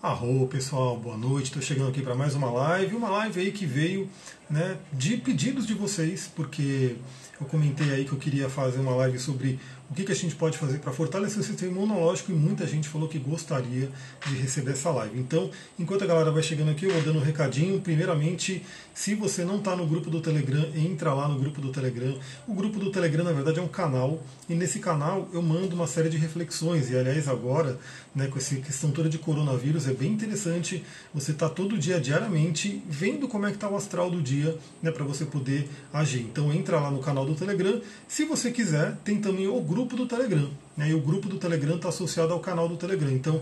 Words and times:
Arro, 0.00 0.46
pessoal, 0.46 0.96
boa 0.96 1.16
noite. 1.16 1.46
Estou 1.46 1.60
chegando 1.60 1.88
aqui 1.88 2.00
para 2.00 2.14
mais 2.14 2.32
uma 2.36 2.48
live, 2.48 2.94
uma 2.94 3.08
live 3.08 3.40
aí 3.40 3.50
que 3.50 3.66
veio 3.66 4.08
né, 4.48 4.76
de 4.92 5.16
pedidos 5.16 5.66
de 5.66 5.74
vocês, 5.74 6.30
porque 6.36 6.94
eu 7.40 7.44
comentei 7.48 7.90
aí 7.90 8.04
que 8.04 8.12
eu 8.12 8.18
queria 8.18 8.48
fazer 8.48 8.78
uma 8.78 8.94
live 8.94 9.18
sobre 9.18 9.58
o 9.90 9.94
que, 9.94 10.04
que 10.04 10.12
a 10.12 10.14
gente 10.14 10.34
pode 10.34 10.58
fazer 10.58 10.78
para 10.78 10.92
fortalecer 10.92 11.38
o 11.38 11.42
sistema 11.42 11.72
imunológico 11.72 12.30
e 12.30 12.34
muita 12.34 12.66
gente 12.66 12.88
falou 12.88 13.08
que 13.08 13.18
gostaria 13.18 13.88
de 14.26 14.34
receber 14.34 14.72
essa 14.72 14.90
live. 14.90 15.18
Então, 15.18 15.50
enquanto 15.78 16.04
a 16.04 16.06
galera 16.06 16.30
vai 16.30 16.42
chegando 16.42 16.70
aqui, 16.70 16.84
eu 16.84 16.92
vou 16.92 17.02
dando 17.02 17.18
um 17.18 17.22
recadinho. 17.22 17.80
Primeiramente, 17.80 18.62
se 18.94 19.14
você 19.14 19.44
não 19.44 19.56
está 19.56 19.74
no 19.74 19.86
grupo 19.86 20.10
do 20.10 20.20
Telegram, 20.20 20.68
entra 20.76 21.14
lá 21.14 21.26
no 21.26 21.38
grupo 21.38 21.60
do 21.60 21.72
Telegram. 21.72 22.18
O 22.46 22.52
grupo 22.52 22.78
do 22.78 22.92
Telegram, 22.92 23.24
na 23.24 23.32
verdade, 23.32 23.60
é 23.60 23.62
um 23.62 23.68
canal 23.68 24.22
e 24.48 24.54
nesse 24.54 24.78
canal 24.78 25.28
eu 25.32 25.40
mando 25.40 25.74
uma 25.74 25.86
série 25.86 26.10
de 26.10 26.18
reflexões. 26.18 26.90
E 26.90 26.96
aliás, 26.96 27.26
agora, 27.26 27.78
né, 28.14 28.26
com 28.26 28.38
essa 28.38 28.56
questão 28.56 28.90
toda 28.90 29.08
de 29.08 29.16
coronavírus, 29.16 29.88
é 29.88 29.94
bem 29.94 30.12
interessante 30.12 30.84
você 31.14 31.32
estar 31.32 31.48
tá 31.48 31.54
todo 31.54 31.78
dia, 31.78 31.98
diariamente, 31.98 32.82
vendo 32.86 33.26
como 33.26 33.46
é 33.46 33.50
que 33.50 33.56
está 33.56 33.68
o 33.68 33.76
astral 33.76 34.10
do 34.10 34.20
dia, 34.20 34.58
né, 34.82 34.90
para 34.90 35.04
você 35.04 35.24
poder 35.24 35.66
agir. 35.92 36.20
Então, 36.20 36.52
entra 36.52 36.78
lá 36.78 36.90
no 36.90 36.98
canal 36.98 37.24
do 37.24 37.34
Telegram. 37.34 37.80
Se 38.06 38.26
você 38.26 38.50
quiser, 38.50 38.96
tem 39.04 39.18
também 39.18 39.46
o 39.46 39.60
grupo 39.60 39.77
grupo 39.78 39.96
do 39.96 40.06
Telegram. 40.06 40.50
Né? 40.76 40.90
E 40.90 40.94
o 40.94 41.00
grupo 41.00 41.28
do 41.28 41.38
Telegram 41.38 41.76
está 41.76 41.88
associado 41.88 42.32
ao 42.32 42.40
canal 42.40 42.68
do 42.68 42.76
Telegram. 42.76 43.10
Então, 43.12 43.40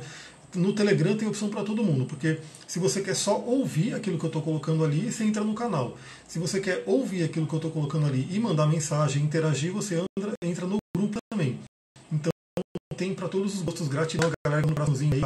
no 0.54 0.74
Telegram 0.74 1.16
tem 1.16 1.26
opção 1.26 1.48
para 1.48 1.62
todo 1.62 1.82
mundo, 1.82 2.04
porque 2.04 2.38
se 2.66 2.78
você 2.78 3.00
quer 3.00 3.14
só 3.14 3.38
ouvir 3.40 3.94
aquilo 3.94 4.18
que 4.18 4.24
eu 4.24 4.28
estou 4.28 4.42
colocando 4.42 4.84
ali, 4.84 5.10
você 5.10 5.24
entra 5.24 5.42
no 5.42 5.54
canal. 5.54 5.96
Se 6.28 6.38
você 6.38 6.60
quer 6.60 6.82
ouvir 6.86 7.24
aquilo 7.24 7.46
que 7.46 7.54
eu 7.54 7.58
estou 7.58 7.70
colocando 7.70 8.06
ali 8.06 8.26
e 8.30 8.38
mandar 8.38 8.66
mensagem, 8.66 9.22
interagir, 9.22 9.72
você 9.72 10.04
entra, 10.18 10.32
entra 10.42 10.66
no 10.66 10.76
grupo 10.96 11.18
também. 11.30 11.58
Então 12.12 12.30
tem 12.96 13.14
para 13.14 13.28
todos 13.28 13.54
os 13.54 13.62
gostos. 13.62 13.88
Gratidão, 13.88 14.30
galera, 14.44 14.66
no 14.66 14.74
braçozinho 14.74 15.12
aí, 15.14 15.20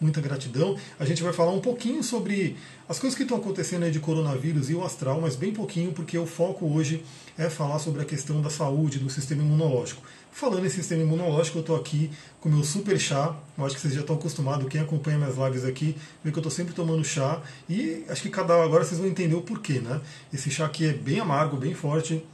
muita 0.00 0.20
gratidão. 0.20 0.76
A 0.98 1.04
gente 1.04 1.22
vai 1.22 1.32
falar 1.32 1.52
um 1.52 1.60
pouquinho 1.60 2.02
sobre 2.02 2.56
as 2.88 2.98
coisas 2.98 3.16
que 3.16 3.22
estão 3.22 3.38
acontecendo 3.38 3.84
aí 3.84 3.90
de 3.90 4.00
coronavírus 4.00 4.68
e 4.68 4.74
o 4.74 4.84
astral, 4.84 5.20
mas 5.20 5.34
bem 5.34 5.52
pouquinho, 5.52 5.92
porque 5.92 6.18
o 6.18 6.26
foco 6.26 6.66
hoje 6.66 7.02
é 7.36 7.48
falar 7.48 7.78
sobre 7.78 8.02
a 8.02 8.04
questão 8.04 8.42
da 8.42 8.50
saúde, 8.50 8.98
do 8.98 9.08
sistema 9.08 9.42
imunológico. 9.42 10.02
Falando 10.38 10.64
em 10.64 10.70
sistema 10.70 11.02
imunológico, 11.02 11.58
eu 11.58 11.62
estou 11.62 11.74
aqui 11.74 12.12
com 12.40 12.48
meu 12.48 12.62
super 12.62 12.96
chá. 12.96 13.34
Eu 13.58 13.66
acho 13.66 13.74
que 13.74 13.80
vocês 13.80 13.92
já 13.92 14.02
estão 14.02 14.14
acostumados, 14.14 14.68
quem 14.68 14.80
acompanha 14.80 15.18
minhas 15.18 15.36
lives 15.36 15.64
aqui, 15.64 15.96
vê 16.22 16.30
que 16.30 16.38
eu 16.38 16.40
estou 16.40 16.52
sempre 16.52 16.72
tomando 16.72 17.04
chá. 17.04 17.42
E 17.68 18.04
acho 18.08 18.22
que 18.22 18.30
cada 18.30 18.54
agora 18.62 18.84
vocês 18.84 19.00
vão 19.00 19.08
entender 19.08 19.34
o 19.34 19.42
porquê, 19.42 19.80
né? 19.80 20.00
Esse 20.32 20.48
chá 20.48 20.64
aqui 20.64 20.86
é 20.86 20.92
bem 20.92 21.18
amargo, 21.18 21.56
bem 21.56 21.74
forte. 21.74 22.24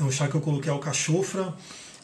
É 0.00 0.02
um 0.02 0.10
chá 0.10 0.26
que 0.26 0.34
eu 0.34 0.40
coloquei 0.40 0.72
alcachofra, 0.72 1.52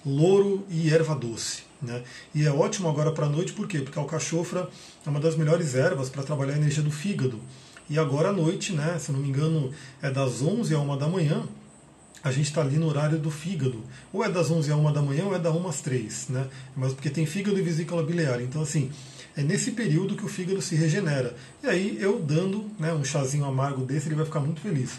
louro 0.05 0.63
e 0.69 0.93
erva 0.93 1.15
doce. 1.15 1.63
Né? 1.81 2.03
E 2.35 2.45
é 2.45 2.53
ótimo 2.53 2.91
agora 2.91 3.13
para 3.13 3.25
a 3.25 3.31
noite, 3.31 3.55
por 3.55 3.67
quê? 3.67 3.79
Porque 3.79 3.99
alcachofra 3.99 4.69
é 5.07 5.09
uma 5.09 5.21
das 5.21 5.37
melhores 5.37 5.75
ervas 5.75 6.11
para 6.11 6.23
trabalhar 6.23 6.53
a 6.53 6.59
energia 6.59 6.83
do 6.83 6.91
fígado. 6.91 7.41
E 7.89 7.99
agora 7.99 8.29
à 8.29 8.33
noite, 8.33 8.75
né, 8.75 8.99
se 8.99 9.11
não 9.11 9.21
me 9.21 9.31
engano, 9.31 9.73
é 10.03 10.11
das 10.11 10.43
11 10.43 10.75
a 10.75 10.79
1 10.79 10.99
da 10.99 11.09
manhã, 11.09 11.45
a 12.23 12.31
gente 12.31 12.47
está 12.47 12.61
ali 12.61 12.77
no 12.77 12.89
horário 12.89 13.19
do 13.19 13.31
fígado. 13.31 13.83
Ou 14.13 14.25
é 14.25 14.31
das 14.31 14.51
11 14.51 14.71
a 14.71 14.77
1 14.77 14.93
da 14.93 15.03
manhã 15.03 15.25
ou 15.25 15.35
é 15.35 15.39
das 15.39 15.55
1 15.55 15.69
às 15.69 15.81
3, 15.81 16.29
né? 16.29 16.47
Mas 16.77 16.93
porque 16.93 17.11
tem 17.11 17.27
fígado 17.27 17.59
e 17.59 17.63
vesícula 17.63 18.03
biliar. 18.03 18.41
Então, 18.41 18.63
assim, 18.63 18.91
é 19.37 19.43
nesse 19.43 19.73
período 19.73 20.17
que 20.17 20.25
o 20.25 20.29
fígado 20.29 20.63
se 20.63 20.75
regenera. 20.75 21.35
E 21.63 21.67
aí, 21.67 21.97
eu 22.01 22.21
dando 22.21 22.71
né, 22.79 22.93
um 22.93 23.05
chazinho 23.05 23.45
amargo 23.45 23.85
desse, 23.85 24.09
ele 24.09 24.15
vai 24.15 24.25
ficar 24.25 24.41
muito 24.41 24.61
feliz. 24.61 24.99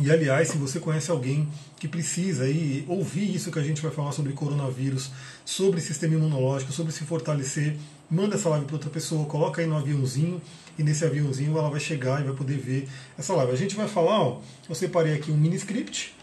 E 0.00 0.10
aliás, 0.10 0.48
se 0.48 0.56
você 0.56 0.80
conhece 0.80 1.10
alguém 1.10 1.46
que 1.78 1.86
precisa 1.86 2.44
aí 2.44 2.82
ouvir 2.88 3.34
isso 3.34 3.50
que 3.50 3.58
a 3.58 3.62
gente 3.62 3.82
vai 3.82 3.90
falar 3.90 4.12
sobre 4.12 4.32
coronavírus, 4.32 5.10
sobre 5.44 5.82
sistema 5.82 6.14
imunológico, 6.14 6.72
sobre 6.72 6.92
se 6.92 7.04
fortalecer, 7.04 7.76
manda 8.10 8.36
essa 8.36 8.48
live 8.48 8.64
para 8.64 8.76
outra 8.76 8.88
pessoa, 8.88 9.26
coloca 9.26 9.60
aí 9.60 9.66
no 9.66 9.76
aviãozinho 9.76 10.40
e 10.78 10.82
nesse 10.82 11.04
aviãozinho 11.04 11.56
ela 11.58 11.68
vai 11.68 11.78
chegar 11.78 12.22
e 12.22 12.24
vai 12.24 12.34
poder 12.34 12.56
ver 12.56 12.88
essa 13.18 13.34
live. 13.34 13.52
A 13.52 13.56
gente 13.56 13.76
vai 13.76 13.86
falar, 13.86 14.18
ó, 14.18 14.40
eu 14.66 14.74
separei 14.74 15.12
aqui 15.12 15.30
um 15.30 15.36
mini 15.36 15.56
script. 15.56 16.14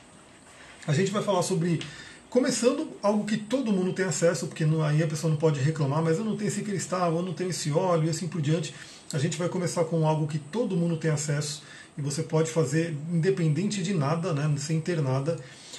A 0.87 0.93
gente 0.93 1.11
vai 1.11 1.21
falar 1.21 1.43
sobre 1.43 1.79
começando 2.27 2.87
algo 3.03 3.23
que 3.23 3.37
todo 3.37 3.71
mundo 3.71 3.93
tem 3.93 4.05
acesso, 4.05 4.47
porque 4.47 4.63
aí 4.63 5.03
a 5.03 5.07
pessoa 5.07 5.29
não 5.29 5.37
pode 5.37 5.59
reclamar, 5.59 6.01
mas 6.01 6.17
eu 6.17 6.25
não 6.25 6.35
tenho 6.35 6.47
esse 6.47 6.63
cristal, 6.63 7.15
eu 7.15 7.21
não 7.21 7.33
tenho 7.33 7.51
esse 7.51 7.71
óleo 7.71 8.07
e 8.07 8.09
assim 8.09 8.27
por 8.27 8.41
diante. 8.41 8.73
A 9.13 9.19
gente 9.19 9.37
vai 9.37 9.47
começar 9.47 9.83
com 9.85 10.07
algo 10.07 10.27
que 10.27 10.39
todo 10.39 10.75
mundo 10.75 10.97
tem 10.97 11.11
acesso 11.11 11.61
e 11.97 12.01
você 12.01 12.23
pode 12.23 12.49
fazer 12.51 12.95
independente 13.11 13.83
de 13.83 13.93
nada, 13.93 14.33
né, 14.33 14.53
sem 14.57 14.79
ter 14.79 15.01
nada. 15.01 15.37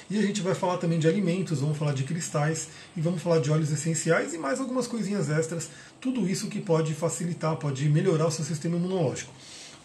E 0.09 0.17
a 0.19 0.21
gente 0.21 0.41
vai 0.41 0.53
falar 0.53 0.77
também 0.77 0.99
de 0.99 1.07
alimentos, 1.07 1.61
vamos 1.61 1.77
falar 1.77 1.93
de 1.93 2.03
cristais 2.03 2.67
e 2.97 3.01
vamos 3.01 3.21
falar 3.21 3.39
de 3.39 3.49
óleos 3.49 3.71
essenciais 3.71 4.33
e 4.33 4.37
mais 4.37 4.59
algumas 4.59 4.85
coisinhas 4.85 5.29
extras. 5.29 5.69
Tudo 6.01 6.29
isso 6.29 6.47
que 6.47 6.59
pode 6.59 6.93
facilitar, 6.93 7.55
pode 7.55 7.87
melhorar 7.87 8.27
o 8.27 8.31
seu 8.31 8.43
sistema 8.43 8.75
imunológico. 8.75 9.31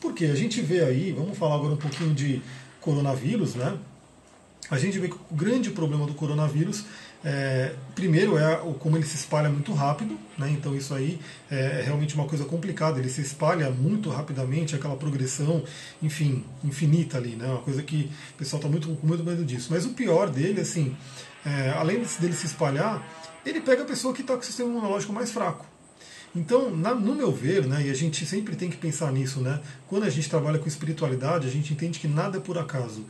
Porque 0.01 0.25
a 0.25 0.35
gente 0.35 0.61
vê 0.61 0.81
aí, 0.81 1.13
vamos 1.13 1.39
falar 1.39 1.55
agora 1.55 1.75
um 1.75 1.77
pouquinho 1.77 2.13
de 2.13 2.43
coronavírus, 2.81 3.55
né? 3.55 3.79
A 4.69 4.79
gente 4.79 4.99
vê 4.99 5.09
que 5.09 5.15
o 5.15 5.35
grande 5.35 5.71
problema 5.71 6.07
do 6.07 6.15
coronavírus 6.15 6.85
é, 7.25 7.75
primeiro 7.95 8.39
é 8.39 8.57
como 8.79 8.97
ele 8.97 9.05
se 9.05 9.17
espalha 9.17 9.49
muito 9.49 9.73
rápido, 9.73 10.19
né? 10.39 10.49
então 10.51 10.77
isso 10.77 10.95
aí 10.95 11.19
é 11.51 11.83
realmente 11.85 12.15
uma 12.15 12.27
coisa 12.27 12.45
complicada. 12.45 12.99
Ele 12.99 13.09
se 13.09 13.21
espalha 13.21 13.71
muito 13.71 14.11
rapidamente, 14.11 14.77
aquela 14.77 14.97
progressão, 14.97 15.65
enfim, 16.03 16.45
infinita 16.63 17.19
ali, 17.19 17.37
né? 17.37 17.47
Uma 17.47 17.63
coisa 17.63 17.83
que 17.83 18.11
o 18.35 18.39
pessoal 18.39 18.61
está 18.61 18.69
muito 18.69 18.89
com 18.89 19.07
muito 19.07 19.25
medo 19.25 19.45
disso. 19.45 19.69
Mas 19.71 19.85
o 19.85 19.91
pior 19.91 20.31
dele, 20.31 20.61
assim, 20.61 20.97
é, 21.45 21.71
além 21.71 22.03
dele 22.21 22.35
se 22.35 22.47
espalhar, 22.47 23.03
ele 23.45 23.61
pega 23.61 23.83
a 23.83 23.87
pessoa 23.87 24.13
que 24.13 24.21
está 24.21 24.35
com 24.35 24.41
o 24.41 24.45
sistema 24.45 24.71
imunológico 24.71 25.13
mais 25.13 25.33
fraco. 25.33 25.67
Então, 26.35 26.71
na, 26.77 26.95
no 26.95 27.15
meu 27.15 27.33
ver, 27.33 27.67
né, 27.67 27.87
e 27.87 27.91
a 27.91 27.95
gente 27.95 28.27
sempre 28.27 28.55
tem 28.57 28.69
que 28.69 28.77
pensar 28.77 29.11
nisso, 29.11 29.41
né, 29.41 29.59
quando 29.89 30.03
a 30.05 30.11
gente 30.11 30.29
trabalha 30.29 30.59
com 30.59 30.69
espiritualidade, 30.69 31.47
a 31.47 31.51
gente 31.51 31.73
entende 31.73 31.99
que 31.99 32.07
nada 32.07 32.37
é 32.37 32.41
por 32.41 32.59
acaso. 32.59 33.07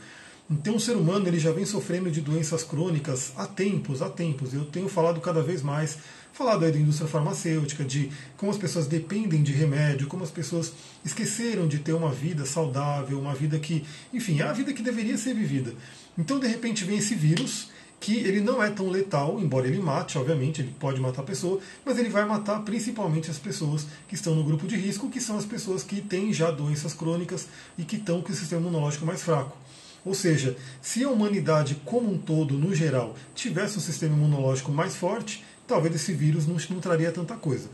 Então 0.49 0.77
o 0.77 0.79
ser 0.79 0.95
humano 0.95 1.27
ele 1.27 1.39
já 1.39 1.51
vem 1.51 1.65
sofrendo 1.65 2.09
de 2.09 2.21
doenças 2.21 2.63
crônicas 2.63 3.33
há 3.35 3.45
tempos, 3.45 4.01
há 4.01 4.09
tempos. 4.09 4.53
Eu 4.53 4.63
tenho 4.63 4.87
falado 4.87 5.19
cada 5.19 5.41
vez 5.43 5.61
mais, 5.61 5.97
falado 6.31 6.63
aí 6.63 6.71
da 6.71 6.79
indústria 6.79 7.07
farmacêutica, 7.07 7.83
de 7.83 8.09
como 8.37 8.49
as 8.49 8.57
pessoas 8.57 8.87
dependem 8.87 9.43
de 9.43 9.51
remédio, 9.51 10.07
como 10.07 10.23
as 10.23 10.31
pessoas 10.31 10.71
esqueceram 11.03 11.67
de 11.67 11.79
ter 11.79 11.91
uma 11.91 12.11
vida 12.11 12.45
saudável, 12.45 13.19
uma 13.19 13.35
vida 13.35 13.59
que, 13.59 13.83
enfim, 14.13 14.39
é 14.39 14.43
a 14.43 14.53
vida 14.53 14.71
que 14.71 14.81
deveria 14.81 15.17
ser 15.17 15.33
vivida. 15.33 15.73
Então 16.17 16.39
de 16.39 16.47
repente 16.47 16.85
vem 16.85 16.97
esse 16.97 17.13
vírus 17.13 17.69
que 17.99 18.15
ele 18.15 18.39
não 18.39 18.61
é 18.63 18.69
tão 18.69 18.89
letal, 18.89 19.39
embora 19.41 19.67
ele 19.67 19.79
mate, 19.79 20.17
obviamente, 20.17 20.61
ele 20.61 20.73
pode 20.79 21.01
matar 21.01 21.23
a 21.23 21.25
pessoa, 21.25 21.59
mas 21.83 21.97
ele 21.97 22.09
vai 22.09 22.25
matar 22.25 22.61
principalmente 22.61 23.29
as 23.29 23.39
pessoas 23.39 23.87
que 24.07 24.15
estão 24.15 24.35
no 24.35 24.43
grupo 24.43 24.67
de 24.67 24.77
risco, 24.77 25.09
que 25.09 25.19
são 25.19 25.35
as 25.37 25.45
pessoas 25.45 25.83
que 25.83 25.99
têm 25.99 26.31
já 26.31 26.51
doenças 26.51 26.93
crônicas 26.93 27.47
e 27.77 27.83
que 27.83 27.95
estão 27.95 28.21
com 28.21 28.31
o 28.31 28.35
sistema 28.35 28.61
imunológico 28.61 29.05
mais 29.05 29.23
fraco. 29.23 29.57
Ou 30.05 30.13
seja, 30.13 30.55
se 30.81 31.03
a 31.03 31.09
humanidade 31.09 31.75
como 31.83 32.11
um 32.11 32.17
todo, 32.17 32.53
no 32.55 32.73
geral, 32.73 33.15
tivesse 33.35 33.77
um 33.77 33.81
sistema 33.81 34.15
imunológico 34.15 34.71
mais 34.71 34.95
forte, 34.95 35.43
talvez 35.67 35.93
esse 35.95 36.13
vírus 36.13 36.47
não, 36.47 36.57
não 36.69 36.79
traria 36.79 37.11
tanta 37.11 37.35
coisa. 37.35 37.69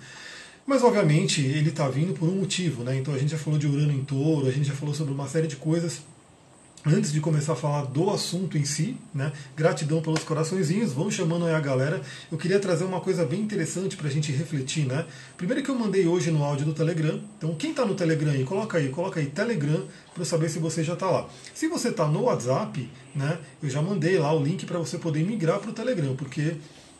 Mas, 0.65 0.81
obviamente, 0.81 1.41
ele 1.41 1.69
está 1.69 1.87
vindo 1.89 2.13
por 2.13 2.27
um 2.29 2.35
motivo. 2.35 2.83
Né? 2.83 2.97
Então, 2.97 3.13
a 3.13 3.17
gente 3.17 3.31
já 3.31 3.37
falou 3.37 3.59
de 3.59 3.67
Urano 3.67 3.91
em 3.91 4.03
touro, 4.03 4.47
a 4.47 4.51
gente 4.51 4.67
já 4.67 4.73
falou 4.73 4.95
sobre 4.95 5.13
uma 5.13 5.27
série 5.27 5.47
de 5.47 5.57
coisas 5.57 6.01
antes 6.85 7.11
de 7.11 7.21
começar 7.21 7.53
a 7.53 7.55
falar 7.55 7.85
do 7.85 8.09
assunto 8.09 8.57
em 8.57 8.65
si, 8.65 8.97
né? 9.13 9.31
Gratidão 9.55 10.01
pelos 10.01 10.23
coraçõezinhos, 10.23 10.91
vão 10.91 11.09
chamando 11.09 11.45
aí 11.45 11.53
a 11.53 11.59
galera. 11.59 12.01
Eu 12.31 12.37
queria 12.37 12.59
trazer 12.59 12.83
uma 12.83 12.99
coisa 12.99 13.25
bem 13.25 13.39
interessante 13.39 13.95
para 13.95 14.07
a 14.07 14.11
gente 14.11 14.31
refletir, 14.31 14.85
né? 14.85 15.05
Primeiro 15.37 15.63
que 15.63 15.69
eu 15.69 15.75
mandei 15.75 16.05
hoje 16.05 16.29
no 16.29 16.43
áudio 16.43 16.65
do 16.65 16.73
Telegram. 16.73 17.21
Então, 17.37 17.55
quem 17.55 17.71
está 17.71 17.85
no 17.85 17.95
Telegram 17.95 18.31
aí, 18.31 18.43
coloca 18.43 18.77
aí, 18.77 18.89
coloca 18.89 19.19
aí 19.19 19.27
Telegram 19.27 19.85
para 20.13 20.21
eu 20.21 20.25
saber 20.25 20.49
se 20.49 20.59
você 20.59 20.83
já 20.83 20.93
está 20.93 21.09
lá. 21.09 21.29
Se 21.53 21.67
você 21.67 21.89
está 21.89 22.07
no 22.07 22.23
WhatsApp, 22.23 22.89
né? 23.15 23.39
Eu 23.61 23.69
já 23.69 23.81
mandei 23.81 24.17
lá 24.17 24.33
o 24.33 24.43
link 24.43 24.65
para 24.65 24.79
você 24.79 24.97
poder 24.97 25.23
migrar 25.23 25.59
para 25.59 25.69
o 25.69 25.73
Telegram, 25.73 26.15
porque 26.15 26.55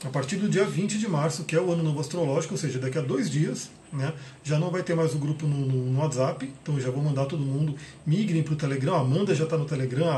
a 0.06 0.10
partir 0.10 0.38
do 0.38 0.50
dia 0.50 0.66
20 0.66 0.98
de 0.98 1.08
março, 1.08 1.44
que 1.44 1.56
é 1.56 1.62
o 1.62 1.72
ano 1.72 1.84
novo 1.84 2.00
astrológico, 2.00 2.54
ou 2.54 2.58
seja, 2.58 2.80
daqui 2.80 2.98
a 2.98 3.02
dois 3.02 3.30
dias, 3.30 3.70
né, 3.94 4.14
já 4.44 4.60
não 4.60 4.70
vai 4.70 4.84
ter 4.84 4.96
mais 4.96 5.14
o 5.14 5.18
grupo 5.18 5.46
no, 5.46 5.66
no, 5.66 6.00
WhatsApp, 6.00 6.52
então 6.62 6.80
já 6.80 6.90
vou 6.90 7.04
mandar 7.04 7.26
todo 7.26 7.42
mundo, 7.42 7.76
migrem 8.06 8.44
para 8.44 8.54
o 8.54 8.56
Telegram, 8.56 8.96
a 8.96 9.00
Amanda 9.00 9.34
já 9.34 9.44
está 9.44 9.58
no 9.58 9.66
Telegram, 9.66 10.10
a 10.10 10.18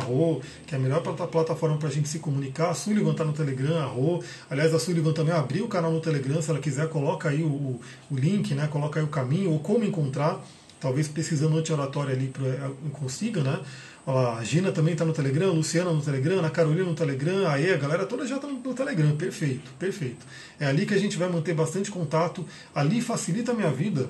que 0.65 0.73
é 0.73 0.77
a 0.77 0.81
melhor 0.81 1.01
plataforma 1.01 1.77
para 1.77 1.89
a 1.89 1.91
gente 1.91 2.07
se 2.07 2.19
comunicar, 2.19 2.69
a 2.69 2.73
Sullivan 2.73 3.11
está 3.11 3.23
no 3.23 3.33
Telegram, 3.33 3.77
a 3.77 4.53
aliás, 4.53 4.73
a 4.73 4.79
Sullivan 4.79 5.13
também 5.13 5.33
abriu 5.33 5.65
o 5.65 5.67
canal 5.67 5.91
no 5.91 5.99
Telegram, 5.99 6.41
se 6.41 6.49
ela 6.49 6.59
quiser, 6.59 6.89
coloca 6.89 7.29
aí 7.29 7.43
o, 7.43 7.79
o 8.09 8.15
link, 8.15 8.53
né, 8.53 8.67
coloca 8.67 8.99
aí 8.99 9.05
o 9.05 9.09
caminho, 9.09 9.51
ou 9.51 9.59
como 9.59 9.83
encontrar, 9.83 10.43
talvez 10.79 11.07
pesquisando 11.07 11.57
anti-oratório 11.57 12.13
ali 12.13 12.27
pra, 12.27 12.71
consiga, 12.93 13.41
né, 13.41 13.59
a 14.07 14.43
Gina 14.43 14.71
também 14.71 14.93
está 14.93 15.03
no 15.03 15.13
Telegram, 15.13 15.49
a 15.49 15.53
Luciana 15.53 15.91
no 15.91 16.01
Telegram, 16.01 16.45
a 16.45 16.49
Carolina 16.51 16.85
no 16.85 16.93
Telegram, 16.93 17.47
a 17.47 17.59
E, 17.59 17.73
a 17.73 17.77
galera 17.77 18.05
toda 18.05 18.27
já 18.27 18.35
está 18.35 18.47
no 18.47 18.73
Telegram. 18.73 19.15
Perfeito, 19.15 19.71
perfeito. 19.79 20.25
É 20.59 20.67
ali 20.67 20.85
que 20.85 20.93
a 20.93 20.97
gente 20.99 21.17
vai 21.17 21.27
manter 21.27 21.55
bastante 21.55 21.89
contato. 21.89 22.45
Ali 22.73 23.01
facilita 23.01 23.51
a 23.51 23.55
minha 23.55 23.71
vida. 23.71 24.07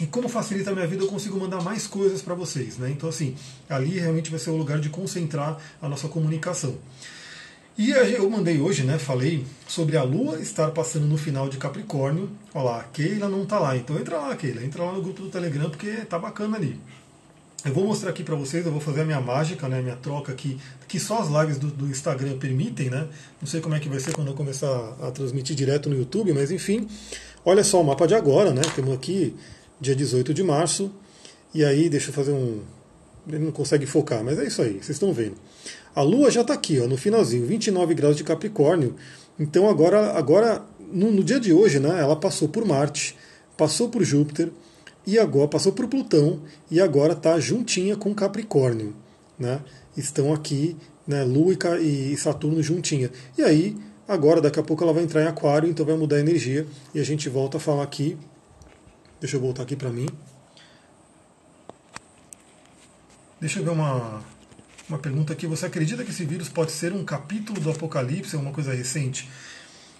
E 0.00 0.06
como 0.06 0.28
facilita 0.28 0.70
a 0.70 0.74
minha 0.74 0.88
vida, 0.88 1.04
eu 1.04 1.08
consigo 1.08 1.38
mandar 1.38 1.62
mais 1.62 1.86
coisas 1.86 2.20
para 2.20 2.34
vocês. 2.34 2.78
Né? 2.78 2.90
Então, 2.90 3.08
assim, 3.08 3.36
ali 3.68 4.00
realmente 4.00 4.28
vai 4.28 4.40
ser 4.40 4.50
o 4.50 4.56
lugar 4.56 4.80
de 4.80 4.88
concentrar 4.88 5.56
a 5.80 5.88
nossa 5.88 6.08
comunicação. 6.08 6.76
E 7.78 7.90
eu 7.90 8.28
mandei 8.30 8.60
hoje, 8.60 8.84
né? 8.84 8.98
Falei 8.98 9.44
sobre 9.66 9.96
a 9.96 10.02
Lua 10.04 10.38
estar 10.40 10.70
passando 10.70 11.06
no 11.06 11.16
final 11.16 11.48
de 11.48 11.58
Capricórnio. 11.58 12.30
Olha 12.52 12.64
lá, 12.64 12.80
a 12.80 12.84
Keila 12.84 13.28
não 13.28 13.44
tá 13.44 13.58
lá. 13.58 13.76
Então 13.76 13.98
entra 13.98 14.16
lá, 14.16 14.36
Keila. 14.36 14.64
Entra 14.64 14.84
lá 14.84 14.92
no 14.92 15.02
grupo 15.02 15.22
do 15.22 15.28
Telegram 15.28 15.68
porque 15.68 15.90
tá 16.08 16.16
bacana 16.16 16.56
ali. 16.56 16.78
Eu 17.64 17.72
vou 17.72 17.86
mostrar 17.86 18.10
aqui 18.10 18.22
para 18.22 18.34
vocês, 18.34 18.66
eu 18.66 18.70
vou 18.70 18.80
fazer 18.80 19.00
a 19.00 19.04
minha 19.06 19.20
mágica, 19.22 19.66
né, 19.70 19.80
minha 19.80 19.96
troca 19.96 20.30
aqui, 20.30 20.58
que 20.86 21.00
só 21.00 21.20
as 21.20 21.28
lives 21.28 21.56
do, 21.56 21.68
do, 21.68 21.86
Instagram 21.86 22.36
permitem, 22.36 22.90
né? 22.90 23.08
Não 23.40 23.48
sei 23.48 23.62
como 23.62 23.74
é 23.74 23.80
que 23.80 23.88
vai 23.88 23.98
ser 23.98 24.12
quando 24.12 24.28
eu 24.28 24.34
começar 24.34 24.68
a, 25.00 25.10
transmitir 25.10 25.56
direto 25.56 25.88
no 25.88 25.96
YouTube, 25.96 26.34
mas 26.34 26.50
enfim. 26.50 26.86
Olha 27.42 27.64
só 27.64 27.80
o 27.80 27.84
mapa 27.84 28.06
de 28.06 28.14
agora, 28.14 28.52
né? 28.52 28.60
Temos 28.76 28.92
aqui 28.92 29.34
dia 29.80 29.96
18 29.96 30.34
de 30.34 30.42
março. 30.42 30.92
E 31.54 31.64
aí, 31.64 31.88
deixa 31.88 32.10
eu 32.10 32.12
fazer 32.12 32.32
um. 32.32 32.60
Ele 33.26 33.38
não 33.38 33.52
consegue 33.52 33.86
focar, 33.86 34.22
mas 34.22 34.38
é 34.38 34.44
isso 34.44 34.60
aí, 34.60 34.74
vocês 34.74 34.90
estão 34.90 35.10
vendo. 35.14 35.36
A 35.94 36.02
Lua 36.02 36.30
já 36.30 36.42
está 36.42 36.52
aqui, 36.52 36.78
ó, 36.80 36.86
no 36.86 36.98
finalzinho, 36.98 37.46
29 37.46 37.94
graus 37.94 38.16
de 38.16 38.24
Capricórnio. 38.24 38.94
Então 39.38 39.70
agora, 39.70 40.12
agora 40.12 40.62
no, 40.92 41.10
no 41.10 41.24
dia 41.24 41.40
de 41.40 41.50
hoje, 41.50 41.80
né, 41.80 41.98
ela 41.98 42.14
passou 42.14 42.46
por 42.46 42.66
Marte, 42.66 43.16
passou 43.56 43.88
por 43.88 44.04
Júpiter 44.04 44.50
e 45.06 45.18
agora 45.18 45.48
passou 45.48 45.72
por 45.72 45.86
Plutão 45.86 46.40
e 46.70 46.80
agora 46.80 47.12
está 47.12 47.38
juntinha 47.38 47.96
com 47.96 48.14
Capricórnio, 48.14 48.94
né? 49.38 49.60
Estão 49.96 50.32
aqui, 50.32 50.76
né, 51.06 51.22
Lua 51.24 51.54
e 51.80 52.16
Saturno 52.16 52.62
juntinha. 52.62 53.10
E 53.36 53.42
aí 53.42 53.76
agora 54.08 54.40
daqui 54.40 54.58
a 54.58 54.62
pouco 54.62 54.82
ela 54.82 54.92
vai 54.92 55.02
entrar 55.02 55.22
em 55.22 55.26
Aquário, 55.26 55.68
então 55.68 55.84
vai 55.84 55.96
mudar 55.96 56.16
a 56.16 56.20
energia 56.20 56.66
e 56.94 57.00
a 57.00 57.04
gente 57.04 57.28
volta 57.28 57.58
a 57.58 57.60
falar 57.60 57.82
aqui. 57.82 58.16
Deixa 59.20 59.36
eu 59.36 59.40
voltar 59.40 59.62
aqui 59.62 59.76
para 59.76 59.90
mim. 59.90 60.08
Deixa 63.40 63.60
eu 63.60 63.64
ver 63.64 63.70
uma 63.70 64.22
uma 64.88 64.98
pergunta 64.98 65.32
aqui: 65.32 65.46
você 65.46 65.66
acredita 65.66 66.04
que 66.04 66.10
esse 66.10 66.24
vírus 66.24 66.48
pode 66.48 66.72
ser 66.72 66.92
um 66.92 67.04
capítulo 67.04 67.60
do 67.60 67.70
Apocalipse, 67.70 68.36
uma 68.36 68.52
coisa 68.52 68.72
recente? 68.72 69.28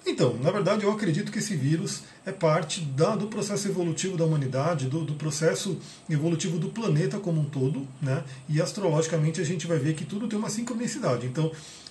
Então, 0.07 0.37
na 0.43 0.51
verdade, 0.51 0.85
eu 0.85 0.93
acredito 0.93 1.33
que 1.33 1.39
esse 1.39 1.57
vírus 1.57 2.03
é 2.27 2.33
parte 2.33 2.83
da, 2.83 3.17
do 3.17 3.27
processo 3.27 3.67
evolutivo 3.69 4.19
da 4.19 4.25
humanidade, 4.25 4.87
do, 4.87 5.03
do, 5.03 5.15
processo 5.15 5.79
evolutivo 6.11 6.59
do 6.59 6.69
planeta 6.69 7.19
como 7.19 7.41
um 7.41 7.45
todo, 7.45 7.89
né? 8.03 8.23
E 8.47 8.61
astrologicamente 8.61 9.41
a 9.41 9.45
gente 9.45 9.67
vai 9.67 9.79
ver 9.79 9.95
que 9.95 10.05
tudo 10.05 10.29
tem 10.29 10.39
uma 10.39 10.51
sincronicidade. 10.51 11.27
Então, 11.27 11.51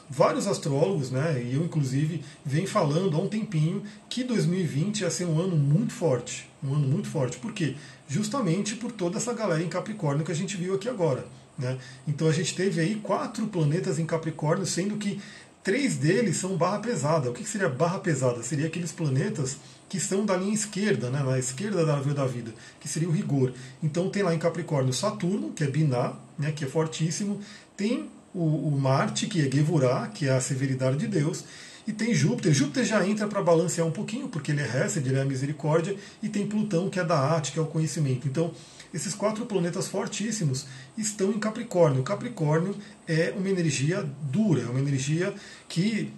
vários 0.09 0.45
astrólogos, 0.45 1.09
né, 1.09 1.41
e 1.43 1.55
eu 1.55 1.63
inclusive, 1.63 2.23
vem 2.45 2.67
falando 2.67 3.17
há 3.17 3.19
um 3.19 3.27
tempinho 3.27 3.81
que 4.07 4.23
2020 4.23 5.01
ia 5.01 5.09
ser 5.09 5.25
um 5.25 5.39
ano 5.39 5.55
muito 5.55 5.93
forte, 5.93 6.47
um 6.63 6.73
ano 6.73 6.87
muito 6.87 7.07
forte. 7.07 7.37
Por 7.37 7.51
quê? 7.51 7.75
Justamente 8.07 8.75
por 8.75 8.91
toda 8.91 9.17
essa 9.17 9.33
galera 9.33 9.63
em 9.63 9.69
Capricórnio 9.69 10.25
que 10.25 10.31
a 10.31 10.35
gente 10.35 10.55
viu 10.55 10.75
aqui 10.75 10.87
agora. 10.87 11.25
Né? 11.57 11.77
Então 12.07 12.27
a 12.27 12.31
gente 12.31 12.55
teve 12.55 12.81
aí 12.81 12.95
quatro 12.95 13.45
planetas 13.47 13.99
em 13.99 14.05
Capricórnio, 14.05 14.65
sendo 14.65 14.97
que 14.97 15.21
três 15.63 15.95
deles 15.95 16.37
são 16.37 16.57
barra 16.57 16.79
pesada. 16.79 17.29
O 17.29 17.33
que 17.33 17.47
seria 17.47 17.69
barra 17.69 17.99
pesada? 17.99 18.43
Seria 18.43 18.67
aqueles 18.67 18.91
planetas 18.91 19.57
que 19.87 19.97
estão 19.97 20.25
da 20.25 20.35
linha 20.35 20.53
esquerda, 20.53 21.09
né, 21.09 21.21
na 21.23 21.37
esquerda 21.37 21.85
da 21.85 21.95
árvore 21.95 22.15
da 22.15 22.25
vida, 22.25 22.51
que 22.79 22.87
seria 22.87 23.07
o 23.07 23.11
rigor. 23.11 23.53
Então 23.81 24.09
tem 24.09 24.23
lá 24.23 24.33
em 24.33 24.39
Capricórnio 24.39 24.91
Saturno, 24.91 25.51
que 25.51 25.63
é 25.63 25.67
Biná, 25.67 26.13
né, 26.37 26.51
que 26.51 26.65
é 26.65 26.67
fortíssimo, 26.67 27.39
tem 27.77 28.09
o, 28.33 28.43
o 28.43 28.71
Marte, 28.71 29.27
que 29.27 29.39
é 29.39 29.51
Gevurah, 29.51 30.07
que 30.07 30.27
é 30.27 30.31
a 30.31 30.41
severidade 30.41 30.97
de 30.97 31.07
Deus, 31.07 31.43
e 31.85 31.93
tem 31.93 32.13
Júpiter. 32.13 32.53
Júpiter 32.53 32.85
já 32.85 33.05
entra 33.05 33.27
para 33.27 33.41
balancear 33.41 33.85
um 33.85 33.91
pouquinho, 33.91 34.27
porque 34.27 34.51
ele 34.51 34.61
é 34.61 34.65
Hesed, 34.65 35.07
ele 35.07 35.17
é 35.17 35.21
a 35.21 35.25
misericórdia, 35.25 35.95
e 36.23 36.29
tem 36.29 36.47
Plutão, 36.47 36.89
que 36.89 36.99
é 36.99 37.03
da 37.03 37.19
arte, 37.19 37.51
que 37.51 37.59
é 37.59 37.61
o 37.61 37.67
conhecimento. 37.67 38.27
Então, 38.27 38.51
esses 38.93 39.15
quatro 39.15 39.45
planetas 39.45 39.87
fortíssimos 39.87 40.67
estão 40.97 41.31
em 41.31 41.39
Capricórnio. 41.39 42.03
Capricórnio 42.03 42.75
é 43.07 43.33
uma 43.35 43.49
energia 43.49 44.07
dura, 44.21 44.61
é 44.61 44.65
uma 44.65 44.79
energia 44.79 45.33
que 45.67 46.13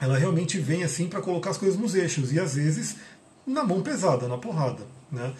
ela 0.00 0.16
realmente 0.16 0.58
vem 0.58 0.82
assim 0.82 1.06
para 1.06 1.20
colocar 1.20 1.50
as 1.50 1.58
coisas 1.58 1.78
nos 1.78 1.94
eixos 1.94 2.32
e 2.32 2.40
às 2.40 2.54
vezes 2.54 2.96
na 3.46 3.62
mão 3.62 3.82
pesada, 3.82 4.26
na 4.26 4.38
porrada. 4.38 4.82
Né? 5.12 5.34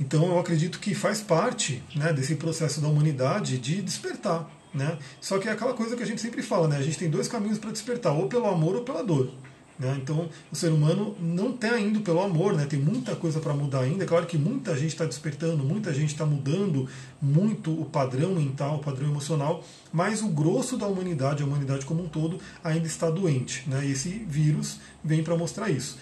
Então 0.00 0.26
eu 0.26 0.38
acredito 0.38 0.80
que 0.80 0.94
faz 0.94 1.20
parte 1.20 1.82
né, 1.94 2.12
desse 2.12 2.34
processo 2.34 2.80
da 2.80 2.88
humanidade 2.88 3.58
de 3.58 3.80
despertar. 3.80 4.50
Né? 4.74 4.98
Só 5.20 5.38
que 5.38 5.48
é 5.48 5.52
aquela 5.52 5.74
coisa 5.74 5.94
que 5.96 6.02
a 6.02 6.06
gente 6.06 6.20
sempre 6.20 6.42
fala, 6.42 6.66
né? 6.66 6.78
a 6.78 6.82
gente 6.82 6.98
tem 6.98 7.08
dois 7.08 7.28
caminhos 7.28 7.58
para 7.58 7.70
despertar, 7.70 8.12
ou 8.12 8.26
pelo 8.26 8.46
amor 8.46 8.74
ou 8.74 8.82
pela 8.82 9.04
dor. 9.04 9.30
Né? 9.82 9.98
Então, 10.00 10.28
o 10.52 10.54
ser 10.54 10.68
humano 10.68 11.16
não 11.18 11.50
está 11.50 11.78
indo 11.80 12.02
pelo 12.02 12.22
amor, 12.22 12.54
né? 12.54 12.66
tem 12.66 12.78
muita 12.78 13.16
coisa 13.16 13.40
para 13.40 13.52
mudar 13.52 13.80
ainda. 13.80 14.04
É 14.04 14.06
claro 14.06 14.26
que 14.26 14.38
muita 14.38 14.76
gente 14.76 14.92
está 14.92 15.04
despertando, 15.04 15.64
muita 15.64 15.92
gente 15.92 16.12
está 16.12 16.24
mudando 16.24 16.88
muito 17.20 17.72
o 17.72 17.84
padrão 17.84 18.32
mental, 18.32 18.76
o 18.76 18.78
padrão 18.78 19.08
emocional, 19.08 19.64
mas 19.92 20.22
o 20.22 20.28
grosso 20.28 20.76
da 20.76 20.86
humanidade, 20.86 21.42
a 21.42 21.46
humanidade 21.46 21.84
como 21.84 22.04
um 22.04 22.08
todo, 22.08 22.38
ainda 22.62 22.86
está 22.86 23.10
doente. 23.10 23.68
Né? 23.68 23.84
Esse 23.84 24.08
vírus 24.08 24.78
vem 25.02 25.24
para 25.24 25.36
mostrar 25.36 25.68
isso. 25.68 25.98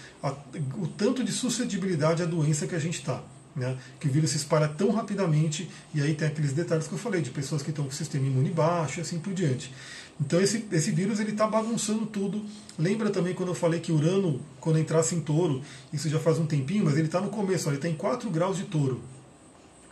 O 0.79 0.87
tanto 0.87 1.25
de 1.25 1.33
suscetibilidade 1.33 2.23
à 2.23 2.27
doença 2.27 2.67
que 2.67 2.75
a 2.75 2.79
gente 2.79 2.99
está. 2.99 3.23
Né, 3.55 3.77
que 3.99 4.07
o 4.07 4.11
vírus 4.11 4.31
se 4.31 4.37
espalha 4.37 4.69
tão 4.69 4.93
rapidamente, 4.93 5.69
e 5.93 6.01
aí 6.01 6.15
tem 6.15 6.29
aqueles 6.29 6.53
detalhes 6.53 6.87
que 6.87 6.95
eu 6.95 6.99
falei, 6.99 7.21
de 7.21 7.31
pessoas 7.31 7.63
que 7.63 7.71
estão 7.71 7.85
com 7.85 7.91
o 7.91 7.95
sistema 7.95 8.25
imune 8.25 8.49
baixo 8.51 9.01
e 9.01 9.03
assim 9.03 9.19
por 9.19 9.35
diante. 9.35 9.73
Então 10.21 10.41
esse, 10.41 10.65
esse 10.71 10.91
vírus 10.91 11.19
ele 11.19 11.31
está 11.31 11.47
bagunçando 11.47 12.07
tudo. 12.07 12.45
Lembra 12.79 13.11
também 13.11 13.35
quando 13.35 13.49
eu 13.49 13.55
falei 13.55 13.81
que 13.81 13.91
Urano, 13.91 14.41
quando 14.61 14.79
entrasse 14.79 15.15
em 15.15 15.21
touro, 15.21 15.63
isso 15.93 16.09
já 16.09 16.21
faz 16.21 16.39
um 16.39 16.47
tempinho, 16.47 16.85
mas 16.85 16.97
ele 16.97 17.07
está 17.07 17.21
no 17.21 17.31
começo, 17.31 17.69
ó, 17.69 17.71
ele 17.71 17.79
está 17.79 17.89
em 17.89 17.95
4 17.95 18.29
graus 18.31 18.57
de 18.57 18.65
touro. 18.65 19.01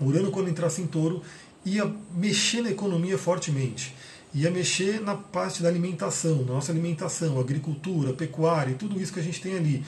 Urano, 0.01 0.31
quando 0.31 0.51
entrasse 0.51 0.83
em 0.83 0.87
touro, 0.87 1.23
ia 1.65 1.91
mexer 2.15 2.63
na 2.63 2.71
economia 2.71 3.17
fortemente. 3.17 3.95
Ia 4.35 4.51
mexer 4.51 5.01
na 5.01 5.15
parte 5.15 5.63
da 5.63 5.69
alimentação, 5.69 6.45
na 6.45 6.53
nossa 6.53 6.71
alimentação, 6.71 7.41
agricultura, 7.41 8.13
pecuária, 8.13 8.75
tudo 8.75 9.01
isso 9.01 9.13
que 9.13 9.21
a 9.21 9.23
gente 9.23 9.41
tem 9.41 9.57
ali. 9.57 9.83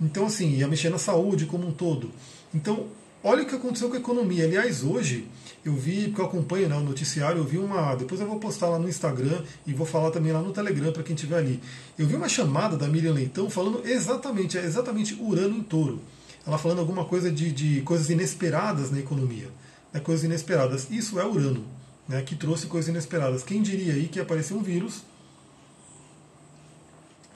Então, 0.00 0.26
assim, 0.26 0.50
ia 0.50 0.68
mexer 0.68 0.90
na 0.90 0.98
saúde 0.98 1.46
como 1.46 1.66
um 1.66 1.72
todo. 1.72 2.10
Então, 2.54 2.86
olha 3.28 3.42
o 3.42 3.46
que 3.46 3.54
aconteceu 3.54 3.88
com 3.88 3.94
a 3.94 3.98
economia. 3.98 4.44
Aliás, 4.44 4.82
hoje, 4.82 5.28
eu 5.64 5.74
vi, 5.74 6.06
porque 6.06 6.20
eu 6.20 6.24
acompanho 6.24 6.68
né, 6.68 6.76
o 6.76 6.80
noticiário, 6.80 7.38
eu 7.38 7.44
vi 7.44 7.58
uma. 7.58 7.94
Depois 7.94 8.20
eu 8.20 8.26
vou 8.26 8.38
postar 8.38 8.68
lá 8.68 8.78
no 8.78 8.88
Instagram 8.88 9.42
e 9.66 9.74
vou 9.74 9.86
falar 9.86 10.10
também 10.10 10.32
lá 10.32 10.40
no 10.40 10.52
Telegram 10.52 10.92
para 10.92 11.02
quem 11.02 11.14
estiver 11.14 11.36
ali. 11.36 11.60
Eu 11.98 12.06
vi 12.06 12.16
uma 12.16 12.28
chamada 12.28 12.76
da 12.76 12.88
Miriam 12.88 13.12
Leitão 13.12 13.50
falando 13.50 13.86
exatamente, 13.86 14.56
é 14.56 14.64
exatamente 14.64 15.14
Urano 15.20 15.56
em 15.56 15.62
touro. 15.62 16.00
Ela 16.46 16.56
falando 16.56 16.78
alguma 16.78 17.04
coisa 17.04 17.30
de, 17.30 17.52
de 17.52 17.82
coisas 17.82 18.08
inesperadas 18.08 18.90
na 18.90 18.98
economia. 18.98 19.48
Né, 19.92 20.00
coisas 20.00 20.24
inesperadas. 20.24 20.90
Isso 20.90 21.20
é 21.20 21.26
Urano, 21.26 21.64
né, 22.08 22.22
que 22.22 22.34
trouxe 22.34 22.66
coisas 22.66 22.88
inesperadas. 22.88 23.42
Quem 23.42 23.60
diria 23.60 23.92
aí 23.92 24.08
que 24.08 24.18
ia 24.18 24.22
aparecer 24.22 24.54
um 24.54 24.62
vírus 24.62 25.02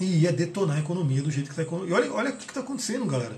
e 0.00 0.22
ia 0.22 0.32
detonar 0.32 0.78
a 0.78 0.80
economia 0.80 1.22
do 1.22 1.30
jeito 1.30 1.52
que 1.52 1.60
está. 1.60 1.76
E 1.86 1.92
olha, 1.92 2.12
olha 2.12 2.30
o 2.30 2.36
que 2.36 2.44
está 2.44 2.60
acontecendo, 2.60 3.04
galera. 3.04 3.36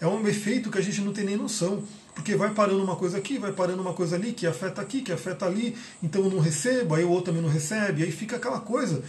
É 0.00 0.06
um 0.06 0.26
efeito 0.26 0.70
que 0.70 0.78
a 0.78 0.82
gente 0.82 1.00
não 1.00 1.12
tem 1.12 1.24
nem 1.24 1.36
noção. 1.36 1.82
Porque 2.14 2.36
vai 2.36 2.54
parando 2.54 2.82
uma 2.82 2.94
coisa 2.94 3.18
aqui, 3.18 3.38
vai 3.38 3.52
parando 3.52 3.82
uma 3.82 3.92
coisa 3.92 4.14
ali, 4.14 4.32
que 4.32 4.46
afeta 4.46 4.80
aqui, 4.80 5.02
que 5.02 5.12
afeta 5.12 5.46
ali, 5.46 5.76
então 6.00 6.22
eu 6.22 6.30
não 6.30 6.38
recebo, 6.38 6.94
aí 6.94 7.04
o 7.04 7.10
outro 7.10 7.26
também 7.26 7.42
não 7.42 7.48
recebe, 7.48 8.04
aí 8.04 8.12
fica 8.12 8.36
aquela 8.36 8.60
coisa. 8.60 9.02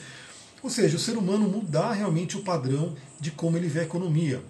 Ou 0.63 0.71
seja, 0.71 0.97
o 0.97 0.99
ser 0.99 1.15
humano 1.15 1.47
mudar 1.47 1.91
realmente 1.91 2.35
o 2.35 2.41
padrão 2.41 2.95
de 3.19 3.29
como 3.29 3.57
ele 3.57 3.67
vê 3.67 3.81
a 3.81 3.83
economia. 3.83 4.41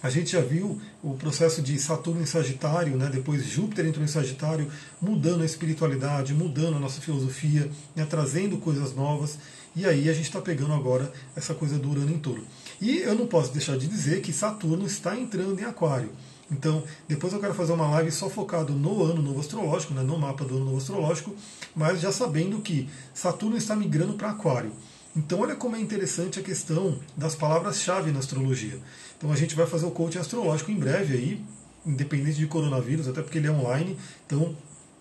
A 0.00 0.10
gente 0.10 0.32
já 0.32 0.40
viu 0.40 0.80
o 1.02 1.14
processo 1.14 1.62
de 1.62 1.78
Saturno 1.78 2.22
em 2.22 2.26
Sagitário, 2.26 2.96
né? 2.96 3.08
depois 3.12 3.44
Júpiter 3.44 3.86
entrou 3.86 4.04
em 4.04 4.08
Sagitário, 4.08 4.70
mudando 5.00 5.42
a 5.42 5.44
espiritualidade, 5.44 6.34
mudando 6.34 6.76
a 6.76 6.80
nossa 6.80 7.00
filosofia, 7.00 7.70
né? 7.94 8.04
trazendo 8.04 8.58
coisas 8.58 8.94
novas. 8.94 9.38
E 9.74 9.86
aí 9.86 10.08
a 10.08 10.12
gente 10.12 10.24
está 10.24 10.40
pegando 10.40 10.74
agora 10.74 11.12
essa 11.36 11.54
coisa 11.54 11.78
do 11.78 11.90
Urano 11.90 12.10
em 12.10 12.18
touro. 12.18 12.44
E 12.82 12.98
eu 12.98 13.14
não 13.14 13.28
posso 13.28 13.52
deixar 13.52 13.78
de 13.78 13.86
dizer 13.86 14.22
que 14.22 14.32
Saturno 14.32 14.84
está 14.84 15.16
entrando 15.16 15.56
em 15.56 15.62
Aquário. 15.62 16.10
Então, 16.50 16.82
depois 17.06 17.32
eu 17.32 17.38
quero 17.38 17.54
fazer 17.54 17.72
uma 17.72 17.88
live 17.88 18.10
só 18.10 18.28
focado 18.28 18.72
no 18.72 19.04
ano 19.04 19.22
novo 19.22 19.38
astrológico, 19.38 19.94
né, 19.94 20.02
no 20.02 20.18
mapa 20.18 20.44
do 20.44 20.56
ano 20.56 20.64
novo 20.64 20.78
astrológico, 20.78 21.32
mas 21.76 22.00
já 22.00 22.10
sabendo 22.10 22.60
que 22.60 22.90
Saturno 23.14 23.56
está 23.56 23.76
migrando 23.76 24.14
para 24.14 24.30
Aquário. 24.30 24.72
Então, 25.14 25.38
olha 25.38 25.54
como 25.54 25.76
é 25.76 25.80
interessante 25.80 26.40
a 26.40 26.42
questão 26.42 26.98
das 27.16 27.36
palavras-chave 27.36 28.10
na 28.10 28.18
astrologia. 28.18 28.80
Então, 29.16 29.30
a 29.30 29.36
gente 29.36 29.54
vai 29.54 29.66
fazer 29.66 29.86
o 29.86 29.92
coaching 29.92 30.18
astrológico 30.18 30.72
em 30.72 30.76
breve 30.76 31.14
aí, 31.14 31.44
independente 31.86 32.38
de 32.38 32.48
coronavírus, 32.48 33.06
até 33.06 33.22
porque 33.22 33.38
ele 33.38 33.46
é 33.46 33.52
online, 33.52 33.96
então 34.26 34.56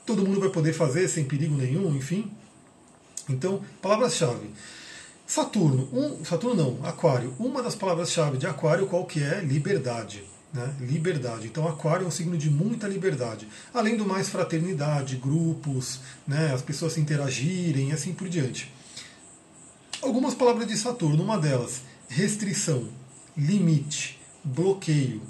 todo 0.06 0.24
mundo 0.24 0.40
vai 0.40 0.50
poder 0.50 0.74
fazer 0.74 1.08
sem 1.08 1.26
perigo 1.26 1.58
nenhum, 1.58 1.96
enfim. 1.96 2.32
Então, 3.28 3.60
palavras-chave. 3.82 4.52
Saturno, 5.32 5.88
um, 5.94 6.26
Saturno 6.26 6.62
não, 6.62 6.86
Aquário. 6.86 7.34
Uma 7.40 7.64
das 7.64 7.74
palavras-chave 7.74 8.38
de 8.38 8.46
Aquário 8.46 8.86
qual 8.86 9.06
que 9.06 9.24
é? 9.24 9.40
Liberdade. 9.40 10.26
Né? 10.54 10.76
Liberdade. 10.82 11.48
Então, 11.48 11.66
Aquário 11.66 12.04
é 12.04 12.08
um 12.10 12.12
signo 12.12 12.38
de 12.38 12.50
muita 12.50 12.86
liberdade. 12.86 13.48
Além 13.74 13.96
do 13.96 14.06
mais, 14.06 14.28
fraternidade, 14.28 15.16
grupos, 15.16 16.02
né? 16.28 16.54
as 16.54 16.62
pessoas 16.62 16.92
se 16.92 17.00
interagirem 17.00 17.92
e 17.92 17.94
assim 17.94 18.14
por 18.14 18.28
diante. 18.28 18.74
Algumas 20.02 20.34
palavras 20.34 20.68
de 20.68 20.76
Saturno, 20.76 21.24
uma 21.24 21.38
delas, 21.38 21.84
restrição, 22.10 22.90
limite, 23.38 24.20
bloqueio. 24.44 25.22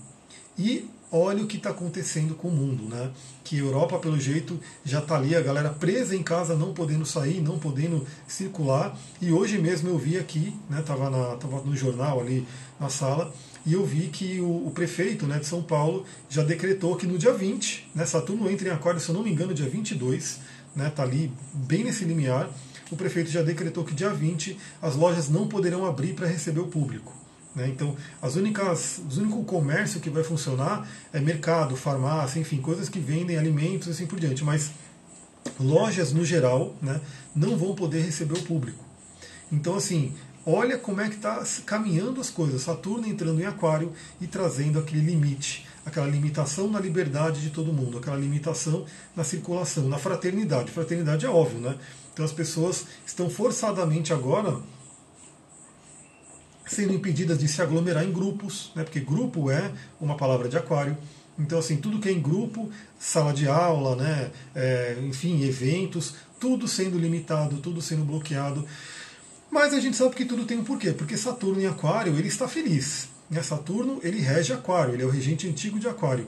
E 0.58 0.90
olha 1.12 1.44
o 1.44 1.48
que 1.48 1.58
está 1.58 1.72
acontecendo 1.72 2.36
com 2.36 2.48
o 2.48 2.52
mundo, 2.52 2.84
né? 2.84 3.12
Que 3.44 3.58
Europa, 3.58 4.00
pelo 4.00 4.20
jeito, 4.20 4.60
já 4.86 5.00
está 5.00 5.18
ali, 5.18 5.36
a 5.36 5.42
galera 5.42 5.70
presa 5.70 6.16
em 6.16 6.24
casa, 6.24 6.56
não 6.56 6.74
podendo 6.74 7.06
sair, 7.06 7.42
não 7.42 7.60
podendo 7.60 8.06
circular. 8.28 8.98
E 9.22 9.32
hoje 9.32 9.58
mesmo 9.58 9.90
eu 9.90 9.98
vi 9.98 10.18
aqui, 10.18 10.56
né? 10.70 10.82
Tava, 10.82 11.10
na, 11.10 11.36
tava 11.36 11.62
no 11.62 11.76
jornal 11.76 12.22
ali 12.22 12.48
na 12.80 12.90
sala, 12.90 13.34
e 13.66 13.74
eu 13.74 13.86
vi 13.86 14.08
que 14.08 14.40
o, 14.40 14.68
o, 14.68 14.72
prefeito 14.72 15.28
né, 15.28 15.38
de 15.38 15.46
São 15.46 15.62
Paulo 15.62 16.04
já 16.28 16.44
decretou 16.44 16.96
que 16.96 17.06
no 17.06 17.18
dia 17.18 17.32
20, 17.32 17.92
né, 17.94 18.06
Saturno 18.08 18.50
entra 18.50 18.70
em 18.70 18.72
Aquário, 18.72 19.00
se 19.00 19.10
eu 19.10 19.14
não 19.14 19.22
me 19.22 19.32
engano, 19.32 19.54
dia 19.54 19.70
22, 19.70 20.40
né, 20.76 20.90
tá 20.90 21.04
ali 21.04 21.32
bem 21.54 21.84
nesse 21.84 22.04
limiar, 22.04 22.50
o 22.90 22.96
prefeito 22.96 23.30
já 23.30 23.44
decretou 23.44 23.84
que 23.84 23.94
dia 23.94 24.10
20 24.10 24.58
as 24.82 24.96
lojas 24.96 25.30
não 25.30 25.48
poderão 25.48 25.86
abrir 25.86 26.14
para 26.14 26.26
receber 26.26 26.60
o 26.60 26.68
público. 26.68 27.21
Né? 27.56 27.68
Então, 27.68 27.96
as 28.22 28.36
únicas, 28.36 29.02
os 29.08 29.18
único 29.18 29.44
comércio 29.44 30.00
que 30.00 30.10
vai 30.10 30.24
funcionar 30.24 30.88
é 31.12 31.20
mercado, 31.20 31.76
farmácia, 31.76 32.40
enfim, 32.40 32.58
coisas 32.58 32.90
que 32.90 33.00
vendem 33.00 33.38
alimentos 33.38 33.88
e 33.88 33.92
assim 33.92 34.06
por 34.06 34.20
diante. 34.20 34.44
Mas 34.44 34.72
lojas, 35.60 36.14
no 36.14 36.24
geral, 36.24 36.76
né, 36.82 37.02
não 37.36 37.58
vão 37.58 37.76
poder 37.76 38.02
receber 38.02 38.38
o 38.38 38.44
público. 38.44 38.84
Então, 39.52 39.76
assim, 39.76 40.14
olha 40.46 40.78
como 40.78 41.02
é 41.02 41.10
que 41.10 41.16
está 41.16 41.44
caminhando 41.66 42.22
as 42.22 42.30
coisas. 42.30 42.62
Saturno 42.62 43.08
entrando 43.08 43.42
em 43.42 43.46
Aquário 43.46 43.92
e 44.20 44.28
trazendo 44.28 44.80
aquele 44.80 45.02
limite, 45.02 45.68
aquela 45.86 46.08
limitação 46.08 46.70
na 46.70 46.80
liberdade 46.80 47.42
de 47.42 47.50
todo 47.50 47.74
mundo, 47.74 47.98
aquela 47.98 48.18
limitação 48.18 48.86
na 49.16 49.26
circulação, 49.26 49.90
na 49.90 49.98
fraternidade. 49.98 50.72
Fraternidade 50.72 51.26
é 51.26 51.30
óbvio, 51.30 51.60
né? 51.60 51.76
Então 52.14 52.24
as 52.24 52.32
pessoas 52.32 52.86
estão 53.06 53.30
forçadamente 53.30 54.14
agora 54.14 54.58
sendo 56.66 56.94
impedidas 56.94 57.40
de 57.40 57.48
se 57.48 57.62
aglomerar 57.62 58.04
em 58.04 58.12
grupos, 58.12 58.72
né, 58.76 58.84
porque 58.84 59.00
grupo 59.00 59.50
é 59.50 59.72
uma 60.00 60.16
palavra 60.16 60.48
de 60.48 60.58
aquário. 60.58 60.98
Então, 61.38 61.60
assim, 61.60 61.78
tudo 61.78 62.00
que 62.00 62.10
é 62.10 62.12
em 62.12 62.22
grupo, 62.22 62.70
sala 63.00 63.34
de 63.34 63.48
aula, 63.48 63.96
né, 63.96 64.32
é, 64.54 64.98
enfim, 65.04 65.44
eventos, 65.44 66.16
tudo 66.40 66.68
sendo 66.68 66.98
limitado, 66.98 67.58
tudo 67.58 67.82
sendo 67.82 68.04
bloqueado. 68.04 68.66
Mas 69.50 69.74
a 69.74 69.80
gente 69.80 69.98
sabe 69.98 70.16
que 70.16 70.26
tudo 70.26 70.46
tem 70.46 70.60
um 70.60 70.64
porquê, 70.64 70.92
porque 70.92 71.18
Saturno 71.18 71.62
em 71.62 71.68
Aquário 71.68 72.18
ele 72.18 72.28
está 72.28 72.48
feliz. 72.48 73.10
Né? 73.30 73.42
Saturno 73.42 74.00
ele 74.02 74.20
rege 74.20 74.54
Aquário, 74.54 74.94
ele 74.94 75.04
é 75.04 75.06
o 75.06 75.10
regente 75.10 75.48
antigo 75.48 75.80
de 75.80 75.88
Aquário. 75.88 76.28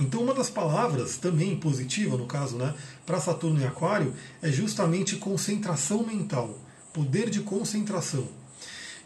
Então, 0.00 0.22
uma 0.22 0.32
das 0.32 0.48
palavras 0.48 1.16
também 1.16 1.56
positiva, 1.56 2.16
no 2.16 2.26
caso, 2.26 2.56
né, 2.56 2.72
para 3.04 3.20
Saturno 3.20 3.60
em 3.60 3.66
Aquário, 3.66 4.14
é 4.40 4.50
justamente 4.50 5.16
concentração 5.16 6.06
mental, 6.06 6.56
poder 6.92 7.28
de 7.28 7.40
concentração. 7.40 8.28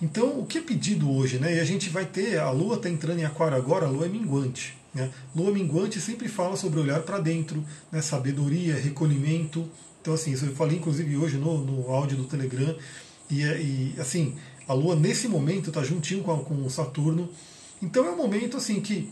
Então, 0.02 0.40
o 0.40 0.44
que 0.44 0.59
é 0.59 0.61
pedido 0.61 1.09
hoje, 1.11 1.38
né? 1.38 1.56
E 1.56 1.61
a 1.61 1.64
gente 1.64 1.88
vai 1.88 2.04
ter, 2.04 2.40
a 2.40 2.50
Lua 2.50 2.75
está 2.75 2.90
entrando 2.90 3.21
em 3.21 3.25
Aquário 3.25 3.56
agora, 3.56 3.87
a 3.87 3.88
Lua 3.88 4.06
é 4.06 4.09
minguante. 4.09 4.76
Né? 4.92 5.11
Lua 5.35 5.52
minguante 5.52 6.00
sempre 6.00 6.28
fala 6.28 6.56
sobre 6.56 6.80
olhar 6.80 7.00
para 7.02 7.21
dentro, 7.21 7.64
né? 7.90 8.02
sabedoria, 8.02 8.75
recolhimento. 8.75 9.64
Então, 10.00 10.12
assim, 10.14 10.32
isso 10.32 10.44
eu 10.44 10.56
falei 10.56 10.78
inclusive 10.78 11.16
hoje 11.16 11.38
no, 11.38 11.64
no 11.64 11.90
áudio 11.92 12.16
do 12.16 12.25
Telegram. 12.25 12.75
E, 13.30 13.44
é, 13.44 13.62
e 13.62 13.94
assim, 13.97 14.35
a 14.66 14.73
Lua 14.73 14.97
nesse 14.97 15.28
momento 15.28 15.68
está 15.68 15.85
juntinho 15.85 16.23
com, 16.25 16.32
a, 16.32 16.38
com 16.44 16.66
o 16.66 16.68
Saturno. 16.68 17.28
Então 17.80 18.04
é 18.04 18.11
um 18.11 18.16
momento 18.16 18.56
assim 18.56 18.80
que 18.80 19.09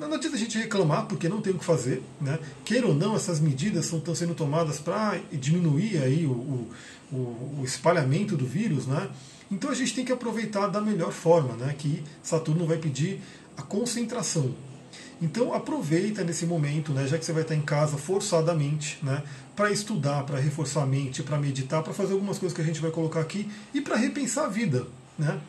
não 0.00 0.14
adianta 0.14 0.36
a 0.36 0.38
gente 0.38 0.56
reclamar 0.56 1.06
porque 1.06 1.28
não 1.28 1.40
tem 1.42 1.52
o 1.52 1.58
que 1.58 1.64
fazer, 1.64 2.02
né? 2.20 2.38
Queira 2.64 2.86
ou 2.86 2.94
não, 2.94 3.14
essas 3.14 3.38
medidas 3.38 3.92
estão 3.92 4.14
sendo 4.14 4.34
tomadas 4.34 4.80
para 4.80 5.20
diminuir 5.30 6.02
aí 6.02 6.24
o, 6.24 6.30
o, 6.30 7.56
o, 7.60 7.62
espalhamento 7.64 8.34
do 8.34 8.46
vírus, 8.46 8.86
né? 8.86 9.08
Então 9.50 9.70
a 9.70 9.74
gente 9.74 9.94
tem 9.94 10.04
que 10.04 10.12
aproveitar 10.12 10.66
da 10.66 10.80
melhor 10.80 11.12
forma, 11.12 11.54
né? 11.54 11.74
Que 11.76 12.02
Saturno 12.22 12.66
vai 12.66 12.76
pedir 12.76 13.20
a 13.56 13.62
concentração. 13.62 14.54
Então 15.20 15.52
aproveita 15.52 16.22
nesse 16.22 16.46
momento, 16.46 16.92
né? 16.92 17.06
Já 17.06 17.18
que 17.18 17.24
você 17.24 17.32
vai 17.32 17.42
estar 17.42 17.54
em 17.54 17.60
casa 17.60 17.96
forçadamente, 17.96 18.98
né? 19.02 19.22
Para 19.56 19.70
estudar, 19.70 20.24
para 20.24 20.38
reforçar 20.38 20.82
a 20.82 20.86
mente, 20.86 21.22
para 21.22 21.38
meditar, 21.38 21.82
para 21.82 21.92
fazer 21.92 22.12
algumas 22.12 22.38
coisas 22.38 22.54
que 22.54 22.62
a 22.62 22.64
gente 22.64 22.80
vai 22.80 22.90
colocar 22.90 23.20
aqui 23.20 23.50
e 23.74 23.80
para 23.80 23.96
repensar 23.96 24.44
a 24.44 24.48
vida, 24.48 24.86
né? 25.18 25.40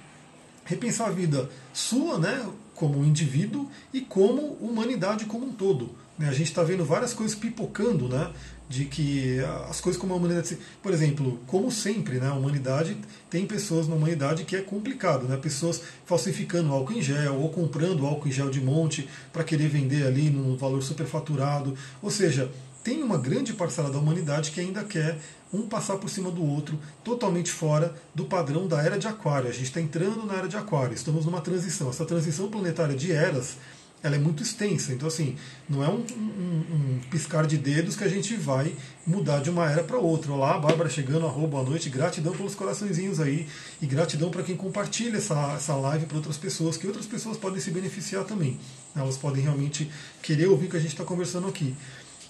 Repensar 0.65 1.07
a 1.07 1.11
vida 1.11 1.49
sua, 1.73 2.17
né? 2.17 2.47
Como 2.73 3.03
indivíduo 3.03 3.69
e 3.93 4.01
como 4.01 4.53
humanidade 4.61 5.25
como 5.25 5.45
um 5.45 5.51
todo. 5.51 5.91
Né? 6.17 6.27
A 6.29 6.33
gente 6.33 6.47
está 6.47 6.63
vendo 6.63 6.83
várias 6.83 7.13
coisas 7.13 7.35
pipocando, 7.35 8.07
né? 8.07 8.31
De 8.69 8.85
que 8.85 9.39
as 9.67 9.81
coisas 9.81 9.99
como 9.99 10.13
a 10.13 10.17
humanidade. 10.17 10.57
Por 10.81 10.93
exemplo, 10.93 11.39
como 11.47 11.71
sempre, 11.71 12.19
né, 12.19 12.27
a 12.27 12.33
humanidade 12.33 12.95
tem 13.29 13.45
pessoas 13.45 13.87
na 13.87 13.95
humanidade 13.95 14.45
que 14.45 14.55
é 14.55 14.61
complicado, 14.61 15.27
né? 15.27 15.35
Pessoas 15.35 15.81
falsificando 16.05 16.71
álcool 16.71 16.93
em 16.93 17.01
gel 17.01 17.35
ou 17.35 17.49
comprando 17.49 18.05
álcool 18.05 18.27
em 18.27 18.31
gel 18.31 18.49
de 18.49 18.61
monte 18.61 19.09
para 19.33 19.43
querer 19.43 19.67
vender 19.67 20.05
ali 20.05 20.29
no 20.29 20.55
valor 20.55 20.83
superfaturado. 20.83 21.75
Ou 21.99 22.11
seja, 22.11 22.49
tem 22.83 23.01
uma 23.01 23.17
grande 23.17 23.53
parcela 23.53 23.89
da 23.89 23.97
humanidade 23.97 24.51
que 24.51 24.61
ainda 24.61 24.83
quer 24.83 25.17
um 25.51 25.63
passar 25.63 25.97
por 25.97 26.09
cima 26.09 26.29
do 26.29 26.45
outro, 26.45 26.79
totalmente 27.03 27.51
fora 27.51 27.95
do 28.13 28.25
padrão 28.25 28.67
da 28.67 28.81
era 28.83 28.99
de 28.99 29.07
Aquário. 29.07 29.49
A 29.49 29.51
gente 29.51 29.63
está 29.63 29.81
entrando 29.81 30.25
na 30.25 30.35
era 30.35 30.47
de 30.47 30.55
Aquário, 30.55 30.93
estamos 30.93 31.25
numa 31.25 31.41
transição. 31.41 31.89
Essa 31.89 32.05
transição 32.05 32.49
planetária 32.49 32.95
de 32.95 33.11
eras 33.11 33.57
ela 34.01 34.15
é 34.15 34.19
muito 34.19 34.41
extensa. 34.41 34.93
Então, 34.93 35.07
assim, 35.07 35.35
não 35.67 35.83
é 35.83 35.89
um, 35.89 36.05
um, 36.15 36.63
um, 36.73 36.99
piscar 37.11 37.45
de 37.45 37.57
dedos 37.57 37.95
que 37.95 38.03
a 38.03 38.07
gente 38.07 38.35
vai 38.35 38.73
mudar 39.05 39.41
de 39.41 39.49
uma 39.49 39.69
era 39.69 39.83
para 39.83 39.97
outra. 39.97 40.31
Olá, 40.31 40.57
Bárbara 40.57 40.89
chegando, 40.89 41.25
arroba, 41.25 41.47
boa 41.47 41.63
noite. 41.63 41.89
Gratidão 41.89 42.33
pelos 42.33 42.55
coraçõezinhos 42.55 43.19
aí. 43.19 43.47
E 43.81 43.85
gratidão 43.85 44.29
para 44.29 44.43
quem 44.43 44.55
compartilha 44.55 45.17
essa, 45.17 45.53
essa 45.55 45.75
live 45.75 46.05
para 46.05 46.17
outras 46.17 46.37
pessoas, 46.37 46.77
que 46.77 46.87
outras 46.87 47.05
pessoas 47.05 47.37
podem 47.37 47.59
se 47.59 47.71
beneficiar 47.71 48.23
também. 48.23 48.57
Elas 48.95 49.17
podem 49.17 49.43
realmente 49.43 49.91
querer 50.21 50.47
ouvir 50.47 50.67
o 50.67 50.69
que 50.69 50.77
a 50.77 50.81
gente 50.81 50.91
está 50.91 51.03
conversando 51.03 51.47
aqui. 51.47 51.75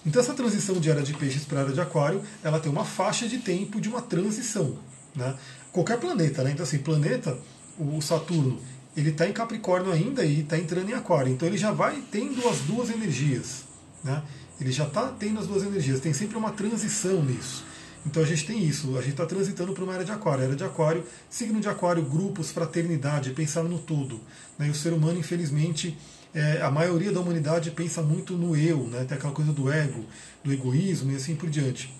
Então, 0.04 0.20
essa 0.20 0.34
transição 0.34 0.80
de 0.80 0.90
era 0.90 1.02
de 1.02 1.12
peixes 1.12 1.44
para 1.44 1.60
era 1.60 1.72
de 1.72 1.80
aquário, 1.80 2.22
ela 2.42 2.58
tem 2.58 2.72
uma 2.72 2.84
faixa 2.84 3.28
de 3.28 3.38
tempo 3.38 3.80
de 3.80 3.88
uma 3.88 4.00
transição. 4.00 4.78
Né? 5.14 5.36
Qualquer 5.72 5.98
planeta, 5.98 6.42
né? 6.42 6.50
Então, 6.52 6.64
assim, 6.64 6.78
planeta, 6.78 7.38
o 7.78 8.00
Saturno, 8.00 8.58
ele 8.96 9.10
está 9.10 9.28
em 9.28 9.32
Capricórnio 9.32 9.92
ainda 9.92 10.24
e 10.24 10.40
está 10.40 10.58
entrando 10.58 10.90
em 10.90 10.94
Aquário. 10.94 11.32
Então 11.32 11.46
ele 11.46 11.58
já 11.58 11.70
vai 11.70 12.02
tendo 12.10 12.46
as 12.48 12.60
duas 12.60 12.90
energias. 12.90 13.64
Né? 14.02 14.22
Ele 14.60 14.72
já 14.72 14.84
está 14.84 15.08
tendo 15.08 15.40
as 15.40 15.46
duas 15.46 15.62
energias. 15.62 16.00
Tem 16.00 16.12
sempre 16.12 16.36
uma 16.36 16.50
transição 16.50 17.22
nisso. 17.22 17.64
Então 18.04 18.22
a 18.22 18.26
gente 18.26 18.46
tem 18.46 18.64
isso. 18.64 18.96
A 18.96 19.00
gente 19.00 19.12
está 19.12 19.26
transitando 19.26 19.72
para 19.72 19.84
uma 19.84 19.94
era 19.94 20.04
de 20.04 20.12
Aquário. 20.12 20.44
Era 20.44 20.56
de 20.56 20.64
Aquário, 20.64 21.04
signo 21.28 21.60
de 21.60 21.68
Aquário, 21.68 22.02
grupos, 22.02 22.50
fraternidade, 22.50 23.30
pensar 23.30 23.62
no 23.62 23.78
todo. 23.78 24.20
Né? 24.58 24.66
E 24.66 24.70
o 24.70 24.74
ser 24.74 24.92
humano, 24.92 25.18
infelizmente, 25.18 25.96
é, 26.34 26.60
a 26.60 26.70
maioria 26.70 27.12
da 27.12 27.20
humanidade 27.20 27.70
pensa 27.70 28.02
muito 28.02 28.34
no 28.34 28.56
eu, 28.56 28.84
né? 28.84 29.04
tem 29.04 29.16
aquela 29.16 29.32
coisa 29.32 29.52
do 29.52 29.70
ego, 29.70 30.04
do 30.42 30.52
egoísmo 30.52 31.12
e 31.12 31.16
assim 31.16 31.36
por 31.36 31.48
diante. 31.48 31.92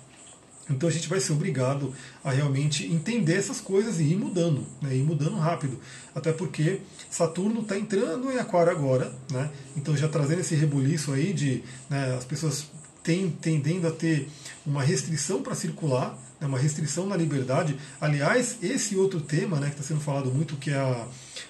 Então 0.71 0.89
a 0.89 0.93
gente 0.93 1.09
vai 1.09 1.21
ser 1.21 1.33
obrigado 1.33 1.93
a 2.23 2.31
realmente 2.31 2.87
entender 2.87 3.35
essas 3.35 3.61
coisas 3.61 3.99
e 3.99 4.05
ir 4.05 4.17
mudando, 4.17 4.65
né, 4.81 4.95
ir 4.95 5.03
mudando 5.03 5.37
rápido. 5.37 5.79
Até 6.15 6.33
porque 6.33 6.81
Saturno 7.11 7.63
está 7.63 7.77
entrando 7.77 8.31
em 8.31 8.39
Aquário 8.39 8.71
agora, 8.71 9.13
né, 9.31 9.51
então 9.77 9.97
já 9.97 10.09
trazendo 10.09 10.41
esse 10.41 10.55
rebuliço 10.55 11.13
aí 11.13 11.33
de 11.33 11.65
né, 11.89 12.15
as 12.17 12.25
pessoas 12.25 12.67
tem, 13.03 13.31
tendendo 13.31 13.89
a 13.89 13.91
ter 13.91 14.29
uma 14.65 14.83
restrição 14.83 15.43
para 15.43 15.55
circular, 15.57 16.17
né, 16.41 16.47
uma 16.47 16.59
restrição 16.59 17.05
na 17.05 17.17
liberdade. 17.17 17.77
Aliás, 18.01 18.59
esse 18.63 18.95
outro 18.95 19.21
tema 19.21 19.59
né, 19.59 19.67
que 19.67 19.75
está 19.75 19.83
sendo 19.83 20.01
falado 20.01 20.31
muito, 20.31 20.57
que 20.57 20.71
é 20.71 20.77
a, 20.77 21.07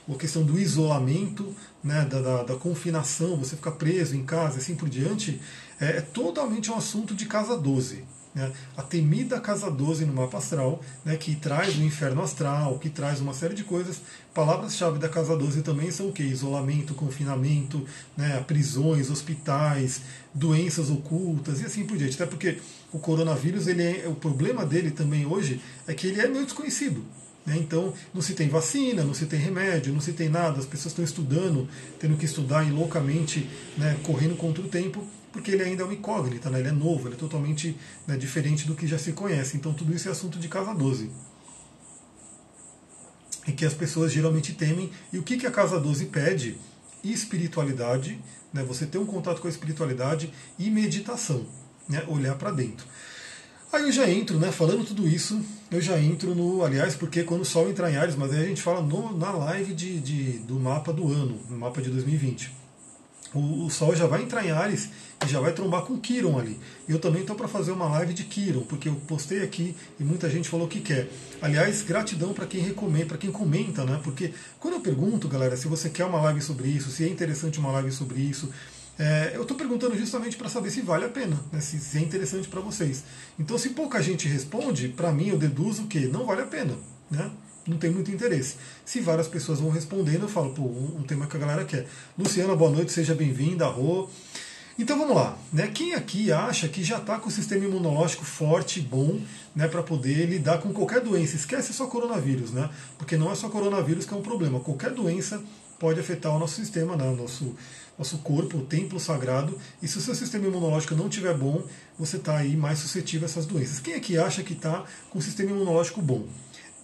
a 0.09 0.15
questão 0.15 0.43
do 0.43 0.59
isolamento, 0.59 1.55
né, 1.85 2.07
da, 2.07 2.23
da, 2.23 2.43
da, 2.45 2.55
confinação, 2.57 3.37
você 3.37 3.55
ficar 3.55 3.73
preso 3.73 4.17
em 4.17 4.25
casa 4.25 4.57
e 4.57 4.59
assim 4.61 4.75
por 4.75 4.89
diante, 4.89 5.41
é, 5.79 5.99
é 5.99 6.01
totalmente 6.01 6.71
um 6.71 6.77
assunto 6.77 7.15
de 7.15 7.27
casa 7.27 7.59
12 7.59 8.20
né, 8.35 8.53
a 8.77 8.83
temida 8.83 9.41
casa 9.41 9.71
12 9.71 10.05
no 10.05 10.13
mapa 10.13 10.39
astral, 10.39 10.81
né, 11.05 11.17
que 11.17 11.35
traz 11.35 11.77
o 11.77 11.83
inferno 11.83 12.23
astral, 12.23 12.79
que 12.79 12.89
traz 12.89 13.21
uma 13.21 13.35
série 13.35 13.55
de 13.55 13.65
coisas. 13.65 14.01
Palavras-chave 14.33 14.99
da 14.99 15.09
casa 15.09 15.37
12 15.37 15.63
também 15.63 15.91
são 15.91 16.09
o 16.09 16.13
que? 16.13 16.23
Isolamento, 16.23 16.95
confinamento, 16.95 17.85
né, 18.17 18.43
prisões, 18.47 19.11
hospitais, 19.11 20.03
doenças 20.33 20.91
ocultas 20.91 21.61
e 21.61 21.67
assim 21.67 21.85
por 21.85 21.97
diante. 21.97 22.15
Até 22.15 22.27
porque 22.27 22.59
o 22.93 22.99
coronavírus, 22.99 23.67
ele 23.67 23.83
é, 23.83 24.09
o 24.09 24.15
problema 24.15 24.65
dele 24.65 24.91
também 24.91 25.27
hoje 25.27 25.61
é 25.87 25.95
que 25.95 26.07
ele 26.07 26.21
é 26.21 26.29
meio 26.29 26.45
desconhecido. 26.45 27.05
Né, 27.45 27.57
então, 27.59 27.93
não 28.13 28.21
se 28.21 28.35
tem 28.35 28.49
vacina, 28.49 29.03
não 29.03 29.15
se 29.15 29.27
tem 29.27 29.41
remédio, 29.41 29.93
não 29.93 30.01
se 30.01 30.13
tem 30.13 30.29
nada, 30.29 30.59
as 30.61 30.67
pessoas 30.67 30.93
estão 30.93 31.05
estudando, 31.05 31.67
tendo 31.99 32.17
que 32.17 32.27
estudar 32.27 32.65
e 32.65 32.71
loucamente, 32.71 33.49
né, 33.79 33.97
correndo 34.05 34.37
contra 34.37 34.63
o 34.63 34.69
tempo, 34.69 35.05
porque 35.33 35.51
ele 35.53 35.63
ainda 35.63 35.83
é 35.83 35.85
uma 35.85 35.95
incógnita, 35.95 36.51
né? 36.51 36.59
ele 36.59 36.69
é 36.69 36.73
novo, 36.73 37.09
ele 37.09 37.15
é 37.15 37.19
totalmente 37.19 37.77
né, 38.07 38.17
diferente 38.17 38.67
do 38.67 38.75
que 38.75 38.87
já 38.87 38.99
se 38.99 39.13
conhece. 39.13 39.57
Então 39.57 39.73
tudo 39.73 39.95
isso 39.95 40.09
é 40.09 40.13
assunto 40.13 40.39
de 40.39 40.49
casa 40.49 40.75
12. 40.75 41.11
E 43.47 43.53
que 43.53 43.65
as 43.65 43.75
pessoas 43.75 44.13
geralmente 44.13 44.55
temem. 44.55 44.91
E 45.13 45.19
o 45.19 45.23
que, 45.23 45.37
que 45.37 45.47
a 45.47 45.51
casa 45.51 45.79
12 45.79 46.07
pede? 46.07 46.59
Espiritualidade, 47.03 48.21
né? 48.53 48.63
você 48.63 48.87
ter 48.87 48.99
um 48.99 49.07
contato 49.07 49.41
com 49.41 49.47
a 49.47 49.51
espiritualidade 49.51 50.33
e 50.59 50.71
meditação, 50.71 51.47
né? 51.89 52.05
olhar 52.09 52.35
para 52.35 52.51
dentro. 52.51 52.87
Aí 53.73 53.85
eu 53.85 53.93
já 53.93 54.11
entro, 54.11 54.37
né, 54.37 54.51
falando 54.51 54.85
tudo 54.85 55.07
isso, 55.07 55.41
eu 55.71 55.81
já 55.81 55.97
entro 55.97 56.35
no, 56.35 56.65
aliás, 56.65 56.97
porque 56.97 57.23
quando 57.23 57.43
o 57.43 57.45
Sol 57.45 57.71
entrar 57.71 57.89
em 57.89 57.97
Ares, 57.97 58.17
mas 58.17 58.33
aí 58.33 58.43
a 58.43 58.47
gente 58.47 58.61
fala 58.61 58.83
no, 58.83 59.17
na 59.17 59.31
live 59.31 59.73
de, 59.73 60.01
de, 60.01 60.39
do 60.41 60.59
mapa 60.59 60.93
do 60.93 61.07
ano, 61.07 61.41
no 61.49 61.57
mapa 61.57 61.81
de 61.81 61.89
2020. 61.89 62.60
O, 63.35 63.67
o 63.67 63.71
Sol 63.71 63.95
já 63.95 64.07
vai 64.07 64.23
entrar 64.23 64.45
em 64.45 64.51
Ares 64.51 64.89
e 65.25 65.29
já 65.29 65.41
vai 65.41 65.53
trombar 65.53 65.83
com 65.83 65.99
Quiron 65.99 66.39
ali. 66.39 66.59
Eu 66.89 66.99
também 66.99 67.23
estou 67.23 67.37
para 67.37 67.47
fazer 67.47 67.73
uma 67.73 67.89
live 67.89 68.15
de 68.15 68.25
Quiron, 68.25 68.63
porque 68.63 68.89
eu 68.89 68.95
postei 69.07 69.43
aqui 69.43 69.75
e 69.99 70.05
muita 70.05 70.29
gente 70.31 70.49
falou 70.49 70.67
que 70.67 70.81
quer. 70.81 71.09
Aliás, 71.41 71.83
gratidão 71.83 72.33
para 72.33 72.47
quem 72.47 72.61
recomenda, 72.61 73.07
para 73.07 73.19
quem 73.19 73.31
comenta, 73.31 73.85
né? 73.85 74.01
Porque 74.03 74.33
quando 74.59 74.75
eu 74.75 74.81
pergunto, 74.81 75.29
galera, 75.29 75.57
se 75.57 75.69
você 75.69 75.89
quer 75.89 76.05
uma 76.05 76.21
live 76.23 76.41
sobre 76.41 76.69
isso, 76.69 76.91
se 76.91 77.05
é 77.05 77.09
interessante 77.09 77.59
uma 77.59 77.71
live 77.73 77.93
sobre 77.93 78.21
isso, 78.21 78.51
é, 78.99 79.33
eu 79.35 79.43
estou 79.43 79.57
perguntando 79.57 79.97
justamente 79.97 80.37
para 80.37 80.51
saber 80.51 80.71
se 80.71 80.83
vale 80.83 81.07
a 81.07 81.09
pena, 81.09 81.35
né, 81.51 81.59
se, 81.59 81.79
se, 81.79 81.97
é 81.97 82.03
interessante 82.03 82.49
para 82.49 82.61
vocês. 82.61 83.03
Então, 83.39 83.57
se 83.57 83.71
pouca 83.71 84.03
gente 84.03 84.29
responde, 84.29 84.89
para 84.89 85.11
mim 85.11 85.29
eu 85.29 85.39
deduzo 85.39 85.85
que 85.85 86.01
não 86.01 86.27
vale 86.27 86.43
a 86.43 86.47
pena. 86.47 86.77
Né? 87.11 87.31
Não 87.71 87.79
tem 87.79 87.91
muito 87.91 88.11
interesse. 88.11 88.57
Se 88.85 89.01
várias 89.01 89.29
pessoas 89.29 89.61
vão 89.61 89.71
respondendo, 89.71 90.23
eu 90.23 90.29
falo, 90.29 90.51
pô, 90.51 90.63
um, 90.63 90.97
um 90.99 91.03
tema 91.03 91.27
que 91.27 91.37
a 91.37 91.41
galera 91.41 91.65
quer. 91.65 91.87
Luciana, 92.19 92.55
boa 92.57 92.71
noite, 92.71 92.93
seja 92.93 93.15
bem-vinda, 93.15 93.67
Rô. 93.67 94.09
Então 94.79 94.99
vamos 94.99 95.15
lá, 95.15 95.37
né? 95.53 95.69
Quem 95.69 95.95
aqui 95.95 96.33
acha 96.33 96.67
que 96.67 96.83
já 96.83 96.99
está 96.99 97.19
com 97.19 97.29
o 97.29 97.33
sistema 97.33 97.65
imunológico 97.65 98.25
forte, 98.25 98.81
bom, 98.81 99.21
né, 99.55 99.69
para 99.69 99.83
poder 99.83 100.27
lidar 100.27 100.59
com 100.59 100.73
qualquer 100.73 101.01
doença? 101.01 101.37
Esquece 101.37 101.73
só 101.73 101.87
coronavírus, 101.87 102.51
né? 102.51 102.69
Porque 102.97 103.17
não 103.17 103.31
é 103.31 103.35
só 103.35 103.49
coronavírus 103.49 104.07
que 104.07 104.15
é 104.15 104.17
um 104.17 104.23
problema. 104.23 104.59
Qualquer 104.59 104.91
doença 104.91 105.43
pode 105.79 106.01
afetar 106.01 106.35
o 106.35 106.39
nosso 106.39 106.55
sistema, 106.57 106.97
né, 106.97 107.11
nosso, 107.15 107.55
nosso 107.99 108.19
corpo, 108.19 108.59
o 108.59 108.65
templo 108.65 108.99
sagrado. 108.99 109.59
E 109.83 109.89
se 109.89 109.99
o 109.99 110.01
seu 110.01 110.15
sistema 110.15 110.47
imunológico 110.47 110.95
não 110.95 111.09
estiver 111.09 111.37
bom, 111.37 111.63
você 111.99 112.17
está 112.17 112.39
aí 112.39 112.57
mais 112.57 112.79
suscetível 112.79 113.27
a 113.27 113.31
essas 113.31 113.47
doenças. 113.47 113.81
Quem 113.81 113.95
aqui 113.95 114.17
acha 114.17 114.43
que 114.43 114.55
está 114.55 114.85
com 115.11 115.19
o 115.19 115.23
sistema 115.23 115.51
imunológico 115.51 116.01
bom? 116.01 116.27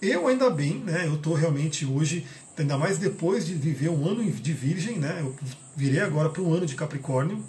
Eu 0.01 0.27
ainda 0.27 0.49
bem, 0.49 0.75
né? 0.75 1.07
Eu 1.07 1.15
estou 1.15 1.33
realmente 1.33 1.85
hoje, 1.85 2.25
ainda 2.57 2.77
mais 2.77 2.97
depois 2.97 3.45
de 3.45 3.53
viver 3.55 3.89
um 3.89 4.07
ano 4.07 4.23
de 4.31 4.53
virgem, 4.53 4.99
né? 4.99 5.17
Eu 5.21 5.35
virei 5.75 5.99
agora 5.99 6.29
para 6.29 6.41
um 6.41 6.53
ano 6.53 6.65
de 6.65 6.75
Capricórnio. 6.75 7.43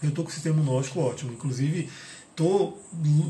Eu 0.00 0.10
estou 0.10 0.24
com 0.24 0.30
o 0.30 0.32
sistema 0.32 0.56
imunológico 0.56 1.00
ótimo. 1.00 1.32
Inclusive, 1.32 1.88
estou 2.30 2.80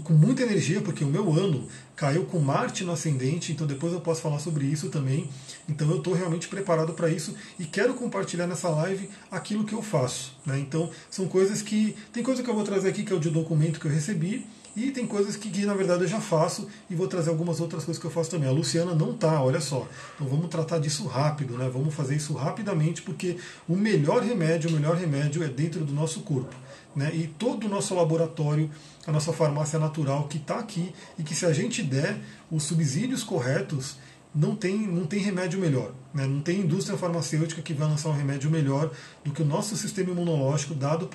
com 0.04 0.12
muita 0.12 0.42
energia, 0.42 0.80
porque 0.80 1.02
o 1.02 1.09
meu 1.09 1.32
ano 1.32 1.66
caiu 1.97 2.25
com 2.25 2.38
Marte 2.38 2.85
no 2.85 2.92
ascendente, 2.92 3.52
então 3.52 3.66
depois 3.66 3.92
eu 3.92 4.00
posso 4.00 4.21
falar 4.21 4.38
sobre 4.38 4.66
isso 4.66 4.90
também. 4.90 5.28
Então 5.68 5.90
eu 5.90 5.99
estou 5.99 6.12
realmente 6.12 6.49
preparado 6.49 6.92
para 6.92 7.09
isso 7.09 7.35
e 7.59 7.64
quero 7.64 7.94
compartilhar 7.94 8.47
nessa 8.47 8.68
live 8.68 9.09
aquilo 9.30 9.64
que 9.64 9.75
eu 9.75 9.82
faço. 9.82 10.37
Né? 10.44 10.59
Então 10.59 10.90
são 11.11 11.26
coisas 11.26 11.62
que. 11.62 11.97
Tem 12.12 12.23
coisa 12.23 12.42
que 12.42 12.50
eu 12.50 12.54
vou 12.54 12.64
trazer 12.64 12.88
aqui 12.88 13.02
que 13.02 13.12
é 13.12 13.16
o 13.16 13.21
de 13.21 13.30
documento 13.30 13.80
que 13.80 13.87
eu 13.87 13.90
recebi 13.90 14.47
e 14.75 14.91
tem 14.91 15.07
coisas 15.07 15.37
que, 15.37 15.50
que, 15.50 15.67
na 15.67 15.75
verdade 15.75 16.02
eu 16.02 16.09
já 16.09 16.21
faço 16.21 16.67
e 16.88 16.95
vou 16.95 17.07
trazer 17.07 17.31
algumas 17.31 17.61
outras 17.61 17.85
coisas 17.85 18.00
que 18.00 18.07
eu 18.07 18.11
faço 18.11 18.31
também. 18.31 18.49
A 18.49 18.52
Luciana 18.52 18.95
não 18.95 19.12
tá, 19.12 19.43
olha 19.43 19.61
só. 19.61 19.87
Então 20.14 20.26
vamos 20.26 20.49
tratar 20.49 20.79
disso 20.79 21.07
rápido, 21.07 21.59
né? 21.59 21.71
Vamos 21.73 21.95
fazer 21.95 22.17
isso 22.17 22.33
rapidamente 22.33 23.02
porque 23.02 23.37
o 23.69 23.76
melhor 23.76 24.23
remédio, 24.23 24.71
o 24.71 24.73
melhor 24.73 24.97
remédio 24.97 25.43
é 25.43 25.49
dentro 25.49 25.85
do 25.85 25.93
nosso 25.93 26.21
corpo. 26.21 26.55
Né? 26.97 27.11
E 27.14 27.26
todo 27.26 27.67
o 27.67 27.69
nosso 27.69 27.95
laboratório, 27.95 28.71
a 29.07 29.12
nossa 29.12 29.33
farmácia 29.33 29.79
natural 29.79 30.25
que 30.29 30.38
está 30.38 30.59
aqui 30.59 30.95
e 31.19 31.23
que 31.23 31.35
se 31.35 31.47
a 31.47 31.52
gente 31.52 31.83
der 31.83 32.19
os 32.50 32.64
subsídios 32.64 33.23
corretos, 33.25 33.97
não 34.35 34.57
tem, 34.57 34.79
não 34.87 35.07
tem 35.07 35.21
remédio 35.21 35.61
melhor. 35.61 35.93
Né? 36.14 36.26
Não 36.26 36.41
tem 36.41 36.61
indústria 36.61 36.97
farmacêutica 36.97 37.61
que 37.61 37.75
vai 37.75 37.88
lançar 37.88 38.09
um 38.09 38.14
remédio 38.14 38.50
melhor 38.50 38.91
do 39.25 39.31
que 39.31 39.43
o 39.43 39.45
nosso 39.45 39.76
sistema 39.76 40.11
imunológico 40.11 40.75
dado 40.75 41.09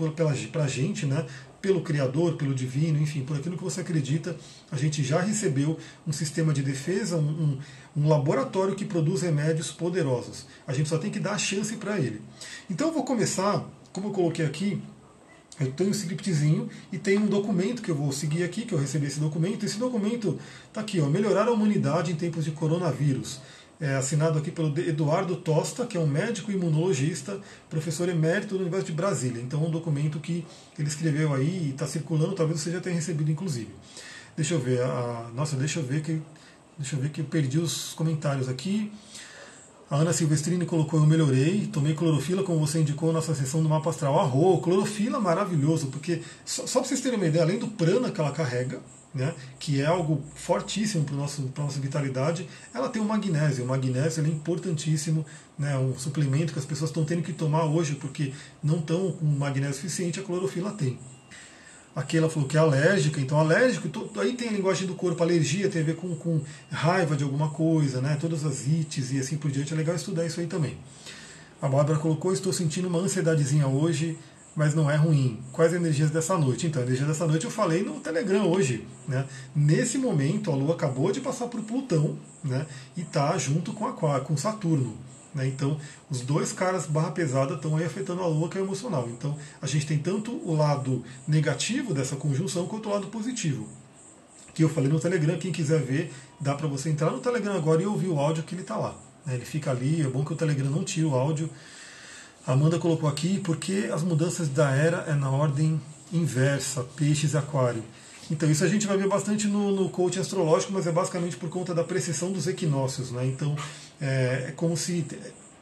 para 0.52 0.64
a 0.64 0.68
gente, 0.68 1.06
né? 1.06 1.26
Pelo 1.68 1.82
Criador, 1.82 2.38
pelo 2.38 2.56
Divino, 2.56 2.98
enfim, 2.98 3.26
por 3.26 3.36
aquilo 3.36 3.58
que 3.58 3.64
você 3.64 3.82
acredita, 3.82 4.38
a 4.72 4.78
gente 4.78 5.04
já 5.04 5.20
recebeu 5.20 5.78
um 6.08 6.14
sistema 6.14 6.54
de 6.54 6.64
defesa, 6.64 7.18
um, 7.18 7.60
um, 7.98 8.04
um 8.04 8.08
laboratório 8.08 8.74
que 8.74 8.86
produz 8.86 9.22
remédios 9.22 9.70
poderosos. 9.70 10.46
A 10.66 10.72
gente 10.72 10.88
só 10.88 10.98
tem 10.98 11.12
que 11.12 11.20
dar 11.20 11.34
a 11.34 11.38
chance 11.38 11.76
para 11.76 12.00
ele. 12.00 12.22
Então 12.70 12.88
eu 12.88 12.94
vou 12.94 13.04
começar, 13.04 13.70
como 13.92 14.08
eu 14.08 14.12
coloquei 14.14 14.46
aqui, 14.46 14.82
eu 15.60 15.70
tenho 15.74 15.90
um 15.90 15.92
scriptzinho 15.92 16.70
e 16.90 16.98
tem 16.98 17.18
um 17.18 17.28
documento 17.28 17.82
que 17.82 17.92
eu 17.92 17.96
vou 17.96 18.14
seguir 18.14 18.44
aqui, 18.46 18.62
que 18.62 18.74
eu 18.74 18.80
recebi 18.80 19.08
esse 19.08 19.20
documento. 19.20 19.66
Esse 19.66 19.78
documento 19.78 20.40
está 20.70 20.80
aqui, 20.80 21.02
ó, 21.02 21.08
melhorar 21.08 21.50
a 21.50 21.52
humanidade 21.52 22.14
em 22.14 22.16
tempos 22.16 22.46
de 22.46 22.52
coronavírus 22.52 23.42
é, 23.80 23.96
assinado 23.96 24.40
aqui 24.40 24.52
pelo 24.52 24.78
Eduardo 24.80 25.36
Tosta, 25.36 25.86
que 25.86 25.98
é 25.98 26.00
um 26.00 26.08
médico 26.08 26.52
imunologista, 26.52 27.40
professor 27.70 28.10
emérito 28.10 28.56
da 28.56 28.62
Universidade 28.62 28.88
de 28.88 28.94
Brasília. 28.94 29.42
Então, 29.42 29.64
um 29.64 29.70
documento 29.70 30.20
que 30.20 30.46
ele 30.78 30.88
escreveu 30.88 31.34
aí 31.34 31.68
e 31.68 31.70
está 31.70 31.86
circulando, 31.86 32.34
talvez 32.34 32.60
você 32.60 32.72
já 32.72 32.82
tenha 32.82 32.96
recebido, 32.96 33.32
inclusive. 33.32 33.70
Deixa 34.36 34.54
eu 34.54 34.60
ver, 34.60 34.82
a, 34.82 35.30
nossa, 35.34 35.56
deixa 35.56 35.80
eu 35.80 35.84
ver 35.84 36.02
que 36.02 36.22
deixa 36.78 36.96
eu 36.96 37.00
ver 37.02 37.10
que 37.10 37.22
eu 37.22 37.26
perdi 37.26 37.60
os 37.60 37.94
comentários 37.94 38.48
aqui. 38.48 38.92
A 39.90 39.96
Ana 39.98 40.12
Silvestrini 40.12 40.66
colocou: 40.66 41.00
Eu 41.00 41.06
melhorei, 41.06 41.68
tomei 41.72 41.94
clorofila, 41.94 42.44
como 42.44 42.60
você 42.60 42.80
indicou 42.80 43.10
na 43.10 43.16
nossa 43.16 43.34
sessão 43.34 43.64
do 43.64 43.70
mapa 43.70 43.90
astral. 43.90 44.20
Arro, 44.20 44.60
clorofila 44.60 45.20
maravilhoso, 45.20 45.88
porque 45.88 46.22
só, 46.46 46.68
só 46.68 46.80
para 46.80 46.90
vocês 46.90 47.02
terem 47.02 47.18
uma 47.18 47.28
ideia, 47.28 47.44
além 47.44 47.58
do 47.58 47.68
prana 47.68 48.12
que 48.12 48.20
ela 48.20 48.32
carrega, 48.32 48.82
né, 49.14 49.34
que 49.60 49.82
é 49.82 49.86
algo 49.86 50.22
fortíssimo 50.36 51.04
para 51.04 51.16
a 51.16 51.18
nossa 51.18 51.80
vitalidade, 51.80 52.48
ela 52.74 52.90
tem 52.90 53.02
o 53.02 53.06
magnésio. 53.06 53.64
O 53.64 53.68
magnésio 53.68 54.24
é 54.24 54.28
importantíssimo, 54.28 55.26
né, 55.58 55.78
um 55.78 55.98
suplemento 55.98 56.54
que 56.54 56.60
as 56.60 56.66
pessoas 56.66 56.90
estão 56.90 57.04
tendo 57.04 57.24
que 57.24 57.34
tomar 57.34 57.66
hoje 57.66 57.96
porque 57.96 58.34
não 58.64 58.80
estão 58.80 59.12
com 59.12 59.26
magnésio 59.26 59.76
suficiente, 59.76 60.20
a 60.20 60.24
clorofila 60.24 60.72
tem. 60.72 61.00
Aqui 61.96 62.16
ela 62.16 62.30
falou 62.30 62.48
que 62.48 62.56
é 62.56 62.60
alérgica, 62.60 63.20
então 63.20 63.40
alérgico, 63.40 63.90
aí 64.20 64.34
tem 64.34 64.50
a 64.50 64.52
linguagem 64.52 64.86
do 64.86 64.94
corpo, 64.94 65.24
alergia 65.24 65.68
tem 65.68 65.82
a 65.82 65.86
ver 65.86 65.96
com, 65.96 66.16
com 66.16 66.40
raiva 66.70 67.16
de 67.16 67.24
alguma 67.24 67.50
coisa, 67.50 68.00
né, 68.02 68.16
todas 68.22 68.46
as 68.46 68.68
ites 68.68 69.12
e 69.12 69.20
assim 69.20 69.36
por 69.36 69.50
diante, 69.50 69.74
é 69.74 69.76
legal 69.76 69.96
estudar 69.96 70.24
isso 70.24 70.40
aí 70.40 70.46
também. 70.46 70.78
A 71.60 71.68
Bárbara 71.68 71.98
colocou, 71.98 72.32
estou 72.32 72.54
sentindo 72.54 72.88
uma 72.88 73.00
ansiedadezinha 73.00 73.68
hoje, 73.68 74.16
mas 74.58 74.74
não 74.74 74.90
é 74.90 74.96
ruim. 74.96 75.40
Quais 75.52 75.72
energias 75.72 76.10
dessa 76.10 76.36
noite? 76.36 76.66
Então, 76.66 76.82
a 76.82 76.86
energia 76.86 77.06
dessa 77.06 77.28
noite 77.28 77.46
eu 77.46 77.52
falei 77.52 77.84
no 77.84 78.00
Telegram 78.00 78.50
hoje. 78.52 78.88
Né? 79.08 79.24
Nesse 79.56 80.00
momento, 80.00 80.52
a 80.52 80.56
Lua 80.56 80.74
acabou 80.74 81.12
de 81.12 81.22
passar 81.22 81.46
por 81.46 81.62
Plutão 81.62 82.18
né? 82.44 82.66
e 82.98 83.02
está 83.02 83.38
junto 83.38 83.72
com, 83.72 83.86
a, 83.86 84.20
com 84.20 84.36
Saturno. 84.36 84.98
Né? 85.36 85.46
Então, 85.48 85.80
os 86.10 86.22
dois 86.22 86.52
caras 86.52 86.88
barra 86.88 87.12
pesada 87.12 87.54
estão 87.54 87.78
aí 87.78 87.86
afetando 87.86 88.24
a 88.24 88.26
Lua, 88.26 88.50
que 88.50 88.58
é 88.58 88.62
emocional. 88.62 89.08
Então, 89.08 89.38
a 89.62 89.68
gente 89.68 89.86
tem 89.86 90.00
tanto 90.00 90.32
o 90.32 90.56
lado 90.56 91.04
negativo 91.28 91.94
dessa 91.94 92.16
conjunção 92.16 92.66
quanto 92.66 92.90
o 92.90 92.92
lado 92.92 93.08
positivo. 93.10 93.70
Que 94.56 94.64
eu 94.64 94.70
falei 94.70 94.90
no 94.90 95.00
Telegram, 95.00 95.38
quem 95.38 95.52
quiser 95.52 95.84
ver, 95.84 96.12
dá 96.42 96.56
para 96.56 96.68
você 96.68 96.90
entrar 96.90 97.12
no 97.12 97.20
Telegram 97.20 97.56
agora 97.56 97.84
e 97.84 97.86
ouvir 97.86 98.08
o 98.08 98.20
áudio 98.20 98.42
que 98.42 98.56
ele 98.56 98.64
está 98.64 98.76
lá. 98.76 98.96
Né? 99.24 99.36
Ele 99.36 99.46
fica 99.46 99.70
ali, 99.70 100.02
é 100.02 100.10
bom 100.10 100.26
que 100.26 100.34
o 100.34 100.36
Telegram 100.36 100.72
não 100.72 100.84
tire 100.84 101.06
o 101.06 101.14
áudio 101.14 101.48
Amanda 102.48 102.80
colocou 102.80 103.10
aqui, 103.10 103.40
porque 103.44 103.90
as 103.92 104.04
mudanças 104.04 104.48
da 104.48 104.72
era 104.72 105.04
é 105.08 105.14
na 105.14 105.30
ordem 105.30 105.80
inversa, 106.14 106.82
peixes 106.96 107.34
e 107.34 107.38
aquário. 107.38 107.84
Então, 108.32 108.50
isso 108.50 108.64
a 108.64 108.68
gente 108.68 108.88
vai 108.88 108.98
ver 108.98 109.08
bastante 109.08 109.48
no, 109.48 109.72
no 109.72 109.90
coaching 109.90 110.22
astrológico, 110.22 110.72
mas 110.72 110.88
é 110.88 110.92
basicamente 110.92 111.36
por 111.36 111.50
conta 111.50 111.76
da 111.76 111.84
precessão 111.84 112.32
dos 112.32 112.48
equinócios. 112.48 113.12
Né? 113.12 113.26
Então, 113.26 113.56
é, 114.00 114.46
é 114.48 114.54
como 114.56 114.78
se. 114.78 115.06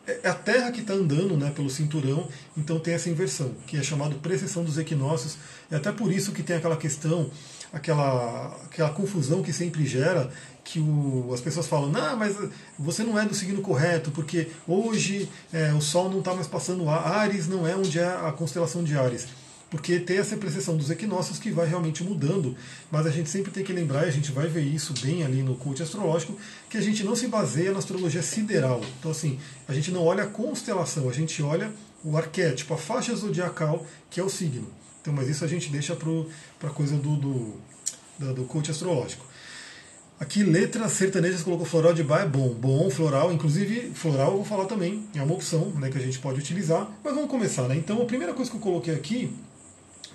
É 0.07 0.29
a 0.29 0.35
Terra 0.35 0.71
que 0.71 0.81
está 0.81 0.93
andando 0.93 1.35
né, 1.35 1.51
pelo 1.55 1.67
cinturão, 1.67 2.27
então 2.55 2.79
tem 2.79 2.93
essa 2.93 3.09
inversão, 3.09 3.51
que 3.65 3.75
é 3.75 3.81
chamado 3.81 4.13
precessão 4.17 4.63
dos 4.63 4.77
equinócios. 4.77 5.35
É 5.71 5.77
até 5.77 5.91
por 5.91 6.11
isso 6.11 6.31
que 6.31 6.43
tem 6.43 6.55
aquela 6.55 6.77
questão, 6.77 7.31
aquela, 7.73 8.55
aquela 8.65 8.91
confusão 8.91 9.41
que 9.41 9.51
sempre 9.51 9.83
gera 9.87 10.29
que 10.65 10.79
o, 10.79 11.29
as 11.31 11.39
pessoas 11.39 11.67
falam, 11.67 11.89
não, 11.89 12.17
mas 12.17 12.35
você 12.77 13.03
não 13.03 13.17
é 13.17 13.23
do 13.23 13.35
signo 13.35 13.61
correto, 13.61 14.09
porque 14.09 14.49
hoje 14.67 15.29
é, 15.53 15.71
o 15.71 15.79
Sol 15.79 16.09
não 16.09 16.19
está 16.19 16.33
mais 16.33 16.47
passando 16.47 16.89
Ares, 16.89 17.47
não 17.47 17.67
é 17.67 17.75
onde 17.75 17.99
é 17.99 18.05
a 18.05 18.31
constelação 18.31 18.83
de 18.83 18.97
Ares. 18.97 19.27
Porque 19.69 19.99
tem 19.99 20.17
essa 20.17 20.35
precessão 20.37 20.75
dos 20.75 20.89
equinócios 20.89 21.37
que 21.37 21.51
vai 21.51 21.67
realmente 21.67 22.03
mudando, 22.03 22.55
mas 22.91 23.05
a 23.05 23.11
gente 23.11 23.29
sempre 23.29 23.51
tem 23.51 23.63
que 23.63 23.71
lembrar, 23.71 24.05
e 24.05 24.09
a 24.09 24.11
gente 24.11 24.31
vai 24.31 24.47
ver 24.47 24.61
isso 24.61 24.93
bem 25.01 25.23
ali 25.23 25.43
no 25.43 25.55
culto 25.55 25.83
astrológico, 25.83 26.35
que 26.69 26.77
a 26.77 26.81
gente 26.81 27.03
não 27.03 27.15
se 27.15 27.27
baseia 27.27 27.71
na 27.71 27.79
astrologia 27.79 28.23
sideral. 28.23 28.81
Então, 28.99 29.11
assim, 29.11 29.39
a 29.67 29.73
gente 29.73 29.91
não 29.91 30.03
olha 30.03 30.23
a 30.23 30.27
constelação, 30.27 31.07
a 31.07 31.13
gente 31.13 31.43
olha 31.43 31.71
o 32.03 32.17
arquétipo, 32.17 32.73
a 32.73 32.77
faixa 32.77 33.15
zodiacal, 33.15 33.85
que 34.09 34.19
é 34.19 34.23
o 34.23 34.29
signo. 34.29 34.67
Então, 35.01 35.13
mas 35.13 35.29
isso 35.29 35.45
a 35.45 35.47
gente 35.47 35.69
deixa 35.69 35.95
para 35.95 36.69
a 36.69 36.73
coisa 36.73 36.95
do, 36.95 37.15
do, 37.15 37.53
do 38.33 38.43
coach 38.45 38.71
astrológico. 38.71 39.25
Aqui, 40.17 40.43
letras 40.43 40.93
sertanejas 40.93 41.43
colocou 41.43 41.65
floral 41.65 41.93
de 41.93 42.01
bar 42.01 42.21
é 42.21 42.25
bom. 42.25 42.53
Bom, 42.53 42.89
floral, 42.89 43.33
inclusive 43.33 43.91
floral 43.93 44.31
eu 44.31 44.37
vou 44.37 44.45
falar 44.45 44.63
também, 44.63 45.03
é 45.13 45.21
uma 45.21 45.33
opção 45.33 45.71
né, 45.71 45.89
que 45.89 45.97
a 45.97 46.01
gente 46.01 46.19
pode 46.19 46.39
utilizar. 46.39 46.89
Mas 47.03 47.13
vamos 47.13 47.29
começar, 47.29 47.67
né? 47.67 47.75
Então, 47.75 48.01
a 48.01 48.05
primeira 48.05 48.33
coisa 48.33 48.49
que 48.49 48.55
eu 48.55 48.61
coloquei 48.61 48.93
aqui, 48.93 49.29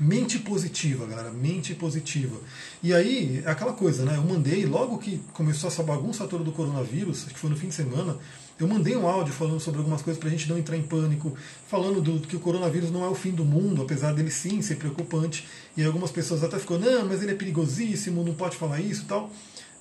mente 0.01 0.39
positiva, 0.39 1.05
galera, 1.05 1.31
mente 1.31 1.75
positiva. 1.75 2.35
E 2.83 2.95
aí, 2.95 3.43
é 3.45 3.51
aquela 3.51 3.75
coisa, 3.75 4.07
né? 4.07 4.17
Eu 4.17 4.23
mandei, 4.23 4.65
logo 4.65 4.97
que 4.97 5.21
começou 5.35 5.69
essa 5.69 5.83
bagunça 5.83 6.27
toda 6.27 6.43
do 6.43 6.53
coronavírus, 6.53 7.25
acho 7.25 7.35
que 7.35 7.39
foi 7.39 7.51
no 7.51 7.57
fim 7.57 7.69
de 7.69 7.75
semana, 7.75 8.17
eu 8.59 8.69
mandei 8.69 8.95
um 8.95 9.07
áudio 9.07 9.33
falando 9.33 9.61
sobre 9.61 9.81
algumas 9.81 10.01
coisas 10.01 10.19
para 10.19 10.29
a 10.29 10.33
gente 10.33 10.49
não 10.49 10.59
entrar 10.59 10.77
em 10.77 10.83
pânico, 10.83 11.35
falando 11.67 12.01
do, 12.01 12.21
que 12.27 12.37
o 12.37 12.41
coronavírus 12.41 12.91
não 12.91 13.05
é 13.05 13.09
o 13.09 13.15
fim 13.15 13.31
do 13.31 13.45
mundo, 13.45 13.81
apesar 13.81 14.13
dele 14.13 14.31
sim 14.31 14.61
ser 14.61 14.77
preocupante. 14.77 15.47
E 15.77 15.85
algumas 15.85 16.11
pessoas 16.11 16.43
até 16.43 16.59
ficou, 16.59 16.79
não, 16.79 17.07
mas 17.07 17.23
ele 17.23 17.33
é 17.33 17.35
perigosíssimo, 17.35 18.23
não 18.23 18.35
pode 18.35 18.57
falar 18.57 18.81
isso 18.81 19.03
e 19.03 19.07
tal. 19.07 19.31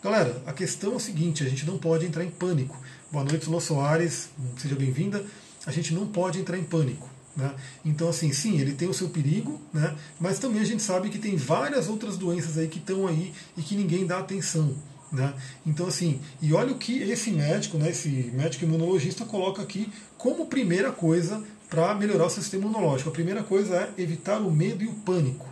Galera, 0.02 0.42
a 0.46 0.54
questão 0.54 0.94
é 0.94 0.96
o 0.96 1.00
seguinte: 1.00 1.44
a 1.44 1.50
gente 1.50 1.66
não 1.66 1.78
pode 1.78 2.06
entrar 2.06 2.24
em 2.24 2.30
pânico. 2.30 2.78
Boa 3.12 3.24
noite, 3.26 3.50
Lô 3.50 3.60
Soares, 3.60 4.30
seja 4.58 4.76
bem-vinda. 4.76 5.26
A 5.66 5.72
gente 5.72 5.94
não 5.94 6.08
pode 6.08 6.40
entrar 6.40 6.58
em 6.58 6.64
pânico. 6.64 7.10
Né? 7.36 7.54
Então, 7.84 8.08
assim, 8.08 8.32
sim, 8.32 8.60
ele 8.60 8.74
tem 8.74 8.88
o 8.88 8.94
seu 8.94 9.10
perigo, 9.10 9.62
né? 9.74 9.96
mas 10.20 10.40
também 10.40 10.62
a 10.62 10.66
gente 10.66 10.82
sabe 10.82 11.10
que 11.10 11.20
tem 11.20 11.36
várias 11.36 11.90
outras 11.90 12.18
doenças 12.18 12.58
aí 12.58 12.68
que 12.68 12.80
estão 12.80 13.08
aí 13.08 13.34
e 13.58 13.62
que 13.62 13.76
ninguém 13.76 14.06
dá 14.06 14.20
atenção. 14.20 14.74
Né? 15.12 15.34
Então, 15.66 15.88
assim, 15.88 16.22
e 16.42 16.54
olha 16.54 16.72
o 16.72 16.78
que 16.78 17.02
esse 17.04 17.32
médico, 17.32 17.78
né, 17.78 17.90
esse 17.90 18.10
médico 18.34 18.66
imunologista, 18.66 19.26
coloca 19.26 19.62
aqui 19.62 19.92
como 20.18 20.48
primeira 20.48 20.92
coisa 20.92 21.44
para 21.70 21.94
melhorar 21.94 22.26
o 22.26 22.30
sistema 22.30 22.66
imunológico. 22.66 23.10
A 23.10 23.14
primeira 23.14 23.44
coisa 23.44 23.76
é 23.76 24.02
evitar 24.02 24.40
o 24.40 24.52
medo 24.52 24.84
e 24.84 24.88
o 24.88 24.94
pânico. 24.94 25.48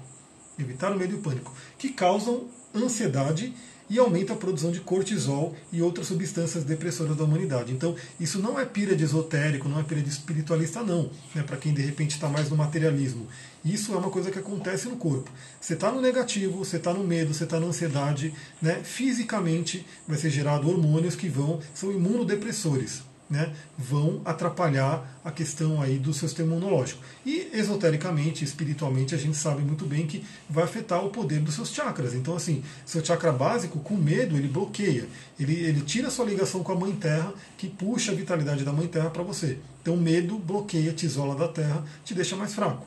Evitar 0.58 0.92
o 0.92 0.98
medo 0.98 1.14
e 1.14 1.18
o 1.18 1.22
pânico, 1.22 1.54
que 1.78 1.90
causam 1.90 2.48
ansiedade 2.76 3.54
e 3.89 3.97
aumenta 4.00 4.34
a 4.34 4.36
produção 4.36 4.71
de 4.71 4.82
cortisol 4.82 5.56
e 5.71 5.82
outras 5.82 6.08
substâncias 6.08 6.63
depressoras 6.63 7.15
da 7.15 7.23
humanidade. 7.23 7.73
Então, 7.73 7.95
isso 8.19 8.39
não 8.39 8.60
é 8.60 8.65
pira 8.65 8.95
de 8.95 9.04
esotérico, 9.04 9.69
não 9.69 9.80
é 9.80 9.84
pira 9.84 10.02
de 10.02 10.10
espiritualista, 10.10 10.84
não, 10.84 11.10
né, 11.34 11.43
para 11.43 11.58
quem 11.58 11.73
de 11.73 11.82
repente 11.82 12.12
está 12.12 12.28
mais 12.28 12.50
no 12.50 12.58
materialismo. 12.58 13.28
Isso 13.63 13.93
é 13.93 13.97
uma 13.97 14.10
coisa 14.10 14.32
que 14.32 14.39
acontece 14.39 14.88
no 14.88 14.97
corpo. 14.97 15.32
Você 15.60 15.73
está 15.73 15.91
no 15.91 16.02
negativo, 16.02 16.63
você 16.63 16.78
está 16.78 16.93
no 16.93 17.04
medo, 17.04 17.34
você 17.34 17.43
está 17.45 17.60
na 17.60 17.67
ansiedade, 17.67 18.34
né, 18.62 18.82
fisicamente 18.84 19.86
vai 20.08 20.17
ser 20.17 20.30
gerado 20.30 20.69
hormônios 20.69 21.15
que 21.15 21.30
vão, 21.30 21.60
são 21.73 21.91
imunodepressores 21.91 23.07
né, 23.30 23.54
vão 23.78 24.22
atrapalhar 24.24 25.20
a 25.24 25.32
questão 25.32 25.82
aí 25.82 26.00
do 26.00 26.13
sistema 26.13 26.56
imunológico. 26.56 27.02
E 27.26 27.50
esotericamente, 27.54 28.44
espiritualmente, 28.44 29.13
a 29.13 29.18
gente 29.18 29.36
sabe 29.36 29.62
muito 29.62 29.86
bem 29.86 30.08
que 30.08 30.24
vai 30.50 30.63
afetar 30.63 31.06
o 31.06 31.10
poder 31.10 31.40
dos 31.40 31.56
seus 31.56 31.72
chakras. 31.72 32.13
Então, 32.13 32.36
assim, 32.36 32.63
seu 32.86 33.04
chakra 33.04 33.32
básico, 33.32 33.80
com 33.80 33.96
medo, 33.96 34.38
ele 34.38 34.48
bloqueia. 34.48 35.08
Ele, 35.40 35.54
ele 35.54 35.82
tira 35.82 36.10
sua 36.10 36.26
ligação 36.26 36.63
com 36.63 36.72
a 36.72 36.76
Mãe 36.76 36.94
Terra, 36.94 37.34
que 37.58 37.68
puxa 37.68 38.12
a 38.12 38.16
vitalidade 38.16 38.63
da 38.63 38.72
Mãe 38.72 38.88
Terra 38.88 39.10
para 39.10 39.24
você. 39.24 39.60
Então, 39.82 39.98
medo 39.98 40.38
bloqueia, 40.38 40.94
te 40.94 41.06
isola 41.06 41.36
da 41.36 41.48
Terra, 41.48 41.84
te 42.04 42.13
deixa 42.13 42.36
mais 42.36 42.56
fraco. 42.56 42.86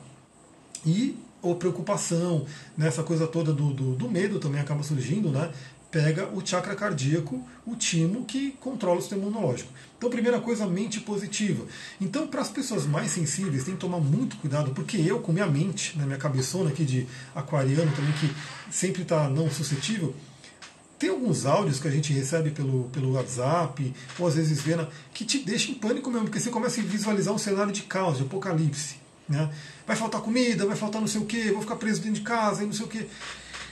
E 0.85 1.17
ou 1.41 1.55
preocupação, 1.55 2.45
né, 2.77 2.91
coisa 3.03 3.25
toda 3.25 3.51
do, 3.51 3.73
do, 3.73 3.95
do, 3.95 4.09
medo 4.09 4.39
também 4.39 4.61
acaba 4.61 4.83
surgindo, 4.83 5.29
né? 5.29 5.51
Pega 5.91 6.29
o 6.29 6.45
chakra 6.45 6.73
cardíaco, 6.73 7.45
o 7.65 7.75
timo, 7.75 8.23
que 8.23 8.51
controla 8.61 8.99
o 8.99 9.01
sistema 9.01 9.23
imunológico. 9.23 9.71
Então, 9.97 10.09
primeira 10.09 10.39
coisa, 10.39 10.65
mente 10.65 11.01
positiva. 11.01 11.65
Então, 11.99 12.25
para 12.25 12.41
as 12.41 12.49
pessoas 12.49 12.87
mais 12.87 13.11
sensíveis, 13.11 13.65
tem 13.65 13.75
que 13.75 13.81
tomar 13.81 13.99
muito 13.99 14.37
cuidado, 14.37 14.71
porque 14.71 14.97
eu, 14.97 15.19
com 15.19 15.33
minha 15.33 15.45
mente, 15.45 15.97
né, 15.97 16.05
minha 16.05 16.17
cabeçona 16.17 16.69
aqui 16.69 16.85
de 16.85 17.05
aquariano 17.35 17.91
também, 17.91 18.13
que 18.13 18.33
sempre 18.71 19.01
está 19.01 19.29
não 19.29 19.51
suscetível, 19.51 20.15
tem 20.97 21.09
alguns 21.09 21.45
áudios 21.45 21.79
que 21.79 21.87
a 21.87 21.91
gente 21.91 22.13
recebe 22.13 22.51
pelo, 22.51 22.85
pelo 22.85 23.13
WhatsApp, 23.13 23.93
ou 24.17 24.27
às 24.27 24.35
vezes 24.35 24.61
vê, 24.61 24.75
que 25.13 25.25
te 25.25 25.39
deixa 25.39 25.71
em 25.71 25.73
pânico 25.73 26.09
mesmo, 26.09 26.25
porque 26.25 26.39
você 26.39 26.49
começa 26.49 26.79
a 26.79 26.83
visualizar 26.83 27.33
um 27.33 27.39
cenário 27.39 27.73
de 27.73 27.81
caos, 27.83 28.17
de 28.17 28.23
apocalipse. 28.23 28.95
Né? 29.27 29.51
Vai 29.85 29.95
faltar 29.95 30.21
comida, 30.21 30.65
vai 30.65 30.75
faltar 30.75 31.01
não 31.01 31.07
sei 31.07 31.19
o 31.21 31.25
que, 31.25 31.51
vou 31.51 31.61
ficar 31.61 31.75
preso 31.75 32.01
dentro 32.01 32.19
de 32.19 32.21
casa 32.21 32.63
não 32.63 32.73
sei 32.73 32.85
o 32.85 32.89
que. 32.89 33.07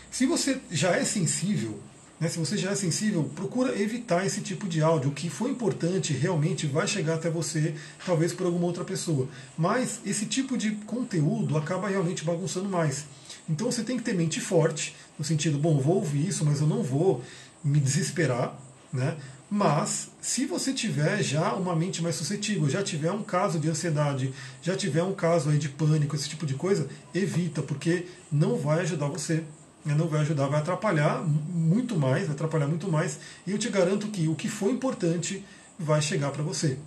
Se 0.10 0.26
você 0.26 0.60
já 0.72 0.96
é 0.96 1.06
sensível, 1.06 1.80
né? 2.20 2.28
Se 2.28 2.38
você 2.38 2.58
já 2.58 2.72
é 2.72 2.76
sensível, 2.76 3.30
procura 3.36 3.80
evitar 3.80 4.26
esse 4.26 4.42
tipo 4.42 4.68
de 4.68 4.82
áudio. 4.82 5.10
O 5.10 5.14
que 5.14 5.30
foi 5.30 5.52
importante 5.52 6.14
realmente 6.14 6.68
vai 6.68 6.88
chegar 6.88 7.16
até 7.16 7.30
você, 7.30 7.74
talvez 8.06 8.34
por 8.34 8.46
alguma 8.46 8.66
outra 8.66 8.84
pessoa. 8.84 9.28
Mas 9.58 10.02
esse 10.06 10.26
tipo 10.26 10.58
de 10.58 10.72
conteúdo 10.72 11.58
acaba 11.58 11.88
realmente 11.88 12.26
bagunçando 12.26 12.68
mais. 12.68 13.06
Então 13.50 13.72
você 13.72 13.84
tem 13.84 13.98
que 13.98 14.04
ter 14.04 14.14
mente 14.14 14.42
forte, 14.42 14.96
no 15.18 15.24
sentido, 15.24 15.58
bom, 15.58 15.80
vou 15.80 15.96
ouvir 15.96 16.28
isso, 16.28 16.46
mas 16.46 16.62
eu 16.62 16.68
não 16.68 16.84
vou 16.84 17.24
me 17.64 17.80
desesperar, 17.80 18.58
né? 18.92 19.18
Mas 19.52 20.12
se 20.22 20.46
você 20.46 20.72
tiver 20.72 21.24
já 21.24 21.54
uma 21.56 21.76
mente 21.76 22.04
mais 22.04 22.16
suscetível, 22.16 22.70
já 22.70 22.84
tiver 22.84 23.12
um 23.12 23.24
caso 23.24 23.58
de 23.58 23.68
ansiedade, 23.68 24.32
já 24.62 24.76
tiver 24.76 25.02
um 25.02 25.14
caso 25.14 25.50
aí 25.50 25.58
de 25.58 25.68
pânico, 25.68 26.16
esse 26.16 26.30
tipo 26.30 26.46
de 26.46 26.54
coisa, 26.54 26.88
evita, 27.16 27.64
porque 27.64 28.06
não 28.32 28.58
vai 28.58 28.82
ajudar 28.82 29.08
você 29.08 29.44
não 29.86 30.08
vai 30.08 30.22
ajudar, 30.22 30.48
vai 30.48 30.60
atrapalhar 30.60 31.24
muito 31.24 31.98
mais, 31.98 32.26
vai 32.26 32.36
atrapalhar 32.36 32.68
muito 32.68 32.92
mais, 32.92 33.20
e 33.46 33.52
eu 33.52 33.58
te 33.58 33.70
garanto 33.70 34.08
que 34.08 34.28
o 34.28 34.36
que 34.36 34.48
for 34.48 34.70
importante 34.70 35.44
vai 35.78 36.02
chegar 36.02 36.32
para 36.32 36.44
você. 36.44 36.78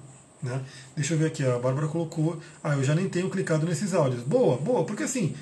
Né? 0.43 0.61
Deixa 0.95 1.15
eu 1.15 1.19
ver 1.19 1.27
aqui, 1.27 1.45
a 1.45 1.59
Bárbara 1.59 1.89
colocou, 1.89 2.41
ah, 2.63 2.75
eu 2.75 2.85
já 2.85 2.95
nem 2.95 3.09
tenho 3.09 3.31
clicado 3.31 3.65
nesses 3.65 3.95
áudios. 3.95 4.23
Boa, 4.23 4.57
boa, 4.57 4.85
porque 4.85 5.05
assim, 5.05 5.35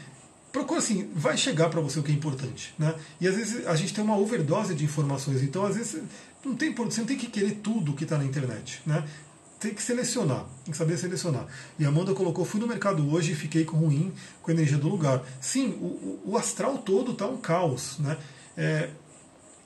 procura 0.53 0.79
assim, 0.79 1.11
vai 1.15 1.37
chegar 1.37 1.71
para 1.71 1.81
você 1.81 1.99
o 1.99 2.03
que 2.03 2.13
é 2.13 2.15
importante. 2.15 2.75
Né? 2.79 2.95
E 3.21 3.27
às 3.27 3.35
vezes 3.35 3.67
a 3.67 3.75
gente 3.75 3.95
tem 3.95 4.05
uma 4.05 4.19
overdose 4.19 4.75
de 4.75 4.85
informações, 4.85 5.43
então 5.43 5.65
às 5.65 5.77
vezes 5.77 6.03
não 6.45 6.55
tem, 6.55 6.75
você 6.75 7.01
não 7.01 7.07
tem 7.07 7.17
que 7.17 7.29
querer 7.29 7.61
tudo 7.63 7.95
que 7.95 8.05
está 8.05 8.19
na 8.19 8.25
internet. 8.25 8.83
Né? 8.87 9.05
Tem 9.61 9.75
que 9.75 9.83
selecionar, 9.83 10.47
tem 10.65 10.73
que 10.73 10.79
saber 10.79 10.97
selecionar. 10.97 11.47
E 11.79 11.85
a 11.85 11.89
Amanda 11.89 12.15
colocou, 12.15 12.47
fui 12.47 12.59
no 12.59 12.67
mercado 12.67 13.13
hoje 13.13 13.33
e 13.33 13.35
fiquei 13.35 13.63
com 13.63 13.77
ruim 13.77 14.11
com 14.43 14.51
a 14.51 14.55
energia 14.55 14.79
do 14.79 14.89
lugar. 14.89 15.23
Sim, 15.39 15.69
o, 15.81 16.21
o 16.25 16.37
astral 16.39 16.79
todo 16.79 17.13
está 17.13 17.27
um 17.27 17.37
caos. 17.37 17.99
Né? 17.99 18.17
É, 18.57 18.89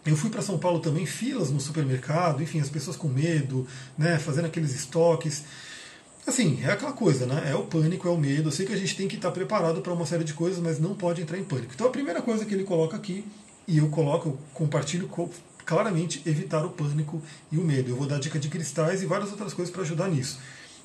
eu 0.04 0.16
fui 0.16 0.30
para 0.30 0.42
São 0.42 0.58
Paulo 0.58 0.80
também, 0.80 1.06
filas 1.06 1.50
no 1.50 1.60
supermercado, 1.60 2.42
enfim, 2.42 2.58
as 2.60 2.68
pessoas 2.68 2.96
com 2.96 3.06
medo, 3.06 3.66
né, 3.96 4.18
fazendo 4.18 4.46
aqueles 4.46 4.74
estoques. 4.74 5.44
Assim, 6.26 6.60
é 6.64 6.72
aquela 6.72 6.92
coisa, 6.92 7.26
né? 7.26 7.50
É 7.50 7.54
o 7.54 7.64
pânico, 7.64 8.08
é 8.08 8.10
o 8.10 8.16
medo. 8.16 8.48
Eu 8.48 8.52
sei 8.52 8.66
que 8.66 8.72
a 8.72 8.76
gente 8.76 8.96
tem 8.96 9.06
que 9.06 9.16
estar 9.16 9.30
preparado 9.30 9.80
para 9.80 9.92
uma 9.92 10.06
série 10.06 10.24
de 10.24 10.34
coisas, 10.34 10.58
mas 10.58 10.80
não 10.80 10.94
pode 10.94 11.22
entrar 11.22 11.38
em 11.38 11.44
pânico. 11.44 11.72
Então 11.74 11.86
a 11.86 11.90
primeira 11.90 12.20
coisa 12.20 12.44
que 12.44 12.54
ele 12.54 12.64
coloca 12.64 12.96
aqui, 12.96 13.24
e 13.68 13.78
eu 13.78 13.88
coloco, 13.88 14.38
compartilho 14.52 15.06
claramente 15.64 16.22
evitar 16.26 16.64
o 16.64 16.70
pânico 16.70 17.22
e 17.50 17.58
o 17.58 17.64
medo. 17.64 17.90
Eu 17.90 17.96
vou 17.96 18.06
dar 18.06 18.18
dica 18.18 18.38
de 18.38 18.48
cristais 18.48 19.02
e 19.02 19.06
várias 19.06 19.30
outras 19.30 19.52
coisas 19.52 19.72
para 19.72 19.82
ajudar 19.82 20.08
nisso. 20.08 20.38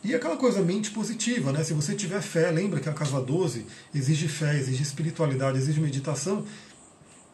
E 0.03 0.15
aquela 0.15 0.37
coisa, 0.37 0.61
mente 0.61 0.91
positiva, 0.91 1.51
né? 1.51 1.63
Se 1.63 1.73
você 1.73 1.93
tiver 1.93 2.21
fé, 2.21 2.49
lembra 2.51 2.79
que 2.79 2.87
a 2.87 2.93
casa 2.93 3.19
12 3.19 3.65
exige 3.93 4.29
fé, 4.29 4.57
exige 4.57 4.81
espiritualidade, 4.81 5.57
exige 5.57 5.81
meditação. 5.81 6.45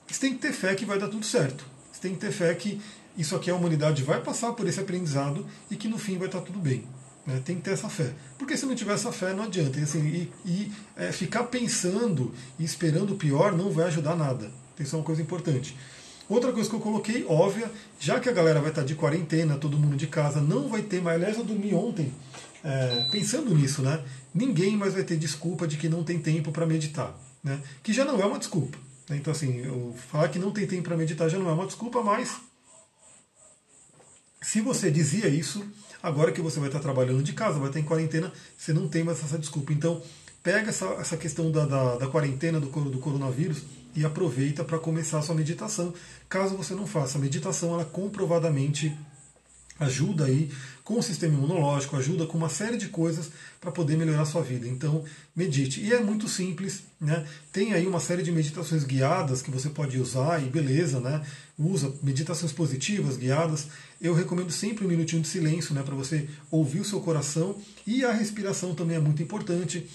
Você 0.08 0.20
tem 0.20 0.34
que 0.34 0.40
ter 0.40 0.52
fé 0.52 0.74
que 0.74 0.86
vai 0.86 0.98
dar 0.98 1.08
tudo 1.08 1.26
certo. 1.26 1.66
Você 1.92 2.02
tem 2.02 2.14
que 2.14 2.20
ter 2.20 2.32
fé 2.32 2.54
que 2.56 2.82
isso 3.16 3.36
aqui 3.36 3.52
a 3.52 3.56
humanidade 3.56 4.02
vai 4.04 4.20
passar 4.20 4.54
por 4.54 4.68
esse 4.68 4.80
aprendizado 4.80 5.46
e 5.70 5.76
que 5.76 5.88
no 5.88 6.00
fim 6.00 6.18
vai 6.18 6.28
estar 6.28 6.42
tudo 6.42 6.60
bem. 6.60 6.86
Né? 7.26 7.40
Tem 7.46 7.56
que 7.56 7.62
ter 7.62 7.72
essa 7.72 7.88
fé. 7.88 8.14
Porque 8.38 8.58
se 8.58 8.66
não 8.66 8.76
tiver 8.76 8.94
essa 8.94 9.12
fé, 9.12 9.34
não 9.34 9.44
adianta. 9.44 9.80
E, 9.80 9.84
assim, 9.84 10.04
e, 10.04 10.32
e 10.44 10.72
é, 10.96 11.12
ficar 11.12 11.44
pensando 11.46 12.34
e 12.58 12.64
esperando 12.64 13.14
o 13.14 13.18
pior 13.18 13.56
não 13.56 13.72
vai 13.72 13.86
ajudar 13.86 14.16
nada. 14.16 14.52
Isso 14.80 14.96
é 14.96 15.00
uma 15.00 15.06
coisa 15.06 15.22
importante. 15.22 15.78
Outra 16.28 16.52
coisa 16.52 16.70
que 16.70 16.76
eu 16.76 16.80
coloquei, 16.80 17.26
óbvia, 17.28 17.72
já 18.00 18.20
que 18.20 18.28
a 18.28 18.32
galera 18.32 18.60
vai 18.60 18.70
estar 18.70 18.84
de 18.84 18.96
quarentena, 18.96 19.58
todo 19.58 19.78
mundo 19.78 19.96
de 19.96 20.08
casa, 20.08 20.42
não 20.42 20.68
vai 20.70 20.82
ter 20.82 21.02
mais. 21.02 21.18
Aliás, 21.18 21.38
eu 21.38 21.44
dormi 21.44 21.74
ontem 21.74 22.12
é, 22.64 23.06
pensando 23.12 23.54
nisso, 23.54 23.84
né? 23.84 24.04
Ninguém 24.34 24.76
mais 24.76 24.94
vai 24.94 25.04
ter 25.04 25.18
desculpa 25.18 25.68
de 25.68 25.78
que 25.78 25.88
não 25.88 26.04
tem 26.04 26.20
tempo 26.20 26.52
para 26.52 26.66
meditar, 26.66 27.16
né? 27.44 27.62
Que 27.84 27.94
já 27.94 28.04
não 28.04 28.20
é 28.20 28.26
uma 28.26 28.40
desculpa. 28.40 28.78
Né? 29.08 29.18
Então, 29.18 29.32
assim, 29.32 29.60
eu 29.60 29.96
falar 30.12 30.30
que 30.30 30.40
não 30.40 30.52
tem 30.52 30.66
tempo 30.66 30.84
para 30.84 30.98
meditar 30.98 31.30
já 31.30 31.38
não 31.38 31.50
é 31.50 31.54
uma 31.54 31.68
desculpa, 31.68 32.02
mas 32.02 32.36
se 34.42 34.62
você 34.62 34.90
dizia 34.90 35.28
isso, 35.28 35.64
agora 36.02 36.32
que 36.32 36.42
você 36.42 36.60
vai 36.60 36.70
estar 36.70 36.80
trabalhando 36.80 37.22
de 37.22 37.34
casa, 37.34 37.60
vai 37.60 37.68
estar 37.68 37.80
em 37.80 37.84
quarentena, 37.84 38.34
você 38.58 38.74
não 38.74 38.88
tem 38.88 39.04
mais 39.04 39.24
essa 39.24 39.38
desculpa. 39.38 39.72
Então, 39.72 40.02
pega 40.42 40.70
essa, 40.70 40.86
essa 41.00 41.18
questão 41.18 41.52
da, 41.52 41.66
da, 41.66 41.98
da 41.98 42.08
quarentena, 42.08 42.60
do, 42.60 42.68
do 42.68 43.00
coronavírus, 43.00 43.64
e 43.96 44.06
aproveita 44.06 44.64
para 44.64 44.78
começar 44.78 45.20
a 45.20 45.22
sua 45.22 45.36
meditação. 45.36 45.94
Caso 46.28 46.56
você 46.56 46.74
não 46.74 46.86
faça, 46.86 47.18
a 47.18 47.22
meditação 47.22 47.74
ela 47.74 47.86
comprovadamente 47.86 48.96
ajuda 49.80 50.26
aí 50.26 50.50
com 50.84 51.00
o 51.00 51.04
sistema 51.04 51.34
imunológico, 51.34 51.98
ajuda 51.98 52.26
com 52.26 52.38
uma 52.38 52.48
série 52.48 52.78
de 52.78 52.88
coisas 52.88 53.32
para 53.60 53.72
poder 53.72 53.98
melhorar 53.98 54.22
a 54.22 54.26
sua 54.26 54.42
vida. 54.42 54.68
Então, 54.68 55.04
medite. 55.36 55.82
E 55.82 55.92
é 55.92 56.00
muito 56.00 56.30
simples, 56.30 56.84
né? 57.02 57.26
Tem 57.52 57.74
aí 57.74 57.88
uma 57.88 58.00
série 58.00 58.22
de 58.22 58.32
meditações 58.32 58.84
guiadas 58.84 59.42
que 59.42 59.52
você 59.52 59.70
pode 59.70 60.00
usar 60.00 60.42
e 60.42 60.46
beleza, 60.46 61.00
né? 61.00 61.26
Usa 61.58 61.92
meditações 62.04 62.52
positivas, 62.52 63.18
guiadas. 63.18 63.68
Eu 64.00 64.14
recomendo 64.14 64.52
sempre 64.52 64.86
um 64.86 64.88
minutinho 64.88 65.22
de 65.22 65.28
silêncio, 65.28 65.74
né, 65.74 65.82
para 65.82 65.96
você 65.96 66.30
ouvir 66.52 66.82
o 66.82 66.86
seu 66.86 67.02
coração 67.02 67.58
e 67.88 68.06
a 68.06 68.12
respiração 68.12 68.76
também 68.76 68.98
é 68.98 69.00
muito 69.00 69.24
importante 69.24 69.88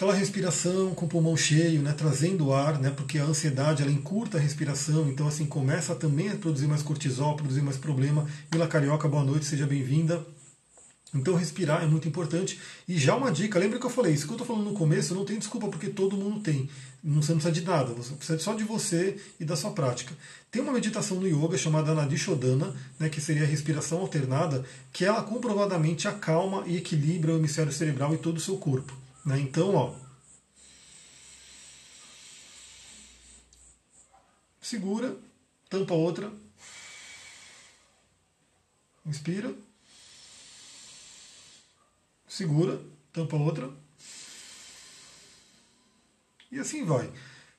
aquela 0.00 0.14
respiração 0.14 0.94
com 0.94 1.04
o 1.04 1.08
pulmão 1.08 1.36
cheio, 1.36 1.82
né, 1.82 1.92
trazendo 1.92 2.54
ar, 2.54 2.78
né, 2.78 2.88
porque 2.88 3.18
a 3.18 3.24
ansiedade 3.24 3.82
ela 3.82 3.92
encurta 3.92 4.38
a 4.38 4.40
respiração, 4.40 5.10
então 5.10 5.28
assim 5.28 5.44
começa 5.44 5.94
também 5.94 6.30
a 6.30 6.36
produzir 6.36 6.66
mais 6.66 6.80
cortisol, 6.80 7.36
produzir 7.36 7.60
mais 7.60 7.76
problema. 7.76 8.26
Vila 8.50 8.66
Carioca, 8.66 9.06
boa 9.06 9.22
noite, 9.22 9.44
seja 9.44 9.66
bem-vinda. 9.66 10.24
Então 11.14 11.34
respirar 11.34 11.82
é 11.82 11.86
muito 11.86 12.08
importante. 12.08 12.58
E 12.88 12.96
já 12.96 13.14
uma 13.14 13.30
dica, 13.30 13.58
lembra 13.58 13.78
que 13.78 13.84
eu 13.84 13.90
falei, 13.90 14.14
isso 14.14 14.24
que 14.24 14.32
eu 14.32 14.36
estou 14.36 14.46
falando 14.46 14.70
no 14.70 14.72
começo, 14.72 15.14
não 15.14 15.26
tem 15.26 15.38
desculpa, 15.38 15.68
porque 15.68 15.88
todo 15.88 16.16
mundo 16.16 16.40
tem. 16.40 16.70
Você 17.04 17.32
não 17.32 17.38
precisa 17.38 17.52
de 17.52 17.60
nada, 17.60 17.92
você 17.92 18.14
precisa 18.14 18.38
só 18.38 18.54
de 18.54 18.64
você 18.64 19.18
e 19.38 19.44
da 19.44 19.54
sua 19.54 19.72
prática. 19.72 20.14
Tem 20.50 20.62
uma 20.62 20.72
meditação 20.72 21.20
no 21.20 21.28
yoga 21.28 21.58
chamada 21.58 21.94
Nadishodana, 21.94 22.74
né, 22.98 23.10
que 23.10 23.20
seria 23.20 23.42
a 23.42 23.46
respiração 23.46 23.98
alternada, 23.98 24.64
que 24.94 25.04
ela 25.04 25.22
comprovadamente 25.22 26.08
acalma 26.08 26.62
e 26.66 26.78
equilibra 26.78 27.34
o 27.34 27.36
hemisfério 27.36 27.70
cerebral 27.70 28.14
e 28.14 28.18
todo 28.18 28.38
o 28.38 28.40
seu 28.40 28.56
corpo. 28.56 28.98
Né? 29.24 29.40
Então, 29.40 29.74
ó, 29.74 29.94
segura, 34.60 35.16
tampa 35.68 35.94
outra, 35.94 36.32
inspira, 39.04 39.54
segura, 42.28 42.80
tampa 43.12 43.36
outra. 43.36 43.70
E 46.50 46.58
assim 46.58 46.84
vai. 46.84 47.10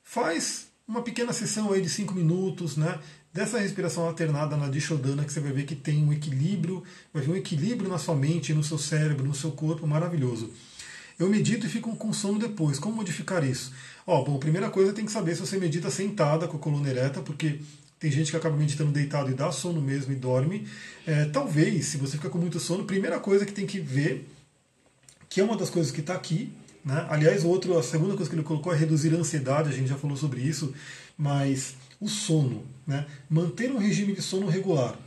Faz 0.04 0.68
uma 0.88 1.02
pequena 1.02 1.32
sessão 1.32 1.72
aí 1.72 1.82
de 1.82 1.90
5 1.90 2.14
minutos, 2.14 2.76
né? 2.76 3.02
Dessa 3.34 3.60
respiração 3.60 4.06
alternada 4.06 4.58
na 4.58 4.68
Dishodana, 4.68 5.24
que 5.24 5.32
você 5.32 5.40
vai 5.40 5.54
ver 5.54 5.66
que 5.66 5.76
tem 5.76 6.04
um 6.04 6.12
equilíbrio, 6.12 6.84
vai 7.14 7.24
ver 7.24 7.32
um 7.32 7.36
equilíbrio 7.38 7.90
na 7.90 7.98
sua 7.98 8.16
mente, 8.16 8.54
no 8.54 8.64
seu 8.64 8.78
cérebro, 8.78 9.26
no 9.26 9.34
seu 9.34 9.52
corpo, 9.52 9.88
maravilhoso. 9.88 10.54
Eu 11.22 11.30
medito 11.30 11.68
e 11.68 11.70
fico 11.70 11.96
com 11.96 12.12
sono 12.12 12.40
depois. 12.40 12.80
Como 12.80 12.96
modificar 12.96 13.44
isso? 13.44 13.72
Ó, 14.08 14.24
bom, 14.24 14.40
primeira 14.40 14.72
coisa 14.72 14.92
tem 14.92 15.06
que 15.06 15.12
saber 15.12 15.36
se 15.36 15.42
você 15.42 15.56
medita 15.60 15.92
sentada 15.92 16.48
com 16.48 16.58
a 16.58 16.60
coluna 16.60 16.90
ereta, 16.90 17.22
porque 17.22 17.60
tem 18.00 18.10
gente 18.10 18.32
que 18.32 18.38
acaba 18.38 18.58
meditando 18.58 18.92
deitado 18.92 19.30
e 19.30 19.36
dá 19.36 19.52
sono 19.52 19.80
mesmo 19.80 20.12
e 20.12 20.16
dorme. 20.16 20.68
É, 21.06 21.26
talvez, 21.26 21.86
se 21.86 21.98
você 21.98 22.18
fica 22.18 22.28
com 22.28 22.40
muito 22.40 22.60
sono, 22.60 22.86
primeira 22.86 23.20
coisa 23.20 23.46
que 23.46 23.54
tem 23.54 23.68
que 23.68 23.80
ver, 23.80 24.28
que 25.30 25.40
é 25.40 25.44
uma 25.44 25.56
das 25.56 25.70
coisas 25.70 25.92
que 25.92 26.02
está 26.02 26.16
aqui, 26.16 26.52
né? 26.84 27.06
Aliás, 27.08 27.46
outro, 27.46 27.78
a 27.78 27.84
segunda 27.84 28.16
coisa 28.16 28.28
que 28.28 28.36
ele 28.36 28.44
colocou 28.44 28.74
é 28.74 28.76
reduzir 28.76 29.14
a 29.14 29.18
ansiedade, 29.20 29.70
a 29.70 29.72
gente 29.72 29.90
já 29.90 29.98
falou 29.98 30.18
sobre 30.18 30.42
isso, 30.42 30.74
mas 31.16 31.76
o 32.00 32.10
sono, 32.10 32.66
né? 32.88 33.06
manter 33.30 33.72
um 33.72 33.78
regime 33.78 34.16
de 34.16 34.24
sono 34.24 34.48
regular. 34.48 34.98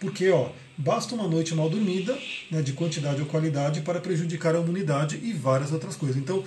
Porque 0.00 0.30
ó, 0.30 0.50
basta 0.76 1.14
uma 1.14 1.28
noite 1.28 1.54
mal 1.54 1.70
dormida, 1.70 2.18
né, 2.50 2.62
de 2.62 2.72
quantidade 2.72 3.20
ou 3.20 3.26
qualidade, 3.26 3.80
para 3.80 4.00
prejudicar 4.00 4.54
a 4.54 4.60
imunidade 4.60 5.20
e 5.22 5.32
várias 5.32 5.72
outras 5.72 5.96
coisas. 5.96 6.16
Então, 6.16 6.44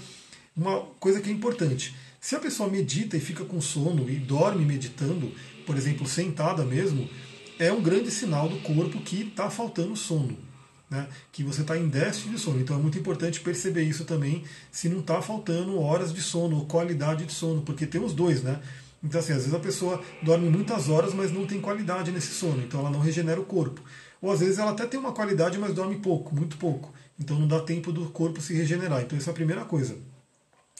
uma 0.55 0.81
coisa 0.99 1.21
que 1.21 1.29
é 1.29 1.33
importante: 1.33 1.95
se 2.19 2.35
a 2.35 2.39
pessoa 2.39 2.69
medita 2.69 3.17
e 3.17 3.21
fica 3.21 3.43
com 3.45 3.61
sono 3.61 4.09
e 4.09 4.15
dorme 4.15 4.65
meditando, 4.65 5.31
por 5.65 5.75
exemplo, 5.75 6.07
sentada 6.07 6.63
mesmo, 6.63 7.09
é 7.57 7.71
um 7.71 7.81
grande 7.81 8.11
sinal 8.11 8.47
do 8.47 8.57
corpo 8.57 9.01
que 9.01 9.21
está 9.21 9.49
faltando 9.49 9.95
sono 9.95 10.47
né, 10.89 11.07
que 11.31 11.43
você 11.43 11.61
está 11.61 11.77
em 11.77 11.87
déficit 11.87 12.29
de 12.29 12.39
sono. 12.39 12.59
Então 12.59 12.77
é 12.77 12.79
muito 12.79 12.97
importante 12.97 13.39
perceber 13.39 13.83
isso 13.83 14.05
também, 14.05 14.43
se 14.71 14.89
não 14.89 14.99
está 14.99 15.21
faltando 15.21 15.79
horas 15.79 16.13
de 16.13 16.21
sono 16.21 16.57
ou 16.57 16.65
qualidade 16.65 17.25
de 17.25 17.33
sono, 17.33 17.61
porque 17.61 17.85
tem 17.85 18.01
os 18.01 18.13
dois, 18.13 18.41
né? 18.41 18.59
Então, 19.03 19.19
assim, 19.19 19.33
às 19.33 19.39
vezes 19.39 19.53
a 19.53 19.59
pessoa 19.59 20.01
dorme 20.21 20.49
muitas 20.49 20.89
horas, 20.89 21.13
mas 21.13 21.31
não 21.31 21.45
tem 21.45 21.61
qualidade 21.61 22.11
nesse 22.11 22.33
sono, 22.33 22.61
então 22.61 22.79
ela 22.79 22.89
não 22.89 22.99
regenera 22.99 23.39
o 23.39 23.45
corpo. 23.45 23.81
Ou 24.21 24.31
às 24.31 24.39
vezes 24.39 24.57
ela 24.57 24.71
até 24.71 24.85
tem 24.85 24.99
uma 24.99 25.11
qualidade, 25.11 25.57
mas 25.57 25.73
dorme 25.73 25.97
pouco, 25.97 26.35
muito 26.35 26.57
pouco. 26.57 26.91
Então 27.19 27.37
não 27.39 27.47
dá 27.47 27.59
tempo 27.59 27.91
do 27.91 28.09
corpo 28.09 28.41
se 28.41 28.53
regenerar. 28.53 29.01
Então, 29.01 29.17
essa 29.17 29.29
é 29.29 29.31
a 29.31 29.35
primeira 29.35 29.65
coisa. 29.65 29.97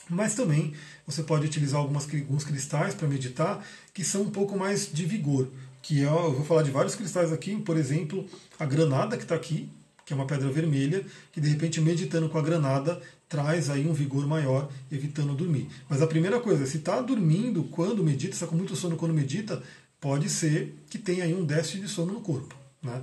Mas 0.08 0.34
também 0.34 0.72
você 1.06 1.22
pode 1.22 1.46
utilizar 1.46 1.80
algumas, 1.80 2.08
alguns 2.12 2.44
cristais 2.44 2.94
para 2.94 3.06
meditar 3.06 3.64
que 3.92 4.02
são 4.02 4.22
um 4.22 4.30
pouco 4.30 4.56
mais 4.56 4.90
de 4.92 5.04
vigor. 5.04 5.48
Que 5.82 6.02
é, 6.02 6.06
eu 6.06 6.32
vou 6.32 6.44
falar 6.44 6.62
de 6.62 6.70
vários 6.70 6.94
cristais 6.94 7.32
aqui, 7.32 7.56
por 7.56 7.76
exemplo, 7.76 8.26
a 8.58 8.64
granada 8.64 9.16
que 9.16 9.22
está 9.22 9.34
aqui, 9.34 9.70
que 10.08 10.14
é 10.14 10.16
uma 10.16 10.24
pedra 10.24 10.48
vermelha, 10.48 11.04
que 11.30 11.38
de 11.38 11.50
repente 11.50 11.82
meditando 11.82 12.30
com 12.30 12.38
a 12.38 12.42
granada 12.42 12.98
traz 13.28 13.68
aí 13.68 13.86
um 13.86 13.92
vigor 13.92 14.26
maior, 14.26 14.70
evitando 14.90 15.34
dormir. 15.34 15.68
Mas 15.86 16.00
a 16.00 16.06
primeira 16.06 16.40
coisa, 16.40 16.64
se 16.64 16.78
está 16.78 16.98
dormindo 17.02 17.64
quando 17.64 18.02
medita, 18.02 18.32
está 18.32 18.46
com 18.46 18.56
muito 18.56 18.74
sono 18.74 18.96
quando 18.96 19.12
medita, 19.12 19.62
pode 20.00 20.30
ser 20.30 20.74
que 20.88 20.96
tenha 20.96 21.24
aí 21.24 21.34
um 21.34 21.44
déficit 21.44 21.82
de 21.82 21.88
sono 21.88 22.14
no 22.14 22.22
corpo. 22.22 22.54
Né? 22.82 23.02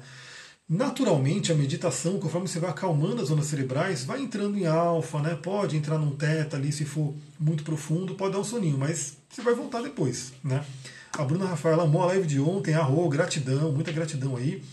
Naturalmente, 0.68 1.52
a 1.52 1.56
meditação, 1.56 2.18
conforme 2.18 2.48
você 2.48 2.60
vai 2.60 2.72
acalmando 2.72 3.22
as 3.22 3.28
zonas 3.28 3.46
cerebrais, 3.46 4.04
vai 4.04 4.22
entrando 4.22 4.58
em 4.58 4.66
alfa, 4.66 5.22
né? 5.22 5.36
pode 5.36 5.78
entrar 5.78 6.00
num 6.00 6.16
teta 6.16 6.58
ali 6.58 6.72
se 6.72 6.86
for 6.86 7.14
muito 7.40 7.64
profundo, 7.64 8.16
pode 8.16 8.34
dar 8.34 8.40
um 8.40 8.44
soninho, 8.44 8.80
mas 8.80 9.16
você 9.30 9.44
vai 9.44 9.54
voltar 9.54 9.84
depois. 9.84 10.34
Né? 10.44 10.66
A 11.14 11.24
Bruna 11.24 11.46
Rafaela 11.46 11.84
amou 11.84 12.02
a 12.02 12.08
live 12.08 12.26
de 12.26 12.40
ontem, 12.40 12.74
arro, 12.74 13.08
gratidão, 13.10 13.72
muita 13.72 13.92
gratidão 13.92 14.36
aí. 14.36 14.64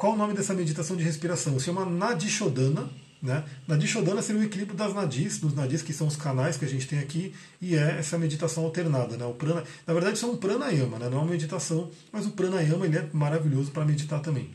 Qual 0.00 0.14
o 0.14 0.16
nome 0.16 0.32
dessa 0.32 0.54
meditação 0.54 0.96
de 0.96 1.04
respiração? 1.04 1.58
Se 1.58 1.66
chama 1.66 1.84
Nadishodana. 1.84 2.88
Né? 3.22 3.44
Nadishodana 3.68 4.22
seria 4.22 4.40
o 4.40 4.44
equilíbrio 4.44 4.74
das 4.74 4.94
nadis, 4.94 5.36
dos 5.36 5.54
nadis 5.54 5.82
que 5.82 5.92
são 5.92 6.06
os 6.06 6.16
canais 6.16 6.56
que 6.56 6.64
a 6.64 6.68
gente 6.68 6.88
tem 6.88 6.98
aqui, 6.98 7.34
e 7.60 7.76
é 7.76 7.98
essa 7.98 8.16
meditação 8.16 8.64
alternada. 8.64 9.18
Né? 9.18 9.26
O 9.26 9.34
prana, 9.34 9.62
na 9.86 9.92
verdade, 9.92 10.16
isso 10.16 10.24
é 10.24 10.30
um 10.30 10.38
pranayama, 10.38 10.98
né? 10.98 11.10
não 11.10 11.18
é 11.18 11.20
uma 11.20 11.30
meditação, 11.30 11.90
mas 12.10 12.24
o 12.24 12.30
pranayama 12.30 12.86
ele 12.86 12.96
é 12.96 13.10
maravilhoso 13.12 13.72
para 13.72 13.84
meditar 13.84 14.22
também. 14.22 14.48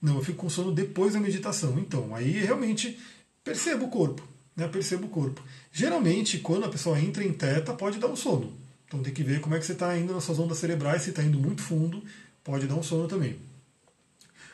Não, 0.00 0.14
eu 0.14 0.22
fico 0.22 0.38
com 0.38 0.48
sono 0.48 0.70
depois 0.70 1.14
da 1.14 1.18
meditação. 1.18 1.76
Então, 1.76 2.14
aí 2.14 2.30
realmente 2.30 2.96
percebo 3.42 3.86
o 3.86 3.88
corpo. 3.88 4.22
Né? 4.54 4.68
Percebo 4.68 5.06
o 5.06 5.10
corpo. 5.10 5.42
Geralmente, 5.72 6.38
quando 6.38 6.66
a 6.66 6.68
pessoa 6.68 6.96
entra 7.00 7.24
em 7.24 7.32
teta, 7.32 7.72
pode 7.72 7.98
dar 7.98 8.06
um 8.06 8.14
sono. 8.14 8.52
Então 8.86 9.02
tem 9.02 9.12
que 9.12 9.24
ver 9.24 9.40
como 9.40 9.56
é 9.56 9.58
que 9.58 9.66
você 9.66 9.72
está 9.72 9.98
indo 9.98 10.12
nas 10.12 10.22
suas 10.22 10.38
ondas 10.38 10.58
cerebrais, 10.58 11.02
se 11.02 11.10
está 11.10 11.24
indo 11.24 11.40
muito 11.40 11.60
fundo, 11.60 12.04
pode 12.44 12.68
dar 12.68 12.76
um 12.76 12.84
sono 12.84 13.08
também. 13.08 13.49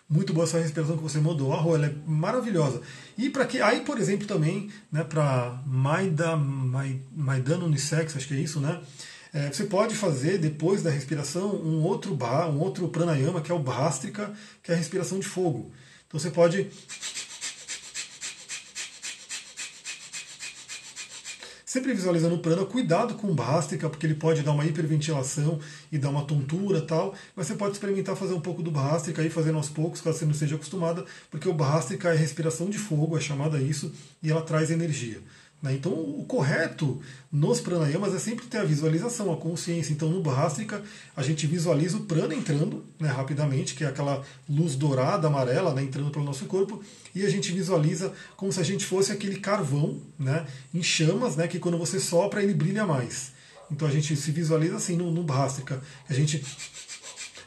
Muito 0.09 0.33
boa 0.33 0.45
essa 0.45 0.61
respiração 0.61 0.97
que 0.97 1.03
você 1.03 1.19
mudou. 1.19 1.53
A 1.53 1.59
ela 1.75 1.87
é 1.87 1.95
maravilhosa. 2.07 2.81
E 3.19 3.29
para 3.29 3.45
que 3.45 3.61
aí, 3.61 3.81
por 3.81 3.99
exemplo, 3.99 4.27
também, 4.27 4.71
né, 4.91 5.03
para 5.03 5.61
Maida, 5.67 6.37
Maidano 6.37 7.67
Unissex, 7.67 8.17
acho 8.17 8.29
que 8.29 8.35
é 8.35 8.39
isso, 8.39 8.61
né? 8.61 8.81
É, 9.33 9.53
você 9.53 9.65
pode 9.65 9.95
fazer 9.95 10.39
depois 10.39 10.83
da 10.83 10.91
respiração 10.91 11.57
um 11.57 11.83
outro 11.83 12.15
bar, 12.15 12.49
um 12.49 12.61
outro 12.61 12.89
pranayama, 12.89 13.41
que 13.41 13.51
é 13.51 13.55
o 13.55 13.59
Bhastrika, 13.59 14.33
que 14.63 14.71
é 14.71 14.75
a 14.75 14.79
respiração 14.79 15.19
de 15.19 15.27
fogo. 15.27 15.73
Então 16.07 16.21
você 16.21 16.31
pode 16.31 16.71
Sempre 21.77 21.93
visualizando 21.93 22.37
o 22.37 22.39
prana, 22.39 22.65
cuidado 22.65 23.13
com 23.17 23.27
o 23.27 23.35
Bhastrika, 23.35 23.91
porque 23.91 24.07
ele 24.07 24.15
pode 24.15 24.41
dar 24.41 24.53
uma 24.53 24.65
hiperventilação 24.65 25.61
e 25.93 25.99
dar 25.99 26.09
uma 26.09 26.25
tontura 26.25 26.81
tal, 26.81 27.15
mas 27.37 27.49
você 27.49 27.55
pode 27.55 27.75
experimentar 27.75 28.17
fazer 28.17 28.33
um 28.33 28.41
pouco 28.41 28.63
do 28.63 28.71
Bhastrika 28.71 29.21
aí, 29.21 29.29
fazendo 29.29 29.59
aos 29.59 29.69
poucos, 29.69 30.01
caso 30.01 30.17
você 30.17 30.25
não 30.25 30.33
esteja 30.33 30.55
acostumada, 30.55 31.05
porque 31.31 31.47
o 31.47 31.53
Bhastrika 31.53 32.09
é 32.09 32.17
respiração 32.17 32.71
de 32.71 32.79
fogo, 32.79 33.19
é 33.19 33.21
chamada 33.21 33.61
isso, 33.61 33.93
e 34.23 34.31
ela 34.31 34.41
traz 34.41 34.71
energia. 34.71 35.21
Né? 35.63 35.75
Então, 35.75 35.93
o 35.93 36.25
correto 36.27 37.01
nos 37.33 37.61
pranayamas 37.61 38.15
é 38.15 38.19
sempre 38.19 38.47
ter 38.47 38.59
a 38.59 38.65
visualização, 38.65 39.33
a 39.33 39.37
consciência. 39.37 39.93
Então, 39.93 40.09
no 40.09 40.23
Bhastrika, 40.23 40.83
a 41.17 41.23
gente 41.23 41.47
visualiza 41.47 41.97
o 41.97 42.05
prana 42.05 42.35
entrando 42.35 42.85
né, 43.01 43.09
rapidamente, 43.09 43.75
que 43.75 43.85
é 43.85 43.89
aquela 43.89 44.23
luz 44.49 44.77
dourada, 44.77 45.27
amarela, 45.27 45.75
né, 45.75 45.83
entrando 45.83 46.11
pelo 46.11 46.25
nosso 46.25 46.45
corpo, 46.47 46.83
e 47.15 47.25
a 47.25 47.31
gente 47.31 47.53
visualiza 47.53 48.13
como 48.37 48.53
se 48.53 48.61
a 48.61 48.63
gente 48.63 48.85
fosse 48.85 49.13
aquele 49.13 49.41
carvão 49.41 50.01
né, 50.19 50.47
em 50.75 50.83
chamas, 50.83 51.37
né, 51.37 51.49
que 51.49 51.59
quando 51.59 51.79
você 51.79 51.99
sopra, 51.99 52.43
ele 52.43 52.55
brilha 52.55 52.87
mais. 52.87 53.33
Então, 53.71 53.89
a 53.89 53.91
gente 53.91 54.15
se 54.15 54.31
visualiza 54.31 54.77
assim 54.77 54.97
no, 54.97 55.11
no 55.11 55.25
Bhastrika. 55.25 55.83
A 56.09 56.13
gente 56.13 56.45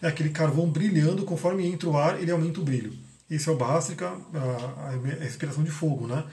é 0.01 0.07
aquele 0.07 0.29
carvão 0.29 0.69
brilhando, 0.69 1.23
conforme 1.23 1.65
entra 1.65 1.87
o 1.87 1.95
ar, 1.95 2.21
ele 2.21 2.31
aumenta 2.31 2.59
o 2.59 2.63
brilho. 2.63 2.93
Esse 3.29 3.47
é 3.47 3.51
o 3.51 3.55
Bhastrika, 3.55 4.11
a, 4.33 4.87
a 4.87 5.23
respiração 5.23 5.63
de 5.63 5.69
fogo, 5.69 6.07
né? 6.07 6.23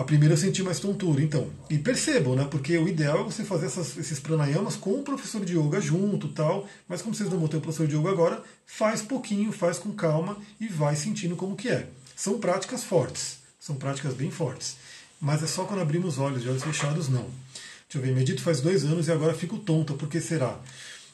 A 0.00 0.02
primeira 0.02 0.32
eu 0.32 0.38
senti 0.38 0.62
mais 0.62 0.80
tontura, 0.80 1.20
então. 1.20 1.50
E 1.68 1.76
percebam, 1.76 2.34
né? 2.34 2.48
Porque 2.50 2.78
o 2.78 2.88
ideal 2.88 3.20
é 3.20 3.22
você 3.22 3.44
fazer 3.44 3.66
essas, 3.66 3.98
esses 3.98 4.18
pranayamas 4.18 4.74
com 4.74 4.92
o 4.92 5.02
professor 5.02 5.44
de 5.44 5.58
yoga 5.58 5.78
junto 5.78 6.28
tal. 6.28 6.66
Mas 6.88 7.02
como 7.02 7.14
vocês 7.14 7.28
não 7.28 7.38
vão 7.38 7.48
ter 7.48 7.58
o 7.58 7.60
professor 7.60 7.86
de 7.86 7.94
yoga 7.94 8.08
agora, 8.08 8.42
faz 8.64 9.02
pouquinho, 9.02 9.52
faz 9.52 9.78
com 9.78 9.92
calma 9.92 10.38
e 10.58 10.68
vai 10.68 10.96
sentindo 10.96 11.36
como 11.36 11.54
que 11.54 11.68
é. 11.68 11.86
São 12.16 12.38
práticas 12.38 12.82
fortes, 12.82 13.40
são 13.60 13.76
práticas 13.76 14.14
bem 14.14 14.30
fortes. 14.30 14.78
Mas 15.20 15.42
é 15.42 15.46
só 15.46 15.64
quando 15.64 15.82
abrimos 15.82 16.14
os 16.14 16.18
olhos, 16.18 16.42
de 16.42 16.48
olhos 16.48 16.64
fechados, 16.64 17.10
não. 17.10 17.28
Deixa 17.86 17.98
eu 17.98 18.00
ver, 18.00 18.14
medito 18.14 18.40
faz 18.40 18.62
dois 18.62 18.86
anos 18.86 19.06
e 19.06 19.12
agora 19.12 19.34
fico 19.34 19.58
tonta, 19.58 19.92
por 19.92 20.08
que 20.08 20.18
será? 20.18 20.58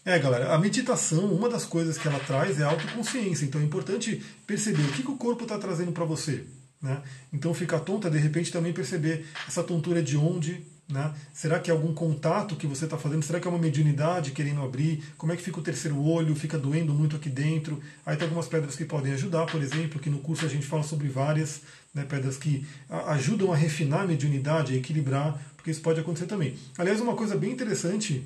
É, 0.04 0.16
galera, 0.16 0.54
a 0.54 0.58
meditação, 0.58 1.24
uma 1.24 1.48
das 1.48 1.64
coisas 1.64 1.98
que 1.98 2.06
ela 2.06 2.20
traz 2.20 2.60
é 2.60 2.62
a 2.62 2.68
autoconsciência. 2.68 3.46
Então 3.46 3.60
é 3.60 3.64
importante 3.64 4.24
perceber 4.46 4.84
o 4.84 4.92
que, 4.92 5.02
que 5.02 5.10
o 5.10 5.16
corpo 5.16 5.42
está 5.42 5.58
trazendo 5.58 5.90
para 5.90 6.04
você. 6.04 6.44
Né? 6.86 7.02
Então 7.32 7.52
ficar 7.52 7.80
tonta, 7.80 8.08
de 8.08 8.16
repente 8.16 8.52
também 8.52 8.72
perceber 8.72 9.26
essa 9.48 9.60
tontura 9.60 10.00
de 10.00 10.16
onde, 10.16 10.64
né? 10.88 11.12
Será 11.34 11.58
que 11.58 11.68
é 11.68 11.74
algum 11.74 11.92
contato 11.92 12.54
que 12.54 12.64
você 12.64 12.84
está 12.84 12.96
fazendo? 12.96 13.24
Será 13.24 13.40
que 13.40 13.48
é 13.48 13.50
uma 13.50 13.58
mediunidade 13.58 14.30
querendo 14.30 14.62
abrir? 14.62 15.02
Como 15.18 15.32
é 15.32 15.36
que 15.36 15.42
fica 15.42 15.58
o 15.58 15.62
terceiro 15.62 16.00
olho? 16.00 16.32
Fica 16.36 16.56
doendo 16.56 16.94
muito 16.94 17.16
aqui 17.16 17.28
dentro? 17.28 17.82
Aí 18.04 18.16
tem 18.16 18.26
algumas 18.26 18.46
pedras 18.46 18.76
que 18.76 18.84
podem 18.84 19.12
ajudar, 19.14 19.46
por 19.46 19.60
exemplo, 19.60 19.98
que 19.98 20.08
no 20.08 20.20
curso 20.20 20.46
a 20.46 20.48
gente 20.48 20.64
fala 20.64 20.84
sobre 20.84 21.08
várias 21.08 21.62
né, 21.92 22.04
pedras 22.08 22.36
que 22.36 22.64
ajudam 23.08 23.52
a 23.52 23.56
refinar 23.56 24.02
a 24.02 24.06
mediunidade, 24.06 24.74
a 24.74 24.76
equilibrar, 24.76 25.42
porque 25.56 25.72
isso 25.72 25.82
pode 25.82 25.98
acontecer 25.98 26.26
também. 26.26 26.56
Aliás, 26.78 27.00
uma 27.00 27.16
coisa 27.16 27.36
bem 27.36 27.50
interessante, 27.50 28.24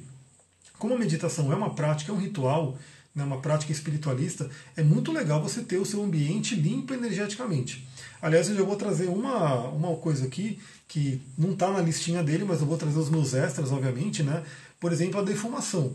como 0.79 0.93
a 0.93 0.99
meditação 0.99 1.51
é 1.51 1.57
uma 1.57 1.75
prática, 1.75 2.13
é 2.13 2.15
um 2.15 2.19
ritual, 2.19 2.77
né, 3.15 3.25
uma 3.25 3.41
prática 3.41 3.73
espiritualista, 3.73 4.49
é 4.77 4.83
muito 4.83 5.13
legal 5.13 5.43
você 5.43 5.63
ter 5.63 5.79
o 5.79 5.85
seu 5.85 6.03
ambiente 6.03 6.55
limpo 6.55 6.95
energeticamente. 6.95 7.87
Aliás, 8.23 8.49
eu 8.49 8.57
já 8.57 8.63
vou 8.63 8.77
trazer 8.77 9.09
uma, 9.09 9.69
uma 9.69 9.97
coisa 9.97 10.27
aqui 10.27 10.59
que 10.87 11.21
não 11.39 11.53
está 11.53 11.71
na 11.71 11.81
listinha 11.81 12.23
dele, 12.23 12.45
mas 12.45 12.61
eu 12.61 12.67
vou 12.67 12.77
trazer 12.77 12.99
os 12.99 13.11
meus 13.11 13.33
extras, 13.35 13.73
obviamente, 13.73 14.23
né? 14.23 14.43
Por 14.79 14.93
exemplo, 14.93 15.21
a 15.21 15.23
defumação. 15.23 15.95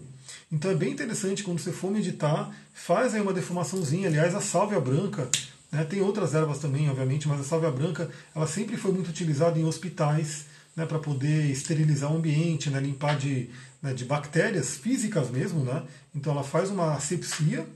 Então 0.51 0.71
é 0.71 0.75
bem 0.75 0.91
interessante 0.91 1.43
quando 1.43 1.59
você 1.59 1.71
for 1.71 1.91
meditar, 1.91 2.51
faz 2.73 3.13
aí 3.13 3.21
uma 3.21 3.33
defumaçãozinha. 3.33 4.07
Aliás, 4.07 4.33
a 4.33 4.41
sálvia 4.41 4.79
branca, 4.79 5.27
né, 5.71 5.83
tem 5.83 6.01
outras 6.01 6.33
ervas 6.33 6.59
também, 6.59 6.89
obviamente, 6.89 7.27
mas 7.27 7.39
a 7.41 7.43
sálvia 7.43 7.71
branca 7.71 8.09
ela 8.33 8.47
sempre 8.47 8.77
foi 8.77 8.91
muito 8.91 9.09
utilizada 9.09 9.59
em 9.59 9.65
hospitais 9.65 10.45
né, 10.75 10.85
para 10.85 10.99
poder 10.99 11.49
esterilizar 11.49 12.11
o 12.11 12.17
ambiente, 12.17 12.69
né, 12.69 12.79
limpar 12.79 13.17
de, 13.17 13.49
né, 13.85 13.93
de 13.93 14.03
bactérias 14.03 14.75
físicas 14.75 15.29
mesmo. 15.29 15.63
Né? 15.63 15.83
Então 16.13 16.33
ela 16.33 16.43
faz 16.43 16.71
uma 16.71 16.95
asepsia 16.95 17.67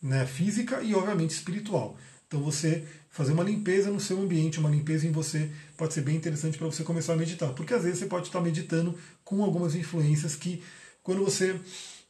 né, 0.00 0.24
física 0.24 0.80
e, 0.80 0.94
obviamente, 0.94 1.30
espiritual. 1.30 1.96
Então 2.28 2.40
você 2.40 2.84
fazer 3.10 3.32
uma 3.32 3.42
limpeza 3.42 3.90
no 3.90 3.98
seu 3.98 4.20
ambiente, 4.20 4.60
uma 4.60 4.70
limpeza 4.70 5.06
em 5.08 5.10
você, 5.10 5.50
pode 5.76 5.92
ser 5.92 6.02
bem 6.02 6.14
interessante 6.14 6.56
para 6.56 6.66
você 6.66 6.84
começar 6.84 7.14
a 7.14 7.16
meditar. 7.16 7.52
Porque 7.52 7.74
às 7.74 7.82
vezes 7.82 7.98
você 7.98 8.06
pode 8.06 8.26
estar 8.26 8.40
meditando 8.40 8.96
com 9.24 9.42
algumas 9.42 9.74
influências 9.74 10.36
que, 10.36 10.62
quando 11.02 11.24
você 11.24 11.58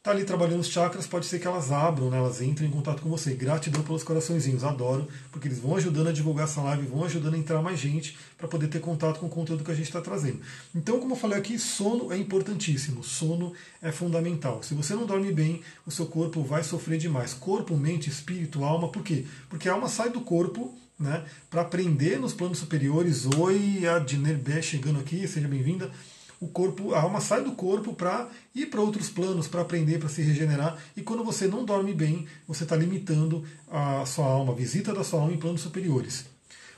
está 0.07 0.15
ali 0.15 0.23
trabalhando 0.23 0.61
os 0.61 0.69
chakras, 0.69 1.05
pode 1.05 1.25
ser 1.25 1.37
que 1.37 1.45
elas 1.45 1.69
abram, 1.69 2.09
né, 2.09 2.17
elas 2.17 2.41
entrem 2.41 2.69
em 2.69 2.71
contato 2.71 3.01
com 3.01 3.09
você. 3.09 3.33
Gratidão 3.33 3.83
pelos 3.83 4.03
coraçõezinhos, 4.03 4.63
adoro, 4.63 5.05
porque 5.33 5.49
eles 5.49 5.59
vão 5.59 5.75
ajudando 5.75 6.07
a 6.07 6.11
divulgar 6.13 6.45
essa 6.45 6.61
live, 6.61 6.87
vão 6.87 7.03
ajudando 7.03 7.33
a 7.33 7.37
entrar 7.37 7.61
mais 7.61 7.77
gente 7.77 8.17
para 8.37 8.47
poder 8.47 8.69
ter 8.69 8.79
contato 8.79 9.19
com 9.19 9.25
o 9.25 9.29
conteúdo 9.29 9.65
que 9.65 9.71
a 9.71 9.75
gente 9.75 9.87
está 9.87 9.99
trazendo. 9.99 10.39
Então, 10.73 10.97
como 10.97 11.11
eu 11.11 11.17
falei 11.17 11.37
aqui, 11.37 11.59
sono 11.59 12.13
é 12.13 12.17
importantíssimo, 12.17 13.03
sono 13.03 13.51
é 13.81 13.91
fundamental. 13.91 14.63
Se 14.63 14.73
você 14.73 14.95
não 14.95 15.05
dorme 15.05 15.33
bem, 15.33 15.61
o 15.85 15.91
seu 15.91 16.05
corpo 16.05 16.41
vai 16.41 16.63
sofrer 16.63 16.97
demais. 16.97 17.33
Corpo, 17.33 17.75
mente, 17.75 18.09
espírito, 18.09 18.63
alma, 18.63 18.87
por 18.87 19.03
quê? 19.03 19.25
Porque 19.49 19.67
a 19.67 19.73
alma 19.73 19.89
sai 19.89 20.09
do 20.09 20.21
corpo 20.21 20.73
né, 20.97 21.25
para 21.49 21.63
aprender 21.63 22.17
nos 22.17 22.33
planos 22.33 22.59
superiores. 22.59 23.25
Oi, 23.25 23.85
a 23.85 23.99
Dinerbé 23.99 24.61
chegando 24.61 25.01
aqui, 25.01 25.27
seja 25.27 25.49
bem-vinda 25.49 25.91
o 26.39 26.47
corpo, 26.47 26.93
a 26.93 27.01
alma 27.01 27.19
sai 27.19 27.43
do 27.43 27.53
corpo 27.53 27.93
para 27.93 28.29
ir 28.53 28.67
para 28.67 28.81
outros 28.81 29.09
planos, 29.09 29.47
para 29.47 29.61
aprender, 29.61 29.99
para 29.99 30.09
se 30.09 30.21
regenerar. 30.21 30.77
E 30.95 31.01
quando 31.01 31.23
você 31.23 31.47
não 31.47 31.65
dorme 31.65 31.93
bem, 31.93 32.27
você 32.47 32.63
está 32.63 32.75
limitando 32.75 33.43
a 33.69 34.05
sua 34.05 34.25
alma, 34.25 34.53
a 34.53 34.55
visita 34.55 34.93
da 34.93 35.03
sua 35.03 35.21
alma 35.21 35.33
em 35.33 35.37
planos 35.37 35.61
superiores. 35.61 36.25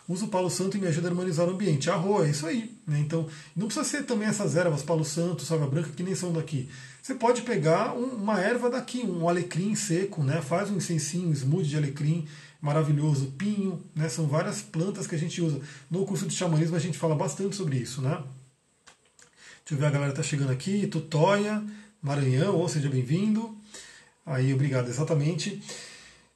Uso 0.08 0.26
o 0.26 0.30
Palo 0.30 0.50
Santo 0.50 0.76
e 0.76 0.80
me 0.80 0.88
ajuda 0.88 1.08
a 1.08 1.12
harmonizar 1.12 1.48
o 1.48 1.52
ambiente. 1.52 1.88
Arro, 1.88 2.24
é 2.24 2.32
isso 2.32 2.48
aí. 2.48 2.76
Né? 2.88 3.00
Então, 3.00 3.28
não 3.56 3.68
precisa 3.68 3.88
ser 3.88 4.06
também 4.06 4.28
essas 4.28 4.56
ervas, 4.56 4.82
Palo 4.82 5.06
Santo, 5.06 5.44
salva 5.44 5.68
branca, 5.68 5.92
que 5.96 6.02
nem 6.02 6.16
são 6.16 6.34
daqui. 6.34 6.68
Você 7.04 7.14
pode 7.14 7.44
pegar 7.44 7.94
um, 7.94 8.16
uma 8.16 8.40
erva 8.40 8.72
daqui, 8.72 9.02
um 9.02 9.30
alecrim 9.30 9.76
seco, 9.76 10.24
né? 10.24 10.42
faz 10.42 10.72
um 10.72 10.78
incensinho, 10.78 11.30
um 11.30 11.34
smoothie 11.34 11.70
de 11.70 11.78
alecrim, 11.78 12.26
maravilhoso, 12.60 13.28
pinho, 13.38 13.84
né? 13.96 14.10
são 14.10 14.26
várias 14.26 14.62
plantas 14.64 15.06
que 15.06 15.14
a 15.14 15.18
gente 15.18 15.44
usa. 15.44 15.62
No 15.92 16.04
curso 16.06 16.26
de 16.26 16.34
xamanismo 16.34 16.76
a 16.76 16.80
gente 16.80 16.98
fala 16.98 17.14
bastante 17.14 17.56
sobre 17.56 17.78
isso. 17.78 18.02
Né? 18.02 18.20
Deixa 19.70 19.76
eu 19.76 19.82
ver, 19.82 19.86
a 19.86 19.92
galera 19.92 20.12
está 20.12 20.24
chegando 20.24 20.52
aqui. 20.52 20.88
Tutóia, 20.88 21.64
Maranhão, 22.02 22.56
ou 22.56 22.68
seja 22.68 22.90
bem-vindo. 22.90 23.56
Aí, 24.26 24.52
obrigado, 24.52 24.90
exatamente. 24.90 25.62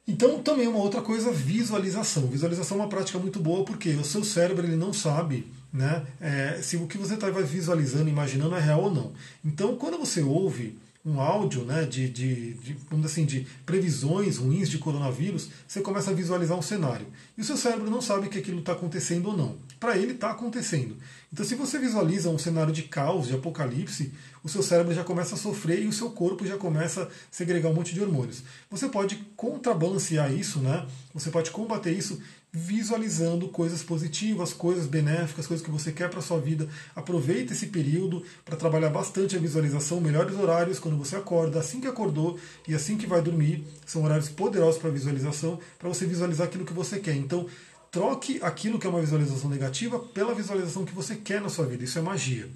Então, 0.06 0.40
também 0.40 0.68
uma 0.68 0.78
outra 0.78 1.02
coisa, 1.02 1.32
visualização. 1.32 2.28
Visualização 2.28 2.76
é 2.76 2.80
uma 2.82 2.88
prática 2.88 3.18
muito 3.18 3.40
boa 3.40 3.64
porque 3.64 3.90
o 3.90 4.04
seu 4.04 4.22
cérebro 4.22 4.64
ele 4.64 4.76
não 4.76 4.92
sabe 4.92 5.48
né, 5.72 6.06
é, 6.20 6.60
se 6.62 6.76
o 6.76 6.86
que 6.86 6.96
você 6.96 7.14
está 7.14 7.28
visualizando, 7.28 8.08
imaginando 8.08 8.54
é 8.54 8.60
real 8.60 8.84
ou 8.84 8.94
não. 8.94 9.12
Então, 9.44 9.74
quando 9.74 9.98
você 9.98 10.22
ouve 10.22 10.78
um 11.04 11.20
áudio 11.20 11.64
né, 11.64 11.84
de, 11.84 12.08
de, 12.08 12.54
de, 12.54 12.76
assim, 13.04 13.26
de 13.26 13.46
previsões 13.66 14.38
ruins 14.38 14.70
de 14.70 14.78
coronavírus, 14.78 15.50
você 15.66 15.80
começa 15.80 16.12
a 16.12 16.14
visualizar 16.14 16.56
um 16.56 16.62
cenário. 16.62 17.06
E 17.36 17.42
o 17.42 17.44
seu 17.44 17.56
cérebro 17.56 17.90
não 17.90 18.00
sabe 18.00 18.28
que 18.28 18.38
aquilo 18.38 18.60
está 18.60 18.72
acontecendo 18.72 19.30
ou 19.30 19.36
não. 19.36 19.56
Para 19.78 19.98
ele 19.98 20.12
está 20.12 20.30
acontecendo. 20.30 20.96
Então, 21.34 21.44
se 21.44 21.56
você 21.56 21.80
visualiza 21.80 22.30
um 22.30 22.38
cenário 22.38 22.72
de 22.72 22.84
caos, 22.84 23.26
de 23.26 23.34
apocalipse, 23.34 24.12
o 24.44 24.48
seu 24.48 24.62
cérebro 24.62 24.94
já 24.94 25.02
começa 25.02 25.34
a 25.34 25.36
sofrer 25.36 25.82
e 25.82 25.88
o 25.88 25.92
seu 25.92 26.10
corpo 26.10 26.46
já 26.46 26.56
começa 26.56 27.02
a 27.02 27.08
segregar 27.28 27.70
um 27.70 27.74
monte 27.74 27.92
de 27.92 28.00
hormônios. 28.00 28.44
Você 28.70 28.88
pode 28.88 29.16
contrabalancear 29.34 30.32
isso, 30.32 30.60
né? 30.60 30.86
Você 31.12 31.30
pode 31.30 31.50
combater 31.50 31.90
isso 31.90 32.22
visualizando 32.52 33.48
coisas 33.48 33.82
positivas, 33.82 34.52
coisas 34.52 34.86
benéficas, 34.86 35.48
coisas 35.48 35.66
que 35.66 35.72
você 35.72 35.90
quer 35.90 36.08
para 36.08 36.22
sua 36.22 36.38
vida. 36.38 36.68
Aproveite 36.94 37.52
esse 37.52 37.66
período 37.66 38.22
para 38.44 38.54
trabalhar 38.54 38.90
bastante 38.90 39.34
a 39.34 39.40
visualização, 39.40 40.00
melhores 40.00 40.38
horários 40.38 40.78
quando 40.78 40.96
você 40.96 41.16
acorda, 41.16 41.58
assim 41.58 41.80
que 41.80 41.88
acordou 41.88 42.38
e 42.68 42.76
assim 42.76 42.96
que 42.96 43.08
vai 43.08 43.20
dormir, 43.20 43.66
são 43.84 44.04
horários 44.04 44.28
poderosos 44.28 44.80
para 44.80 44.88
visualização, 44.88 45.58
para 45.80 45.88
você 45.88 46.06
visualizar 46.06 46.46
aquilo 46.46 46.64
que 46.64 46.72
você 46.72 47.00
quer. 47.00 47.16
Então, 47.16 47.48
troque 47.94 48.40
aquilo 48.42 48.76
que 48.76 48.88
é 48.88 48.90
uma 48.90 49.00
visualização 49.00 49.48
negativa 49.48 50.00
pela 50.00 50.34
visualização 50.34 50.84
que 50.84 50.92
você 50.92 51.14
quer 51.14 51.40
na 51.40 51.48
sua 51.48 51.64
vida. 51.64 51.84
Isso 51.84 51.96
é 51.96 52.02
magia. 52.02 52.48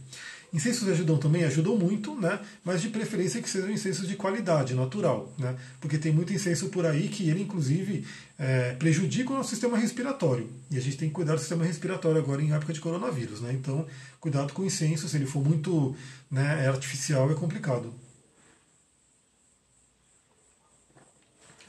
Incensos 0.53 0.88
ajudam 0.88 1.16
também? 1.16 1.44
Ajudam 1.44 1.77
muito, 1.77 2.20
né? 2.20 2.40
mas 2.64 2.83
de 2.83 2.88
preferência 2.88 3.40
que 3.40 3.48
sejam 3.48 3.70
incensos 3.70 4.09
de 4.09 4.16
qualidade, 4.16 4.74
natural. 4.74 5.33
Né? 5.38 5.55
Porque 5.81 5.96
tem 5.96 6.11
muito 6.11 6.33
incenso 6.33 6.70
por 6.70 6.85
aí 6.85 7.07
que 7.07 7.31
ele, 7.31 7.42
inclusive, 7.42 8.05
é, 8.37 8.72
prejudica 8.72 9.31
o 9.31 9.37
nosso 9.37 9.51
sistema 9.51 9.79
respiratório. 9.79 10.51
E 10.72 10.77
a 10.77 10.81
gente 10.81 10.96
tem 10.96 11.09
que 11.09 11.14
cuidar 11.14 11.35
do 11.35 11.40
sistema 11.40 11.64
respiratório 11.64 12.18
agora 12.20 12.42
em 12.42 12.53
época 12.53 12.72
de 12.72 12.81
coronavírus. 12.81 13.40
Né? 13.40 13.53
Então, 13.53 13.87
cuidado 14.18 14.53
com 14.53 14.62
o 14.62 14.66
incenso, 14.66 15.09
se 15.09 15.16
ele 15.16 15.27
for 15.27 15.44
muito 15.44 15.94
né, 16.29 16.64
é 16.64 16.68
artificial, 16.68 17.31
é 17.31 17.35
complicado. 17.35 17.94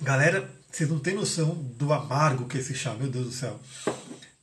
Galera, 0.02 0.50
vocês 0.72 0.90
não 0.90 1.00
têm 1.00 1.16
noção 1.16 1.56
do 1.78 1.92
amargo 1.92 2.48
que 2.48 2.58
é 2.58 2.62
esse 2.62 2.76
chá, 2.76 2.94
meu 2.94 3.10
Deus 3.10 3.26
do 3.26 3.32
céu. 3.32 3.60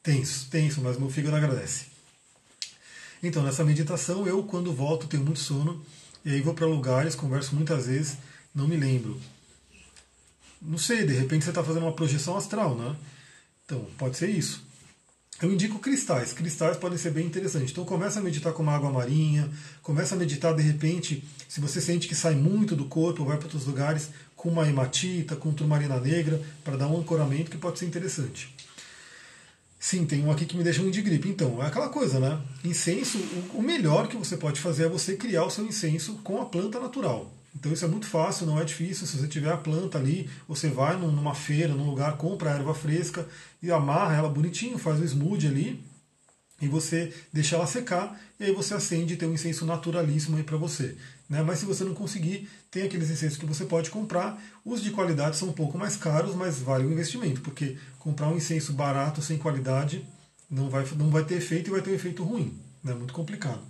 Tenso, 0.03 0.49
tenso, 0.51 0.81
mas 0.81 0.99
meu 0.99 1.09
fígado 1.09 1.37
agradece. 1.37 1.87
Então, 3.23 3.43
nessa 3.43 3.65
meditação, 3.65 4.27
eu, 4.27 4.43
quando 4.43 4.73
volto, 4.73 5.07
tenho 5.07 5.25
muito 5.25 5.41
sono, 5.41 5.85
e 6.25 6.31
aí 6.31 6.41
vou 6.41 6.55
para 6.55 6.67
lugares, 6.67 7.15
converso 7.15 7.55
muitas 7.55 7.87
vezes, 7.87 8.19
não 8.55 8.67
me 8.67 8.77
lembro. 8.77 9.21
Não 10.61 10.79
sei, 10.79 11.07
de 11.07 11.13
repente 11.13 11.45
você 11.45 11.51
está 11.51 11.63
fazendo 11.63 11.85
uma 11.85 11.95
projeção 11.95 12.37
astral, 12.37 12.77
né? 12.77 12.97
Então, 13.65 13.85
pode 13.97 14.17
ser 14.17 14.29
isso. 14.29 14.66
Eu 15.43 15.53
indico 15.53 15.79
cristais. 15.79 16.33
Cristais 16.33 16.79
podem 16.79 16.97
ser 16.97 17.11
bem 17.11 17.27
interessantes. 17.27 17.71
Então 17.71 17.85
começa 17.85 18.21
a 18.21 18.23
meditar 18.23 18.53
com 18.53 18.63
uma 18.63 18.75
água 18.75 18.91
marinha, 18.91 19.51
começa 19.83 20.15
a 20.15 20.19
meditar 20.19 20.55
de 20.55 20.63
repente, 20.63 21.23
se 21.47 21.61
você 21.61 21.81
sente 21.81 22.09
que 22.09 22.15
sai 22.15 22.35
muito 22.35 22.75
do 22.75 22.87
corpo, 22.87 23.25
vai 23.25 23.37
para 23.37 23.47
outros 23.47 23.67
lugares, 23.67 24.11
com 24.35 24.49
uma 24.49 24.67
hematita, 24.67 25.37
com 25.37 25.53
turmalina 25.53 26.01
negra, 26.01 26.41
para 26.65 26.77
dar 26.77 26.89
um 26.89 26.99
ancoramento 26.99 27.51
que 27.51 27.59
pode 27.59 27.79
ser 27.79 27.87
interessante. 27.87 28.55
Sim, 29.79 30.07
tem 30.07 30.25
um 30.25 30.33
aqui 30.33 30.47
que 30.47 30.57
me 30.57 30.65
deixa 30.65 30.81
ruim 30.81 30.91
de 30.91 31.03
gripe. 31.03 31.29
Então, 31.29 31.63
é 31.63 31.67
aquela 31.67 31.91
coisa, 31.91 32.19
né? 32.19 32.41
Incenso, 32.65 33.19
o 33.53 33.63
melhor 33.63 34.09
que 34.09 34.17
você 34.17 34.37
pode 34.37 34.59
fazer 34.59 34.87
é 34.87 34.89
você 34.89 35.17
criar 35.17 35.45
o 35.45 35.51
seu 35.51 35.65
incenso 35.65 36.15
com 36.25 36.41
a 36.41 36.47
planta 36.47 36.81
natural. 36.81 37.31
Então 37.59 37.73
isso 37.73 37.85
é 37.85 37.89
muito 37.89 38.07
fácil, 38.07 38.47
não 38.47 38.61
é 38.61 38.65
difícil. 38.65 39.07
Se 39.07 39.17
você 39.17 39.27
tiver 39.27 39.51
a 39.51 39.57
planta 39.57 39.99
ali, 39.99 40.29
você 40.47 40.69
vai 40.69 40.97
numa 40.97 41.35
feira, 41.35 41.75
num 41.75 41.89
lugar, 41.89 42.17
compra 42.19 42.51
a 42.51 42.55
erva 42.55 42.75
fresca 42.75 43.27
e 43.63 43.73
amarra 43.73 44.15
ela 44.15 44.29
bonitinho, 44.29 44.79
faz 44.79 45.01
o 45.01 45.05
smoothie 45.05 45.49
ali 45.49 45.85
e 46.61 46.69
você 46.69 47.13
deixa 47.33 47.57
ela 47.57 47.67
secar 47.67 48.21
e 48.39 48.45
aí 48.45 48.53
você 48.53 48.75
acende 48.75 49.15
e 49.15 49.17
tem 49.17 49.29
um 49.29 49.33
incenso 49.33 49.65
naturalíssimo 49.65 50.37
aí 50.37 50.43
para 50.43 50.59
você. 50.59 50.97
Né? 51.29 51.43
Mas 51.43 51.59
se 51.61 51.65
você 51.65 51.83
não 51.83 51.95
conseguir, 51.95 52.49
tem 52.71 52.83
aqueles 52.83 53.11
incensos 53.11 53.39
que 53.39 53.47
você 53.47 53.65
pode 53.65 53.91
comprar. 53.91 54.39
Os 54.63 54.83
de 54.83 54.91
qualidade 54.91 55.37
são 55.37 55.49
um 55.49 55.53
pouco 55.53 55.79
mais 55.79 55.97
caros, 55.97 56.35
mas 56.35 56.59
vale 56.59 56.85
o 56.85 56.93
investimento, 56.93 57.41
porque 57.41 57.79
comprar 57.99 58.29
um 58.29 58.37
incenso 58.37 58.75
barato 58.75 59.23
sem 59.23 59.39
qualidade 59.39 60.07
não 60.51 60.69
vai, 60.69 60.87
não 60.97 61.09
vai 61.09 61.25
ter 61.25 61.37
efeito 61.37 61.69
e 61.69 61.73
vai 61.73 61.81
ter 61.81 61.91
um 61.91 61.95
efeito 61.95 62.23
ruim. 62.23 62.55
É 62.85 62.89
né? 62.89 62.95
muito 62.95 63.15
complicado. 63.15 63.63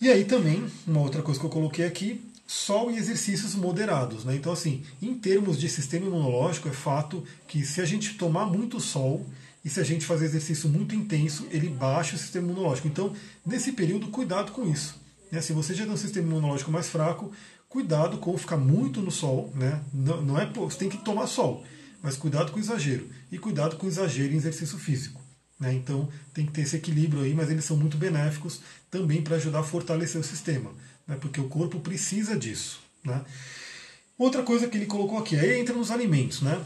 E 0.00 0.08
aí 0.08 0.24
também, 0.24 0.64
uma 0.86 1.00
outra 1.00 1.22
coisa 1.22 1.40
que 1.40 1.46
eu 1.46 1.50
coloquei 1.50 1.84
aqui, 1.84 2.20
sol 2.46 2.90
e 2.90 2.96
exercícios 2.96 3.54
moderados. 3.54 4.24
Né? 4.24 4.36
Então, 4.36 4.52
assim, 4.52 4.82
em 5.00 5.14
termos 5.14 5.58
de 5.58 5.68
sistema 5.68 6.06
imunológico, 6.06 6.68
é 6.68 6.72
fato 6.72 7.24
que 7.46 7.64
se 7.64 7.80
a 7.80 7.84
gente 7.84 8.14
tomar 8.14 8.46
muito 8.46 8.80
sol 8.80 9.26
e 9.64 9.70
se 9.70 9.80
a 9.80 9.84
gente 9.84 10.04
fazer 10.04 10.26
exercício 10.26 10.68
muito 10.68 10.94
intenso, 10.94 11.46
ele 11.50 11.68
baixa 11.68 12.16
o 12.16 12.18
sistema 12.18 12.50
imunológico. 12.50 12.86
Então, 12.86 13.14
nesse 13.46 13.72
período, 13.72 14.08
cuidado 14.08 14.52
com 14.52 14.68
isso. 14.70 15.00
Né? 15.32 15.40
Se 15.40 15.52
você 15.52 15.74
já 15.74 15.84
tem 15.84 15.92
um 15.92 15.96
sistema 15.96 16.28
imunológico 16.28 16.70
mais 16.70 16.88
fraco, 16.88 17.32
cuidado 17.68 18.18
com 18.18 18.36
ficar 18.36 18.58
muito 18.58 19.00
no 19.00 19.10
sol. 19.10 19.50
Né? 19.54 19.82
Não, 19.92 20.20
não 20.20 20.38
é 20.38 20.44
você 20.46 20.78
tem 20.78 20.88
que 20.88 20.98
tomar 20.98 21.26
sol, 21.26 21.64
mas 22.02 22.16
cuidado 22.16 22.52
com 22.52 22.58
o 22.58 22.60
exagero. 22.60 23.08
E 23.32 23.38
cuidado 23.38 23.76
com 23.76 23.86
o 23.86 23.88
exagero 23.88 24.34
em 24.34 24.36
exercício 24.36 24.78
físico. 24.78 25.23
Né? 25.58 25.74
Então 25.74 26.08
tem 26.32 26.46
que 26.46 26.52
ter 26.52 26.62
esse 26.62 26.76
equilíbrio 26.76 27.22
aí, 27.22 27.34
mas 27.34 27.50
eles 27.50 27.64
são 27.64 27.76
muito 27.76 27.96
benéficos 27.96 28.60
também 28.90 29.22
para 29.22 29.36
ajudar 29.36 29.60
a 29.60 29.64
fortalecer 29.64 30.20
o 30.20 30.24
sistema, 30.24 30.70
né? 31.06 31.16
porque 31.20 31.40
o 31.40 31.48
corpo 31.48 31.80
precisa 31.80 32.36
disso. 32.36 32.80
Né? 33.04 33.24
Outra 34.18 34.42
coisa 34.42 34.68
que 34.68 34.76
ele 34.76 34.86
colocou 34.86 35.18
aqui, 35.18 35.36
aí 35.36 35.60
entra 35.60 35.74
nos 35.74 35.90
alimentos. 35.90 36.40
Né? 36.40 36.62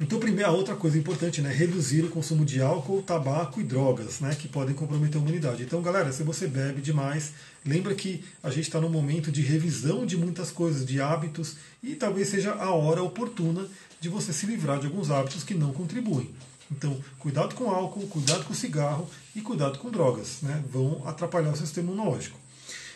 Então, 0.00 0.18
primeira 0.18 0.50
outra 0.50 0.74
coisa 0.74 0.98
importante, 0.98 1.40
né, 1.40 1.52
reduzir 1.52 2.04
o 2.04 2.10
consumo 2.10 2.44
de 2.44 2.60
álcool, 2.60 3.00
tabaco 3.00 3.60
e 3.60 3.62
drogas, 3.62 4.18
né, 4.18 4.34
que 4.34 4.48
podem 4.48 4.74
comprometer 4.74 5.20
a 5.20 5.22
imunidade. 5.22 5.62
Então, 5.62 5.80
galera, 5.80 6.12
se 6.12 6.24
você 6.24 6.48
bebe 6.48 6.80
demais, 6.80 7.32
lembra 7.64 7.94
que 7.94 8.24
a 8.42 8.50
gente 8.50 8.64
está 8.64 8.80
num 8.80 8.88
momento 8.88 9.30
de 9.30 9.40
revisão 9.40 10.04
de 10.04 10.16
muitas 10.16 10.50
coisas, 10.50 10.84
de 10.84 11.00
hábitos, 11.00 11.56
e 11.80 11.94
talvez 11.94 12.28
seja 12.28 12.54
a 12.54 12.74
hora 12.74 13.04
oportuna 13.04 13.68
de 14.00 14.08
você 14.08 14.32
se 14.32 14.46
livrar 14.46 14.80
de 14.80 14.86
alguns 14.86 15.12
hábitos 15.12 15.44
que 15.44 15.54
não 15.54 15.72
contribuem. 15.72 16.28
Então, 16.70 16.98
cuidado 17.18 17.54
com 17.54 17.70
álcool, 17.70 18.06
cuidado 18.08 18.44
com 18.44 18.54
cigarro 18.54 19.08
e 19.34 19.40
cuidado 19.40 19.78
com 19.78 19.90
drogas, 19.90 20.38
né, 20.42 20.62
vão 20.70 21.02
atrapalhar 21.06 21.50
o 21.50 21.56
sistema 21.56 21.92
imunológico. 21.92 22.38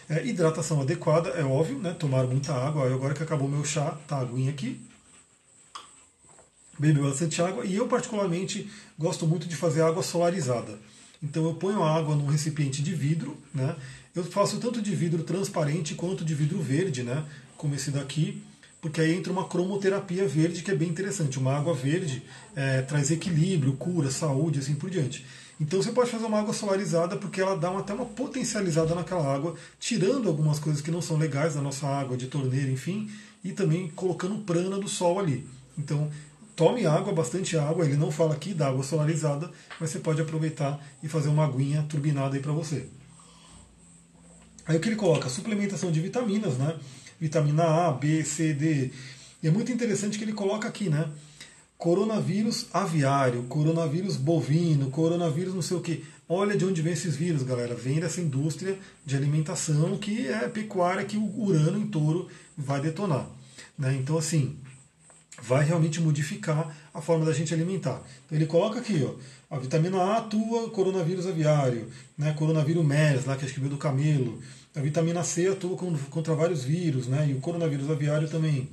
É, 0.08 0.26
hidratação 0.26 0.80
adequada, 0.80 1.30
é 1.30 1.44
óbvio, 1.44 1.78
né, 1.78 1.92
tomar 1.92 2.26
muita 2.26 2.54
água. 2.54 2.86
Agora 2.86 3.14
que 3.14 3.22
acabou 3.22 3.48
meu 3.48 3.64
chá, 3.64 3.98
tá 4.08 4.16
a 4.16 4.20
aguinha 4.20 4.50
aqui, 4.50 4.80
beber 6.78 7.02
bastante 7.02 7.42
água 7.42 7.64
e 7.66 7.74
eu 7.74 7.88
particularmente 7.88 8.70
gosto 8.98 9.26
muito 9.26 9.46
de 9.46 9.56
fazer 9.56 9.82
água 9.82 10.02
solarizada. 10.02 10.78
Então 11.22 11.44
eu 11.44 11.54
ponho 11.54 11.82
a 11.82 11.94
água 11.94 12.14
num 12.14 12.26
recipiente 12.26 12.80
de 12.80 12.94
vidro, 12.94 13.36
né? 13.52 13.74
Eu 14.14 14.24
faço 14.24 14.58
tanto 14.58 14.80
de 14.80 14.94
vidro 14.94 15.24
transparente 15.24 15.94
quanto 15.94 16.24
de 16.24 16.34
vidro 16.34 16.60
verde, 16.60 17.02
né? 17.02 17.24
Como 17.56 17.74
esse 17.74 17.90
daqui, 17.90 18.42
porque 18.81 19.01
aí 19.01 19.14
entra 19.14 19.33
uma 19.33 19.49
cromoterapia 19.49 20.26
verde 20.26 20.62
que 20.62 20.70
é 20.70 20.74
bem 20.74 20.89
interessante. 20.89 21.39
Uma 21.39 21.57
água 21.57 21.74
verde 21.74 22.22
é, 22.55 22.83
traz 22.83 23.11
equilíbrio, 23.11 23.72
cura, 23.74 24.11
saúde, 24.11 24.61
assim 24.61 24.74
por 24.74 24.89
diante. 24.89 25.26
Então 25.61 25.83
você 25.83 25.91
pode 25.91 26.11
fazer 26.11 26.24
uma 26.24 26.39
água 26.39 26.55
solarizada 26.55 27.16
porque 27.16 27.41
ela 27.41 27.57
dá 27.57 27.70
uma, 27.70 27.81
até 27.81 27.93
uma 27.93 28.07
potencializada 28.07 28.95
naquela 28.95 29.26
água, 29.33 29.57
tirando 29.81 30.29
algumas 30.29 30.61
coisas 30.61 30.81
que 30.81 30.91
não 30.91 31.03
são 31.03 31.16
legais 31.16 31.55
da 31.55 31.61
nossa 31.61 31.87
água 31.87 32.16
de 32.16 32.29
torneira, 32.29 32.70
enfim, 32.70 33.11
e 33.43 33.53
também 33.53 33.89
colocando 33.91 34.39
prana 34.45 34.79
do 34.79 34.89
sol 34.89 35.18
ali. 35.18 35.49
Então 35.76 36.09
tome 36.55 36.87
água, 36.87 37.12
bastante 37.12 37.59
água. 37.59 37.85
Ele 37.85 37.97
não 37.97 38.12
fala 38.12 38.35
aqui 38.35 38.55
da 38.55 38.68
água 38.68 38.85
solarizada, 38.85 39.51
mas 39.81 39.91
você 39.91 39.99
pode 39.99 40.20
aproveitar 40.20 40.81
e 41.03 41.09
fazer 41.09 41.29
uma 41.29 41.45
aguinha 41.45 41.85
turbinada 41.89 42.37
aí 42.37 42.43
para 42.43 42.53
você. 42.53 42.87
Aí 44.64 44.76
o 44.76 44.81
que 44.81 44.89
ele 44.89 44.97
coloca? 44.97 45.29
Suplementação 45.29 45.91
de 45.91 46.01
vitaminas, 46.01 46.57
né? 46.57 46.76
Vitamina 47.20 47.64
A, 47.64 47.92
B, 47.92 48.24
C, 48.24 48.52
D. 48.52 48.90
E 49.42 49.48
é 49.48 49.50
muito 49.50 49.72
interessante 49.72 50.18
que 50.18 50.24
ele 50.24 50.32
coloca 50.32 50.68
aqui, 50.68 50.88
né? 50.88 51.08
Coronavírus 51.76 52.66
aviário, 52.72 53.44
coronavírus 53.44 54.16
bovino, 54.16 54.90
coronavírus 54.90 55.54
não 55.54 55.62
sei 55.62 55.76
o 55.76 55.80
que. 55.80 56.04
Olha 56.28 56.56
de 56.56 56.64
onde 56.64 56.82
vem 56.82 56.92
esses 56.92 57.16
vírus, 57.16 57.42
galera. 57.42 57.74
Vem 57.74 58.00
dessa 58.00 58.20
indústria 58.20 58.76
de 59.06 59.16
alimentação 59.16 59.96
que 59.96 60.26
é 60.26 60.44
a 60.44 60.48
pecuária 60.48 61.04
que 61.04 61.16
o 61.16 61.40
urano 61.40 61.78
em 61.78 61.86
touro 61.86 62.28
vai 62.56 62.80
detonar. 62.80 63.26
Né? 63.78 63.94
Então, 63.94 64.18
assim, 64.18 64.58
vai 65.40 65.64
realmente 65.64 66.00
modificar 66.00 66.76
a 66.92 67.00
forma 67.00 67.24
da 67.24 67.32
gente 67.32 67.54
alimentar. 67.54 68.02
Então, 68.26 68.36
ele 68.36 68.46
coloca 68.46 68.80
aqui, 68.80 69.02
ó, 69.04 69.14
a 69.54 69.58
vitamina 69.58 69.98
A 69.98 70.18
atua 70.18 70.68
coronavírus 70.70 71.26
aviário, 71.26 71.88
né? 72.16 72.34
coronavírus 72.34 72.84
MERS, 72.84 73.24
lá 73.24 73.36
que 73.36 73.44
acho 73.44 73.54
que 73.54 73.60
veio 73.60 73.72
do 73.72 73.78
camelo. 73.78 74.42
A 74.79 74.81
vitamina 74.81 75.24
C 75.24 75.49
atua 75.49 75.76
contra 75.76 76.37
vários 76.37 76.62
vírus, 76.62 77.09
né? 77.09 77.26
e 77.29 77.35
o 77.35 77.41
coronavírus 77.41 77.91
aviário 77.91 78.29
também. 78.29 78.68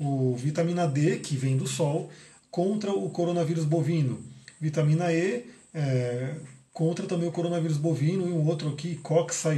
O 0.00 0.34
vitamina 0.34 0.86
D, 0.86 1.18
que 1.18 1.36
vem 1.36 1.58
do 1.58 1.66
sol, 1.66 2.10
contra 2.50 2.90
o 2.90 3.10
coronavírus 3.10 3.66
bovino. 3.66 4.18
Vitamina 4.58 5.12
E 5.12 5.44
é, 5.74 6.34
contra 6.72 7.06
também 7.06 7.28
o 7.28 7.32
coronavírus 7.32 7.76
bovino 7.76 8.26
e 8.26 8.32
um 8.32 8.46
outro 8.46 8.70
aqui, 8.70 8.98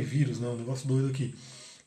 vírus, 0.02 0.40
né, 0.40 0.48
um 0.48 0.56
negócio 0.56 0.88
doido 0.88 1.10
aqui. 1.10 1.32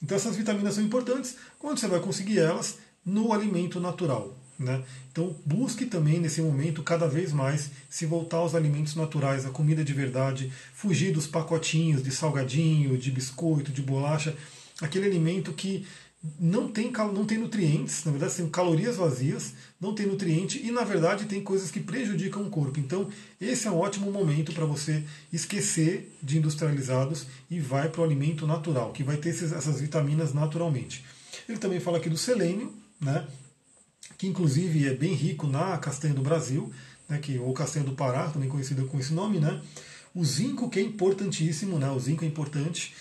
Então 0.02 0.16
essas 0.16 0.38
vitaminas 0.38 0.76
são 0.76 0.84
importantes 0.86 1.36
quando 1.60 1.78
você 1.78 1.88
vai 1.88 2.00
conseguir 2.00 2.40
elas 2.40 2.78
no 3.06 3.34
alimento 3.34 3.78
natural. 3.78 4.37
Né? 4.60 4.84
Então 5.12 5.36
busque 5.46 5.86
também 5.86 6.20
nesse 6.20 6.42
momento 6.42 6.82
cada 6.82 7.08
vez 7.08 7.32
mais 7.32 7.70
se 7.90 8.08
voltar 8.08 8.38
aos 8.38 8.56
alimentos 8.56 8.96
naturais, 8.96 9.46
a 9.46 9.50
comida 9.50 9.84
de 9.84 9.94
verdade, 9.94 10.52
fugir 10.74 11.14
dos 11.14 11.28
pacotinhos 11.28 12.02
de 12.02 12.12
salgadinho, 12.12 12.98
de 12.98 13.12
biscoito, 13.12 13.72
de 13.72 13.84
bolacha, 13.84 14.36
aquele 14.82 15.06
alimento 15.06 15.54
que 15.54 15.86
não 16.40 16.68
tem, 16.68 16.92
não 16.92 17.26
tem 17.26 17.38
nutrientes, 17.38 18.04
na 18.04 18.12
verdade 18.12 18.36
tem 18.36 18.50
calorias 18.50 18.98
vazias, 18.98 19.54
não 19.80 19.94
tem 19.94 20.08
nutriente 20.08 20.60
e 20.66 20.72
na 20.72 20.84
verdade 20.84 21.26
tem 21.26 21.42
coisas 21.42 21.70
que 21.70 21.80
prejudicam 21.80 22.42
o 22.42 22.50
corpo. 22.50 22.80
Então 22.80 23.10
esse 23.40 23.68
é 23.68 23.72
um 23.72 23.78
ótimo 23.78 24.12
momento 24.12 24.52
para 24.54 24.66
você 24.66 25.04
esquecer 25.32 26.18
de 26.22 26.40
industrializados 26.40 27.28
e 27.50 27.60
vai 27.60 27.90
para 27.90 28.02
o 28.02 28.04
alimento 28.04 28.48
natural, 28.48 28.92
que 28.92 29.04
vai 29.04 29.18
ter 29.18 29.30
esses, 29.30 29.52
essas 29.52 29.80
vitaminas 29.80 30.34
naturalmente. 30.34 31.06
Ele 31.48 31.60
também 31.60 31.80
fala 31.80 32.00
aqui 32.00 32.10
do 32.10 32.18
selênio, 32.18 32.74
né, 33.00 33.28
que 34.18 34.28
inclusive 34.28 34.88
é 34.88 34.94
bem 34.94 35.14
rico 35.14 35.48
na 35.48 35.78
castanha 35.78 36.14
do 36.14 36.22
Brasil, 36.22 36.72
né, 37.08 37.18
que, 37.20 37.38
ou 37.38 37.54
castanha 37.54 37.86
do 37.86 37.94
Pará, 37.94 38.30
também 38.30 38.50
conhecida 38.50 38.84
com 38.84 39.00
esse 39.00 39.14
nome. 39.14 39.40
Né, 39.40 39.62
o 40.14 40.26
zinco 40.26 40.70
que 40.70 40.80
é 40.80 40.82
importantíssimo, 40.82 41.78
né, 41.78 41.90
o 41.92 42.00
zinco 42.00 42.26
é 42.26 42.28
importante. 42.28 42.94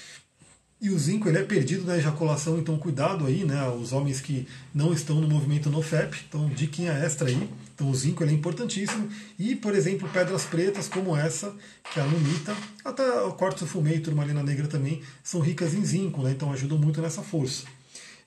E 0.79 0.91
o 0.91 0.99
zinco 0.99 1.27
ele 1.27 1.39
é 1.39 1.43
perdido 1.43 1.87
na 1.87 1.97
ejaculação, 1.97 2.59
então 2.59 2.77
cuidado 2.77 3.25
aí, 3.25 3.45
né? 3.45 3.67
Os 3.71 3.95
homens 3.95 4.21
que 4.21 4.47
não 4.75 4.93
estão 4.93 5.19
no 5.23 5.27
movimento 5.27 5.71
NoFap, 5.71 6.15
então 6.29 6.51
diquinha 6.51 6.93
extra 6.93 7.29
aí. 7.29 7.49
Então 7.75 7.91
o 7.91 7.95
zinco 7.95 8.23
ele 8.23 8.33
é 8.33 8.35
importantíssimo. 8.35 9.09
E, 9.39 9.57
por 9.57 9.75
exemplo, 9.75 10.07
pedras 10.11 10.45
pretas 10.45 10.87
como 10.87 11.17
essa, 11.17 11.55
que 11.91 11.99
é 11.99 12.03
a 12.03 12.05
lunita, 12.05 12.55
até 12.85 13.23
o 13.23 13.33
quartzo 13.33 13.67
fumei 13.67 13.97
e 13.97 14.01
turmalina 14.01 14.43
negra 14.43 14.69
também, 14.69 15.01
são 15.25 15.41
ricas 15.41 15.73
em 15.73 15.83
zinco, 15.83 16.23
né? 16.23 16.33
Então 16.33 16.53
ajudam 16.53 16.77
muito 16.77 17.01
nessa 17.01 17.23
força. 17.23 17.65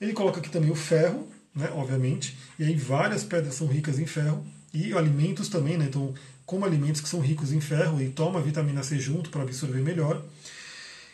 Ele 0.01 0.13
coloca 0.13 0.39
aqui 0.39 0.49
também 0.49 0.71
o 0.71 0.75
ferro, 0.75 1.27
né? 1.59 1.69
Obviamente. 1.73 2.37
E 2.57 2.63
aí 2.63 2.75
várias 2.75 3.23
pedras 3.23 3.55
são 3.55 3.67
ricas 3.67 3.99
em 3.99 4.05
ferro. 4.05 4.43
E 4.73 4.93
alimentos 4.93 5.49
também, 5.49 5.77
né? 5.77 5.85
Então, 5.87 6.13
como 6.45 6.65
alimentos 6.65 7.01
que 7.01 7.09
são 7.09 7.19
ricos 7.19 7.51
em 7.51 7.59
ferro 7.59 8.01
e 8.01 8.09
toma 8.09 8.41
vitamina 8.41 8.81
C 8.81 8.97
junto 8.97 9.29
para 9.29 9.43
absorver 9.43 9.81
melhor. 9.81 10.23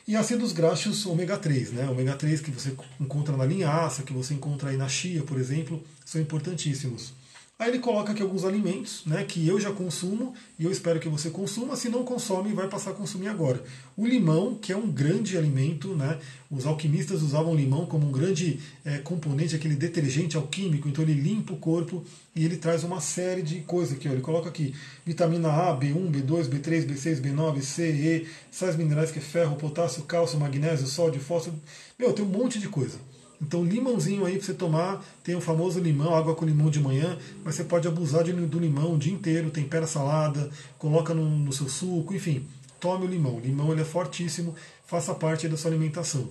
E 0.07 0.15
ácidos 0.15 0.51
graxos 0.51 1.05
ômega 1.07 1.35
3, 1.35 1.71
né? 1.71 1.89
Ômega 1.89 2.13
3 2.13 2.39
que 2.39 2.51
você 2.51 2.75
encontra 2.99 3.35
na 3.35 3.43
linhaça, 3.43 4.03
que 4.03 4.13
você 4.13 4.35
encontra 4.35 4.69
aí 4.69 4.77
na 4.77 4.87
chia, 4.87 5.23
por 5.23 5.39
exemplo, 5.39 5.83
são 6.05 6.21
importantíssimos. 6.21 7.11
Aí 7.57 7.69
ele 7.69 7.79
coloca 7.79 8.11
aqui 8.11 8.21
alguns 8.21 8.43
alimentos 8.43 9.05
né, 9.05 9.23
que 9.23 9.47
eu 9.47 9.57
já 9.57 9.71
consumo 9.71 10.33
e 10.59 10.65
eu 10.65 10.71
espero 10.71 10.99
que 10.99 11.07
você 11.07 11.29
consuma. 11.29 11.77
Se 11.77 11.87
não 11.87 12.03
consome, 12.03 12.51
vai 12.51 12.67
passar 12.67 12.91
a 12.91 12.93
consumir 12.93 13.29
agora. 13.29 13.63
O 13.95 14.05
limão, 14.05 14.55
que 14.55 14.73
é 14.73 14.77
um 14.77 14.91
grande 14.91 15.37
alimento, 15.37 15.95
né, 15.95 16.19
os 16.51 16.65
alquimistas 16.65 17.21
usavam 17.21 17.55
limão 17.55 17.85
como 17.85 18.09
um 18.09 18.11
grande 18.11 18.59
é, 18.83 18.97
componente, 18.97 19.55
aquele 19.55 19.73
detergente 19.73 20.35
alquímico, 20.35 20.89
então 20.89 21.01
ele 21.01 21.13
limpa 21.13 21.53
o 21.53 21.57
corpo 21.57 22.03
e 22.35 22.43
ele 22.43 22.57
traz 22.57 22.83
uma 22.83 22.99
série 22.99 23.41
de 23.41 23.61
coisas 23.61 23.95
aqui. 23.95 24.09
Ó, 24.09 24.11
ele 24.11 24.21
coloca 24.21 24.49
aqui 24.49 24.75
vitamina 25.05 25.47
A, 25.47 25.79
B1, 25.79 26.11
B2, 26.11 26.49
B3, 26.49 26.85
B6, 26.85 27.21
B9, 27.21 27.61
C, 27.61 27.89
E, 27.89 28.27
sais 28.51 28.75
minerais 28.75 29.11
que 29.11 29.19
é 29.19 29.21
ferro, 29.21 29.55
potássio, 29.55 30.03
cálcio, 30.03 30.37
magnésio, 30.37 30.87
sódio, 30.87 31.21
fósforo. 31.21 31.55
Meu, 31.97 32.11
tem 32.11 32.25
um 32.25 32.27
monte 32.27 32.59
de 32.59 32.67
coisa. 32.67 32.99
Então, 33.41 33.63
limãozinho 33.63 34.25
aí 34.25 34.37
para 34.37 34.45
você 34.45 34.53
tomar, 34.53 35.03
tem 35.23 35.35
o 35.35 35.41
famoso 35.41 35.79
limão, 35.79 36.15
água 36.15 36.35
com 36.35 36.45
limão 36.45 36.69
de 36.69 36.79
manhã, 36.79 37.17
mas 37.43 37.55
você 37.55 37.63
pode 37.63 37.87
abusar 37.87 38.23
de, 38.23 38.31
do 38.31 38.59
limão 38.59 38.93
o 38.93 38.97
dia 38.97 39.13
inteiro, 39.13 39.49
tempera 39.49 39.85
salada, 39.85 40.49
coloca 40.77 41.13
no, 41.13 41.29
no 41.29 41.51
seu 41.51 41.67
suco, 41.67 42.13
enfim, 42.13 42.47
tome 42.79 43.05
o 43.05 43.09
limão. 43.09 43.35
O 43.35 43.39
limão 43.39 43.71
ele 43.71 43.81
é 43.81 43.85
fortíssimo, 43.85 44.55
faça 44.85 45.13
parte 45.13 45.47
da 45.47 45.57
sua 45.57 45.71
alimentação. 45.71 46.29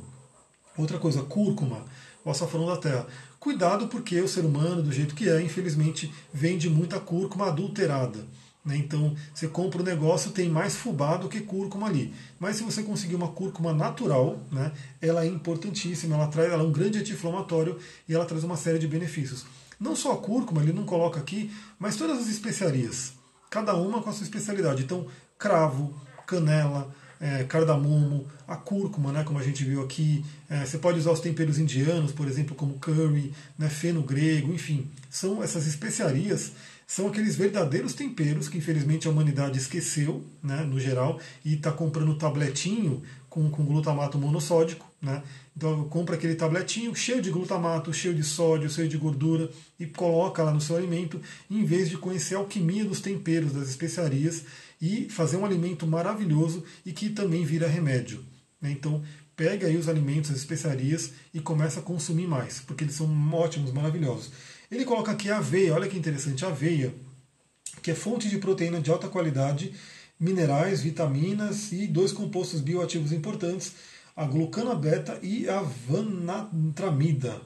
Outra 0.77 0.99
coisa, 0.99 1.23
cúrcuma, 1.23 1.85
o 2.25 2.31
açafrão 2.31 2.67
da 2.67 2.77
terra. 2.77 3.07
Cuidado 3.39 3.89
porque 3.89 4.21
o 4.21 4.29
ser 4.29 4.45
humano, 4.45 4.83
do 4.83 4.91
jeito 4.91 5.15
que 5.15 5.29
é, 5.29 5.41
infelizmente, 5.41 6.13
vende 6.33 6.71
muita 6.71 6.99
cúrcuma 6.99 7.49
adulterada. 7.49 8.25
Né? 8.65 8.77
Então, 8.79 9.15
você 9.35 9.47
compra 9.47 9.83
o 9.83 9.85
negócio, 9.85 10.31
tem 10.31 10.49
mais 10.49 10.75
fubá 10.75 11.17
do 11.17 11.29
que 11.29 11.41
cúrcuma 11.41 11.87
ali. 11.87 12.15
Mas 12.41 12.57
se 12.57 12.63
você 12.63 12.83
conseguir 12.83 13.15
uma 13.15 13.29
cúrcuma 13.29 13.75
natural, 13.75 14.39
né, 14.51 14.73
ela 15.03 15.25
é 15.25 15.29
importantíssima, 15.29 16.15
ela, 16.15 16.29
traz, 16.29 16.51
ela 16.51 16.63
é 16.63 16.67
um 16.67 16.73
grande 16.73 16.99
anti-inflamatório 16.99 17.79
e 18.09 18.15
ela 18.15 18.25
traz 18.25 18.43
uma 18.43 18.57
série 18.57 18.79
de 18.79 18.89
benefícios. 18.89 19.45
Não 19.79 19.95
só 19.95 20.13
a 20.13 20.17
cúrcuma, 20.17 20.63
ele 20.63 20.73
não 20.73 20.85
coloca 20.85 21.21
aqui, 21.21 21.51
mas 21.79 21.97
todas 21.97 22.19
as 22.19 22.29
especiarias. 22.29 23.13
Cada 23.51 23.77
uma 23.77 24.03
com 24.03 24.09
a 24.09 24.13
sua 24.13 24.25
especialidade. 24.25 24.83
Então, 24.83 25.07
cravo, 25.39 25.95
canela, 26.27 26.91
é, 27.21 27.45
cardamomo, 27.45 28.27
a 28.47 28.57
cúrcuma, 28.57 29.13
né, 29.13 29.25
como 29.25 29.39
a 29.39 29.43
gente 29.43 29.65
viu 29.65 29.83
aqui. 29.83 30.25
É, 30.49 30.65
você 30.65 30.79
pode 30.79 30.99
usar 30.99 31.11
os 31.11 31.21
temperos 31.21 31.59
indianos, 31.59 32.13
por 32.13 32.27
exemplo, 32.27 32.55
como 32.55 32.79
curry, 32.79 33.33
né, 33.59 33.69
feno 33.69 34.03
grego, 34.03 34.53
enfim. 34.53 34.91
São 35.11 35.43
essas 35.43 35.67
especiarias 35.67 36.53
são 36.87 37.09
aqueles 37.09 37.37
verdadeiros 37.37 37.95
temperos 37.95 38.49
que 38.49 38.59
infelizmente 38.59 39.07
a 39.07 39.11
humanidade 39.11 39.59
esqueceu, 39.59 40.25
né, 40.43 40.63
no 40.63 40.79
geral, 40.79 41.21
e 41.45 41.55
está 41.55 41.73
comprando 41.73 42.17
tabletinho 42.17 43.03
com, 43.29 43.51
com 43.51 43.65
glutamato 43.65 44.19
monossódico. 44.19 44.87
Né? 45.01 45.23
Então 45.57 45.89
compra 45.89 46.15
aquele 46.15 46.35
tabletinho 46.35 46.95
cheio 46.95 47.21
de 47.21 47.31
glutamato, 47.31 47.93
cheio 47.93 48.15
de 48.15 48.23
sódio, 48.23 48.71
cheio 48.71 48.89
de 48.89 48.97
gordura 48.97 49.51
e 49.79 49.87
coloca 49.87 50.43
lá 50.43 50.53
no 50.53 50.61
seu 50.61 50.77
alimento, 50.77 51.21
em 51.51 51.65
vez 51.65 51.89
de 51.89 51.97
conhecer 51.97 52.35
a 52.35 52.39
alquimia 52.39 52.85
dos 52.85 53.01
temperos, 53.01 53.53
das 53.53 53.69
especiarias 53.69 54.45
e 54.81 55.09
fazer 55.09 55.37
um 55.37 55.45
alimento 55.45 55.87
maravilhoso 55.87 56.65
e 56.85 56.93
que 56.93 57.11
também 57.11 57.45
vira 57.45 57.67
remédio. 57.67 58.25
Né? 58.61 58.71
Então 58.71 59.03
pega 59.37 59.67
aí 59.67 59.77
os 59.77 59.89
alimentos, 59.89 60.31
as 60.31 60.37
especiarias 60.37 61.13
e 61.33 61.41
começa 61.41 61.81
a 61.81 61.83
consumir 61.83 62.27
mais, 62.27 62.61
porque 62.61 62.85
eles 62.85 62.95
são 62.95 63.09
ótimos, 63.33 63.73
maravilhosos. 63.73 64.31
Ele 64.75 64.85
coloca 64.85 65.13
aqui 65.13 65.31
a 65.31 65.39
aveia, 65.39 65.73
olha 65.73 65.89
que 65.89 65.97
interessante, 65.97 66.45
a 66.45 66.49
aveia, 66.49 66.93
que 67.81 67.93
é 67.93 67.95
fonte 67.95 68.29
de 68.29 68.39
proteína 68.39 68.81
de 68.81 68.91
alta 68.91 69.07
qualidade, 69.07 69.73
minerais, 70.19 70.83
vitaminas 70.83 71.71
e 71.71 71.87
dois 71.87 72.11
compostos 72.11 72.61
bioativos 72.61 73.13
importantes, 73.13 73.73
a 74.17 74.25
glucana 74.25 74.75
beta 74.75 75.17
e 75.23 75.49
a 75.49 75.61
vanatramida. 75.63 77.41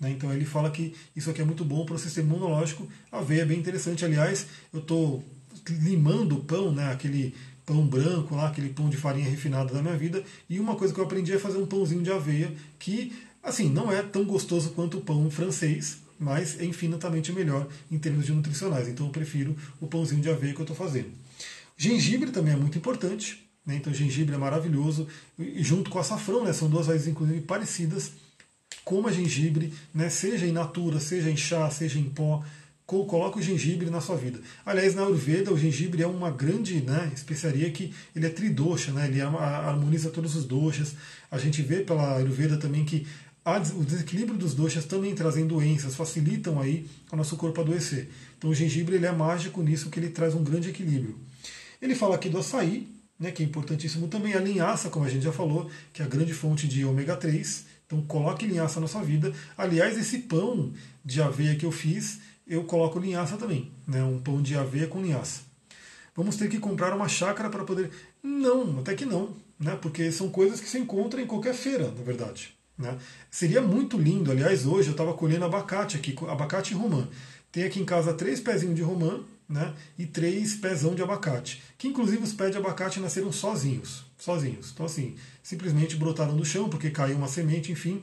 Né? 0.00 0.10
Então 0.10 0.32
ele 0.32 0.44
fala 0.44 0.72
que 0.72 0.92
isso 1.14 1.30
aqui 1.30 1.40
é 1.40 1.44
muito 1.44 1.64
bom 1.64 1.86
para 1.86 1.94
o 1.94 1.98
sistema 2.00 2.34
imunológico. 2.34 2.88
A 3.12 3.20
aveia 3.20 3.42
é 3.42 3.46
bem 3.46 3.60
interessante, 3.60 4.04
aliás, 4.04 4.46
eu 4.72 4.80
estou 4.80 5.22
limando 5.68 6.38
o 6.38 6.44
pão, 6.44 6.72
né? 6.72 6.90
aquele 6.90 7.32
pão 7.64 7.86
branco 7.86 8.34
lá, 8.34 8.48
aquele 8.48 8.70
pão 8.70 8.90
de 8.90 8.96
farinha 8.96 9.30
refinada 9.30 9.72
da 9.72 9.80
minha 9.80 9.96
vida, 9.96 10.24
e 10.50 10.58
uma 10.58 10.74
coisa 10.74 10.92
que 10.92 10.98
eu 10.98 11.04
aprendi 11.04 11.32
é 11.32 11.38
fazer 11.38 11.58
um 11.58 11.66
pãozinho 11.66 12.02
de 12.02 12.10
aveia, 12.10 12.52
que 12.76 13.12
assim, 13.40 13.68
não 13.68 13.92
é 13.92 14.02
tão 14.02 14.24
gostoso 14.24 14.70
quanto 14.70 14.98
o 14.98 15.00
pão 15.00 15.30
francês, 15.30 16.02
mas 16.22 16.58
é 16.60 16.64
infinitamente 16.64 17.32
melhor 17.32 17.68
em 17.90 17.98
termos 17.98 18.24
de 18.24 18.32
nutricionais. 18.32 18.88
Então 18.88 19.06
eu 19.06 19.12
prefiro 19.12 19.56
o 19.80 19.86
pãozinho 19.86 20.22
de 20.22 20.30
aveia 20.30 20.54
que 20.54 20.60
eu 20.60 20.64
estou 20.64 20.76
fazendo. 20.76 21.10
Gengibre 21.76 22.30
também 22.30 22.54
é 22.54 22.56
muito 22.56 22.78
importante, 22.78 23.42
né? 23.66 23.74
então 23.74 23.92
gengibre 23.92 24.34
é 24.34 24.38
maravilhoso, 24.38 25.08
e 25.38 25.62
junto 25.62 25.90
com 25.90 25.98
açafrão, 25.98 26.44
né? 26.44 26.52
são 26.52 26.70
duas 26.70 26.86
raízes 26.86 27.08
inclusive 27.08 27.40
parecidas. 27.40 28.12
coma 28.84 29.12
gengibre, 29.12 29.72
né, 29.94 30.08
seja 30.08 30.46
em 30.46 30.52
natura, 30.52 30.98
seja 31.00 31.30
em 31.30 31.36
chá, 31.36 31.68
seja 31.70 31.98
em 31.98 32.04
pó, 32.04 32.42
coloca 32.86 33.38
o 33.38 33.42
gengibre 33.42 33.88
na 33.88 34.00
sua 34.00 34.16
vida. 34.16 34.40
Aliás, 34.66 34.94
na 34.94 35.02
Ayurveda, 35.02 35.52
o 35.52 35.58
gengibre 35.58 36.02
é 36.02 36.06
uma 36.06 36.30
grande 36.30 36.82
né, 36.82 37.10
especiaria 37.14 37.70
que 37.70 37.94
ele 38.14 38.26
é 38.26 38.28
tridosha, 38.28 38.92
né, 38.92 39.08
ele 39.08 39.20
harmoniza 39.20 40.10
todos 40.10 40.36
os 40.36 40.44
doshas. 40.44 40.94
A 41.30 41.38
gente 41.38 41.62
vê 41.62 41.80
pela 41.80 42.16
Ayurveda 42.16 42.56
também 42.58 42.84
que 42.84 43.06
o 43.44 43.84
desequilíbrio 43.84 44.38
dos 44.38 44.54
doshas 44.54 44.84
também 44.84 45.14
trazem 45.14 45.46
doenças, 45.46 45.96
facilitam 45.96 46.60
aí 46.60 46.88
o 47.10 47.16
nosso 47.16 47.36
corpo 47.36 47.60
adoecer. 47.60 48.08
Então 48.38 48.50
o 48.50 48.54
gengibre 48.54 48.94
ele 48.96 49.06
é 49.06 49.12
mágico 49.12 49.62
nisso, 49.62 49.90
que 49.90 49.98
ele 49.98 50.10
traz 50.10 50.34
um 50.34 50.44
grande 50.44 50.70
equilíbrio. 50.70 51.18
Ele 51.80 51.94
fala 51.94 52.14
aqui 52.14 52.28
do 52.28 52.38
açaí, 52.38 52.88
né, 53.18 53.32
que 53.32 53.42
é 53.42 53.46
importantíssimo 53.46 54.08
também, 54.08 54.34
a 54.34 54.40
linhaça, 54.40 54.90
como 54.90 55.04
a 55.04 55.08
gente 55.08 55.24
já 55.24 55.32
falou, 55.32 55.70
que 55.92 56.02
é 56.02 56.04
a 56.04 56.08
grande 56.08 56.32
fonte 56.32 56.68
de 56.68 56.84
ômega 56.84 57.16
3. 57.16 57.66
Então 57.86 58.00
coloque 58.02 58.46
linhaça 58.46 58.80
na 58.80 58.86
sua 58.86 59.02
vida. 59.02 59.32
Aliás, 59.56 59.98
esse 59.98 60.20
pão 60.20 60.72
de 61.04 61.20
aveia 61.20 61.56
que 61.56 61.66
eu 61.66 61.72
fiz, 61.72 62.20
eu 62.46 62.64
coloco 62.64 62.98
linhaça 62.98 63.36
também, 63.36 63.70
né? 63.86 64.02
Um 64.02 64.20
pão 64.20 64.40
de 64.40 64.56
aveia 64.56 64.86
com 64.86 65.02
linhaça. 65.02 65.42
Vamos 66.14 66.36
ter 66.36 66.48
que 66.48 66.58
comprar 66.58 66.94
uma 66.94 67.08
chácara 67.08 67.50
para 67.50 67.64
poder. 67.64 67.90
Não, 68.22 68.78
até 68.80 68.94
que 68.94 69.04
não, 69.04 69.36
né? 69.58 69.76
Porque 69.80 70.10
são 70.12 70.28
coisas 70.30 70.60
que 70.60 70.68
se 70.68 70.78
encontram 70.78 71.22
em 71.22 71.26
qualquer 71.26 71.54
feira, 71.54 71.90
na 71.90 72.02
verdade. 72.02 72.54
Né? 72.78 72.98
Seria 73.30 73.60
muito 73.60 73.98
lindo, 73.98 74.30
aliás, 74.30 74.66
hoje 74.66 74.88
eu 74.88 74.92
estava 74.92 75.14
colhendo 75.14 75.44
abacate 75.44 75.96
aqui, 75.96 76.16
abacate 76.28 76.74
romã. 76.74 77.08
Tem 77.50 77.64
aqui 77.64 77.80
em 77.80 77.84
casa 77.84 78.14
três 78.14 78.40
pezinhos 78.40 78.74
de 78.74 78.82
romã 78.82 79.20
né? 79.48 79.74
e 79.98 80.06
três 80.06 80.54
pezão 80.54 80.94
de 80.94 81.02
abacate. 81.02 81.62
Que 81.76 81.86
inclusive 81.86 82.22
os 82.22 82.32
pés 82.32 82.50
de 82.50 82.56
abacate 82.56 82.98
nasceram 82.98 83.30
sozinhos. 83.30 84.04
Sozinhos. 84.16 84.70
Então, 84.72 84.86
assim, 84.86 85.16
simplesmente 85.42 85.96
brotaram 85.96 86.34
do 86.34 86.44
chão 86.44 86.68
porque 86.68 86.90
caiu 86.90 87.16
uma 87.16 87.28
semente, 87.28 87.70
enfim. 87.70 88.02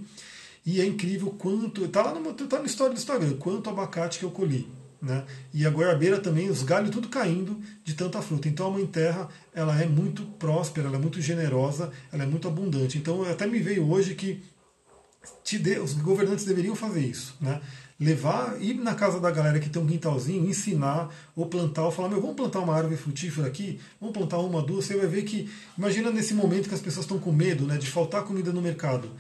E 0.66 0.80
é 0.80 0.86
incrível 0.86 1.32
quanto. 1.32 1.86
Está 1.86 2.04
lá 2.04 2.14
no, 2.14 2.34
tá 2.34 2.60
no 2.60 2.66
história 2.66 2.94
do 2.94 3.00
Instagram, 3.00 3.38
quanto 3.38 3.70
abacate 3.70 4.20
que 4.20 4.26
eu 4.26 4.32
colhi. 4.32 4.68
Né? 5.02 5.26
E 5.54 5.66
a 5.66 5.70
goiabeira 5.70 6.20
também, 6.20 6.50
os 6.50 6.62
galhos 6.62 6.92
tudo 6.92 7.08
caindo 7.08 7.60
de 7.84 7.94
tanta 7.96 8.22
fruta. 8.22 8.48
Então 8.48 8.68
a 8.68 8.72
mãe 8.72 8.86
terra 8.86 9.30
ela 9.54 9.82
é 9.82 9.88
muito 9.88 10.24
próspera, 10.38 10.88
ela 10.88 10.98
é 10.98 11.00
muito 11.00 11.22
generosa, 11.22 11.90
ela 12.12 12.24
é 12.24 12.28
muito 12.28 12.48
abundante. 12.48 12.98
Então 12.98 13.24
até 13.24 13.48
me 13.48 13.60
veio 13.60 13.90
hoje 13.90 14.14
que 14.14 14.44
de, 15.44 15.80
os 15.80 15.94
governantes 15.94 16.46
deveriam 16.46 16.76
fazer 16.76 17.02
isso, 17.02 17.36
né? 17.42 17.62
Levar, 18.00 18.62
ir 18.62 18.76
na 18.76 18.96
casa 18.96 19.20
da 19.20 19.30
galera 19.30 19.60
que 19.60 19.70
tem 19.70 19.82
um 19.82 19.88
quintalzinho, 19.88 20.48
ensinar 20.50 21.10
ou 21.36 21.48
plantar, 21.48 21.84
ou 21.84 21.92
falar, 21.92 22.08
meu, 22.08 22.22
vamos 22.22 22.38
plantar 22.38 22.60
uma 22.60 22.74
árvore 22.74 22.96
frutífera 22.96 23.48
aqui, 23.48 23.80
vamos 24.00 24.16
plantar 24.16 24.38
uma, 24.38 24.62
duas, 24.62 24.86
você 24.86 24.96
vai 24.96 25.08
ver 25.08 25.24
que, 25.24 25.52
imagina 25.78 26.10
nesse 26.10 26.34
momento 26.34 26.70
que 26.70 26.76
as 26.76 26.82
pessoas 26.82 27.06
estão 27.06 27.20
com 27.20 27.32
medo, 27.32 27.66
né, 27.66 27.78
de 27.78 27.88
faltar 27.88 28.24
comida 28.24 28.54
no 28.54 28.62
mercado. 28.62 29.12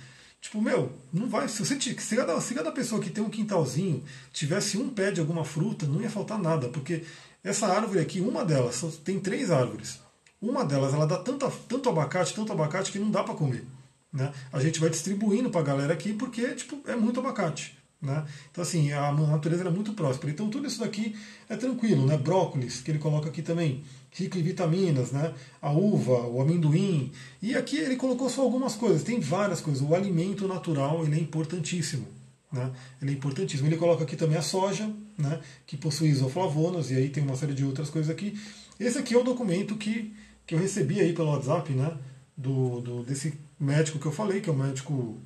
Tipo, 0.41 0.61
meu, 0.61 0.93
não 1.11 1.27
vai. 1.27 1.49
Se 1.49 1.65
você 1.65 1.79
se 1.79 2.15
cada, 2.15 2.39
se 2.39 2.53
cada 2.53 2.71
pessoa 2.71 3.01
que 3.01 3.09
tem 3.09 3.21
um 3.21 3.29
quintalzinho 3.29 4.01
tivesse 4.31 4.77
um 4.77 4.89
pé 4.89 5.11
de 5.11 5.19
alguma 5.19 5.43
fruta, 5.43 5.85
não 5.85 6.01
ia 6.01 6.09
faltar 6.09 6.39
nada, 6.39 6.69
porque 6.69 7.03
essa 7.43 7.67
árvore 7.67 7.99
aqui, 7.99 8.21
uma 8.21 8.45
delas, 8.45 8.81
tem 9.03 9.19
três 9.19 9.51
árvores. 9.51 9.99
Uma 10.41 10.63
delas, 10.63 10.93
ela 10.93 11.05
dá 11.05 11.17
tanto, 11.17 11.51
tanto 11.67 11.89
abacate, 11.89 12.33
tanto 12.33 12.53
abacate 12.53 12.93
que 12.93 12.99
não 12.99 13.11
dá 13.11 13.23
para 13.23 13.35
comer. 13.35 13.65
Né? 14.11 14.31
A 14.51 14.59
gente 14.59 14.79
vai 14.79 14.89
distribuindo 14.89 15.49
para 15.49 15.61
a 15.61 15.63
galera 15.63 15.93
aqui 15.93 16.13
porque 16.13 16.47
tipo, 16.55 16.79
é 16.89 16.95
muito 16.95 17.19
abacate. 17.19 17.77
Né? 18.01 18.25
Então, 18.49 18.61
assim, 18.61 18.91
a 18.93 19.11
natureza 19.11 19.63
é 19.63 19.69
muito 19.69 19.93
próspera. 19.93 20.31
Então, 20.31 20.49
tudo 20.49 20.67
isso 20.67 20.79
daqui 20.79 21.15
é 21.49 21.55
tranquilo. 21.55 22.05
Né? 22.05 22.17
Brócolis, 22.17 22.81
que 22.81 22.91
ele 22.91 22.99
coloca 22.99 23.27
aqui 23.27 23.41
também, 23.41 23.83
rico 24.11 24.37
em 24.37 24.41
vitaminas, 24.41 25.11
né? 25.11 25.33
a 25.61 25.71
uva, 25.71 26.27
o 26.27 26.41
amendoim. 26.41 27.11
E 27.41 27.55
aqui 27.55 27.77
ele 27.77 27.97
colocou 27.97 28.29
só 28.29 28.41
algumas 28.41 28.75
coisas, 28.75 29.03
tem 29.03 29.19
várias 29.19 29.59
coisas. 29.59 29.81
O 29.81 29.93
alimento 29.93 30.47
natural 30.47 31.03
ele 31.05 31.17
é 31.17 31.19
importantíssimo. 31.19 32.07
Né? 32.51 32.71
Ele 33.01 33.11
é 33.11 33.13
importantíssimo. 33.13 33.67
Ele 33.67 33.77
coloca 33.77 34.03
aqui 34.03 34.15
também 34.15 34.37
a 34.37 34.41
soja, 34.41 34.89
né? 35.17 35.41
que 35.67 35.75
possui 35.75 36.07
isoflavonas, 36.07 36.91
e 36.91 36.95
aí 36.95 37.09
tem 37.09 37.21
uma 37.21 37.35
série 37.35 37.53
de 37.53 37.65
outras 37.65 37.89
coisas 37.89 38.09
aqui. 38.09 38.39
Esse 38.79 38.97
aqui 38.97 39.13
é 39.13 39.17
o 39.17 39.23
documento 39.23 39.75
que, 39.75 40.13
que 40.47 40.55
eu 40.55 40.59
recebi 40.59 41.01
aí 41.01 41.11
pelo 41.11 41.31
WhatsApp, 41.31 41.73
né? 41.73 41.97
Do, 42.37 42.79
do, 42.79 43.03
desse 43.03 43.33
médico 43.59 43.99
que 43.99 44.05
eu 44.05 44.11
falei, 44.11 44.41
que 44.41 44.49
é 44.49 44.53
o 44.53 44.55
médico. 44.55 45.17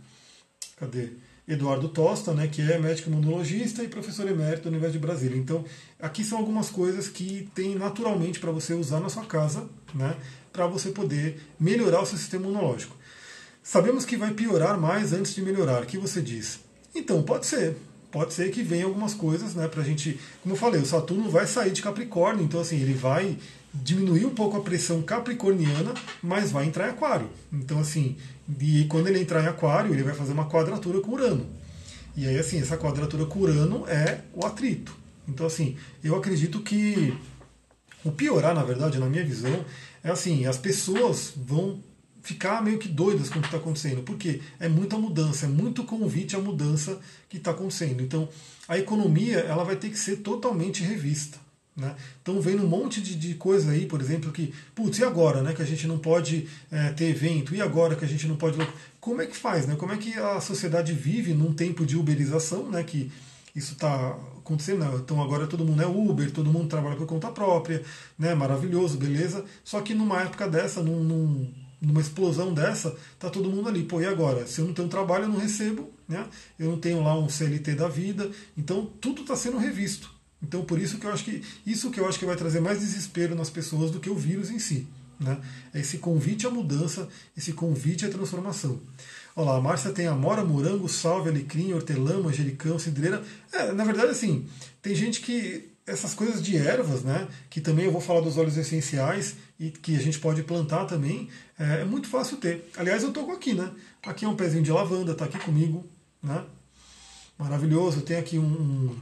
Cadê? 0.77 1.09
Eduardo 1.47 1.89
Tosta, 1.89 2.33
né, 2.33 2.47
que 2.47 2.61
é 2.61 2.79
médico 2.79 3.09
imunologista 3.09 3.83
e 3.83 3.87
professor 3.89 4.27
emérito 4.27 4.63
da 4.63 4.69
Universidade 4.69 4.93
de 4.93 4.99
Brasília. 4.99 5.37
Então, 5.37 5.65
aqui 5.99 6.23
são 6.23 6.37
algumas 6.37 6.69
coisas 6.69 7.09
que 7.09 7.49
tem 7.53 7.75
naturalmente 7.75 8.39
para 8.39 8.51
você 8.51 8.73
usar 8.73 9.01
na 9.01 9.09
sua 9.09 9.25
casa, 9.25 9.67
né, 9.93 10.15
para 10.53 10.65
você 10.67 10.89
poder 10.89 11.41
melhorar 11.59 12.01
o 12.01 12.05
seu 12.05 12.17
sistema 12.17 12.45
imunológico. 12.45 12.95
Sabemos 13.61 14.05
que 14.05 14.15
vai 14.15 14.31
piorar 14.31 14.79
mais 14.79 15.11
antes 15.11 15.35
de 15.35 15.41
melhorar. 15.41 15.83
O 15.83 15.85
que 15.85 15.97
você 15.97 16.21
diz? 16.21 16.59
Então, 16.95 17.21
pode 17.23 17.45
ser. 17.45 17.75
Pode 18.09 18.33
ser 18.33 18.51
que 18.51 18.61
venha 18.61 18.85
algumas 18.85 19.13
coisas, 19.13 19.55
né, 19.55 19.69
a 19.75 19.81
gente. 19.81 20.19
Como 20.43 20.53
eu 20.53 20.59
falei, 20.59 20.79
o 20.79 20.85
Saturno 20.85 21.29
vai 21.29 21.47
sair 21.47 21.71
de 21.71 21.81
Capricórnio, 21.81 22.45
então 22.45 22.61
assim, 22.61 22.79
ele 22.79 22.93
vai 22.93 23.37
diminuir 23.73 24.25
um 24.25 24.35
pouco 24.35 24.57
a 24.57 24.61
pressão 24.61 25.01
capricorniana, 25.01 25.93
mas 26.21 26.51
vai 26.51 26.65
entrar 26.65 26.87
em 26.87 26.91
aquário. 26.91 27.29
Então, 27.51 27.79
assim, 27.79 28.15
e 28.59 28.85
quando 28.85 29.07
ele 29.07 29.19
entrar 29.19 29.43
em 29.43 29.47
aquário, 29.47 29.93
ele 29.93 30.03
vai 30.03 30.13
fazer 30.13 30.33
uma 30.33 30.47
quadratura 30.47 30.99
com 31.01 31.11
Urano. 31.11 31.47
E 32.15 32.27
aí, 32.27 32.37
assim, 32.37 32.59
essa 32.61 32.77
quadratura 32.77 33.25
com 33.25 33.39
Urano 33.39 33.87
é 33.87 34.21
o 34.33 34.45
atrito. 34.45 34.95
Então, 35.27 35.47
assim, 35.47 35.75
eu 36.03 36.15
acredito 36.15 36.59
que 36.59 37.13
o 38.03 38.11
piorar, 38.11 38.53
na 38.53 38.63
verdade, 38.63 38.99
na 38.99 39.07
minha 39.07 39.25
visão, 39.25 39.65
é 40.03 40.11
assim, 40.11 40.45
as 40.45 40.57
pessoas 40.57 41.33
vão 41.35 41.81
ficar 42.21 42.61
meio 42.63 42.77
que 42.77 42.87
doidas 42.87 43.29
com 43.29 43.39
o 43.39 43.41
que 43.41 43.47
está 43.47 43.57
acontecendo, 43.57 44.01
porque 44.03 44.41
é 44.59 44.69
muita 44.69 44.97
mudança, 44.97 45.45
é 45.45 45.49
muito 45.49 45.83
convite 45.83 46.35
à 46.35 46.39
mudança 46.39 46.99
que 47.27 47.37
está 47.37 47.51
acontecendo. 47.51 48.01
Então, 48.01 48.29
a 48.67 48.77
economia 48.77 49.39
ela 49.39 49.63
vai 49.63 49.75
ter 49.75 49.89
que 49.89 49.99
ser 49.99 50.17
totalmente 50.17 50.83
revista. 50.83 51.42
Né? 51.75 51.95
Então 52.21 52.39
vendo 52.39 52.63
um 52.63 52.67
monte 52.67 53.01
de, 53.01 53.15
de 53.15 53.33
coisa 53.33 53.71
aí, 53.71 53.87
por 53.87 53.99
exemplo, 53.99 54.31
que, 54.31 54.53
putz, 54.75 54.99
e 54.99 55.03
agora 55.03 55.41
né, 55.41 55.53
que 55.53 55.61
a 55.61 55.65
gente 55.65 55.87
não 55.87 55.97
pode 55.97 56.47
é, 56.71 56.89
ter 56.91 57.05
evento? 57.05 57.55
E 57.55 57.61
agora 57.61 57.95
que 57.95 58.05
a 58.05 58.07
gente 58.07 58.27
não 58.27 58.35
pode. 58.35 58.57
Como 58.99 59.21
é 59.21 59.25
que 59.25 59.35
faz? 59.35 59.65
Né? 59.65 59.75
Como 59.75 59.91
é 59.91 59.97
que 59.97 60.13
a 60.13 60.39
sociedade 60.39 60.93
vive 60.93 61.33
num 61.33 61.53
tempo 61.53 61.85
de 61.85 61.97
uberização, 61.97 62.69
né, 62.69 62.83
que 62.83 63.11
isso 63.55 63.73
está 63.73 64.11
acontecendo? 64.37 64.79
Né? 64.79 64.91
Então 65.03 65.21
agora 65.21 65.47
todo 65.47 65.65
mundo 65.65 65.81
é 65.81 65.87
Uber, 65.87 66.31
todo 66.31 66.51
mundo 66.51 66.67
trabalha 66.67 66.95
por 66.95 67.07
conta 67.07 67.29
própria, 67.29 67.81
né, 68.19 68.35
maravilhoso, 68.35 68.97
beleza. 68.97 69.43
Só 69.63 69.81
que 69.81 69.95
numa 69.95 70.21
época 70.21 70.47
dessa, 70.47 70.83
num, 70.83 71.03
num, 71.03 71.51
numa 71.81 72.01
explosão 72.01 72.53
dessa, 72.53 72.95
tá 73.17 73.31
todo 73.31 73.49
mundo 73.49 73.67
ali. 73.67 73.83
Pô, 73.83 73.99
e 73.99 74.05
agora? 74.05 74.45
Se 74.45 74.61
eu 74.61 74.67
não 74.67 74.75
tenho 74.75 74.87
trabalho, 74.87 75.23
eu 75.23 75.29
não 75.29 75.39
recebo, 75.39 75.91
né? 76.07 76.27
eu 76.59 76.69
não 76.69 76.79
tenho 76.79 77.03
lá 77.03 77.17
um 77.17 77.27
CLT 77.27 77.73
da 77.73 77.87
vida. 77.87 78.29
Então 78.55 78.85
tudo 79.01 79.23
está 79.23 79.35
sendo 79.35 79.57
revisto. 79.57 80.13
Então 80.43 80.63
por 80.65 80.79
isso 80.79 80.97
que 80.97 81.05
eu 81.05 81.13
acho 81.13 81.23
que 81.23 81.41
isso 81.65 81.89
que 81.89 81.99
eu 81.99 82.07
acho 82.07 82.19
que 82.19 82.25
vai 82.25 82.35
trazer 82.35 82.59
mais 82.59 82.79
desespero 82.79 83.33
nas 83.33 83.49
pessoas 83.49 83.89
do 83.89 83.99
que 83.99 84.09
o 84.09 84.15
vírus 84.15 84.51
em 84.51 84.59
si. 84.59 84.87
Né? 85.19 85.39
É 85.73 85.79
esse 85.79 85.99
convite 85.99 86.45
à 86.45 86.49
mudança, 86.49 87.07
esse 87.35 87.53
convite 87.53 88.05
à 88.05 88.09
transformação. 88.09 88.81
Olha 89.35 89.51
lá, 89.51 89.57
a 89.57 89.61
Márcia 89.61 89.91
tem 89.91 90.05
amora, 90.05 90.43
morango, 90.43 90.87
salve, 90.87 91.29
alecrim, 91.29 91.73
hortelã, 91.73 92.21
manjericão, 92.21 92.77
cidreira. 92.77 93.23
É, 93.51 93.71
na 93.71 93.83
verdade, 93.83 94.11
assim, 94.11 94.45
tem 94.81 94.93
gente 94.93 95.21
que. 95.21 95.71
Essas 95.85 96.13
coisas 96.13 96.41
de 96.41 96.55
ervas, 96.55 97.03
né? 97.03 97.27
Que 97.49 97.59
também 97.59 97.83
eu 97.83 97.91
vou 97.91 97.99
falar 97.99 98.21
dos 98.21 98.37
óleos 98.37 98.55
essenciais 98.55 99.35
e 99.59 99.69
que 99.69 99.97
a 99.97 99.99
gente 99.99 100.17
pode 100.17 100.41
plantar 100.41 100.85
também. 100.85 101.27
É, 101.59 101.81
é 101.81 101.83
muito 101.83 102.07
fácil 102.07 102.37
ter. 102.37 102.69
Aliás, 102.77 103.03
eu 103.03 103.09
estou 103.09 103.29
aqui, 103.31 103.53
né? 103.53 103.69
Aqui 104.01 104.23
é 104.23 104.27
um 104.29 104.35
pezinho 104.35 104.63
de 104.63 104.71
lavanda, 104.71 105.11
está 105.11 105.25
aqui 105.25 105.37
comigo, 105.39 105.85
né? 106.21 106.41
Maravilhoso. 107.37 107.99
Tem 107.99 108.15
aqui 108.15 108.39
um, 108.39 108.95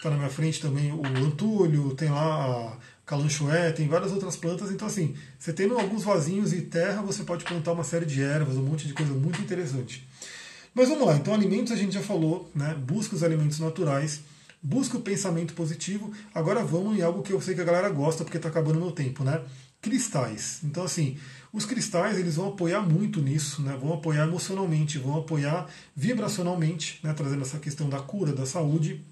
está 0.00 0.08
na 0.08 0.16
minha 0.16 0.30
frente 0.30 0.60
também 0.60 0.90
o 0.90 1.02
antúlio, 1.18 1.94
tem 1.94 2.08
lá 2.08 2.72
a 2.72 2.76
calanchoé, 3.04 3.70
tem 3.70 3.86
várias 3.86 4.10
outras 4.12 4.34
plantas. 4.34 4.70
Então, 4.70 4.88
assim, 4.88 5.14
você 5.38 5.52
tendo 5.52 5.78
alguns 5.78 6.04
vasinhos 6.04 6.52
e 6.54 6.62
terra, 6.62 7.02
você 7.02 7.22
pode 7.22 7.44
plantar 7.44 7.72
uma 7.72 7.84
série 7.84 8.06
de 8.06 8.22
ervas, 8.22 8.56
um 8.56 8.62
monte 8.62 8.86
de 8.86 8.94
coisa 8.94 9.12
muito 9.12 9.40
interessante. 9.42 10.08
Mas 10.74 10.88
vamos 10.88 11.06
lá, 11.06 11.16
então 11.16 11.34
alimentos 11.34 11.72
a 11.72 11.76
gente 11.76 11.92
já 11.92 12.00
falou, 12.00 12.50
né? 12.54 12.74
Busca 12.74 13.14
os 13.14 13.22
alimentos 13.22 13.58
naturais, 13.58 14.22
busca 14.62 14.96
o 14.96 15.02
pensamento 15.02 15.52
positivo. 15.52 16.10
Agora 16.34 16.64
vamos 16.64 16.96
em 16.96 17.02
algo 17.02 17.22
que 17.22 17.32
eu 17.32 17.40
sei 17.40 17.54
que 17.54 17.60
a 17.60 17.64
galera 17.64 17.90
gosta, 17.90 18.24
porque 18.24 18.38
está 18.38 18.48
acabando 18.48 18.76
o 18.76 18.80
meu 18.80 18.92
tempo, 18.92 19.22
né? 19.22 19.42
Cristais. 19.82 20.60
Então, 20.62 20.84
assim, 20.84 21.18
os 21.52 21.66
cristais 21.66 22.18
eles 22.18 22.36
vão 22.36 22.48
apoiar 22.48 22.80
muito 22.80 23.20
nisso, 23.20 23.60
né? 23.60 23.76
vão 23.78 23.92
apoiar 23.92 24.26
emocionalmente, 24.26 24.98
vão 24.98 25.18
apoiar 25.18 25.66
vibracionalmente, 25.96 27.00
né? 27.02 27.12
trazendo 27.12 27.42
essa 27.42 27.58
questão 27.58 27.88
da 27.88 27.98
cura, 27.98 28.32
da 28.32 28.46
saúde. 28.46 29.04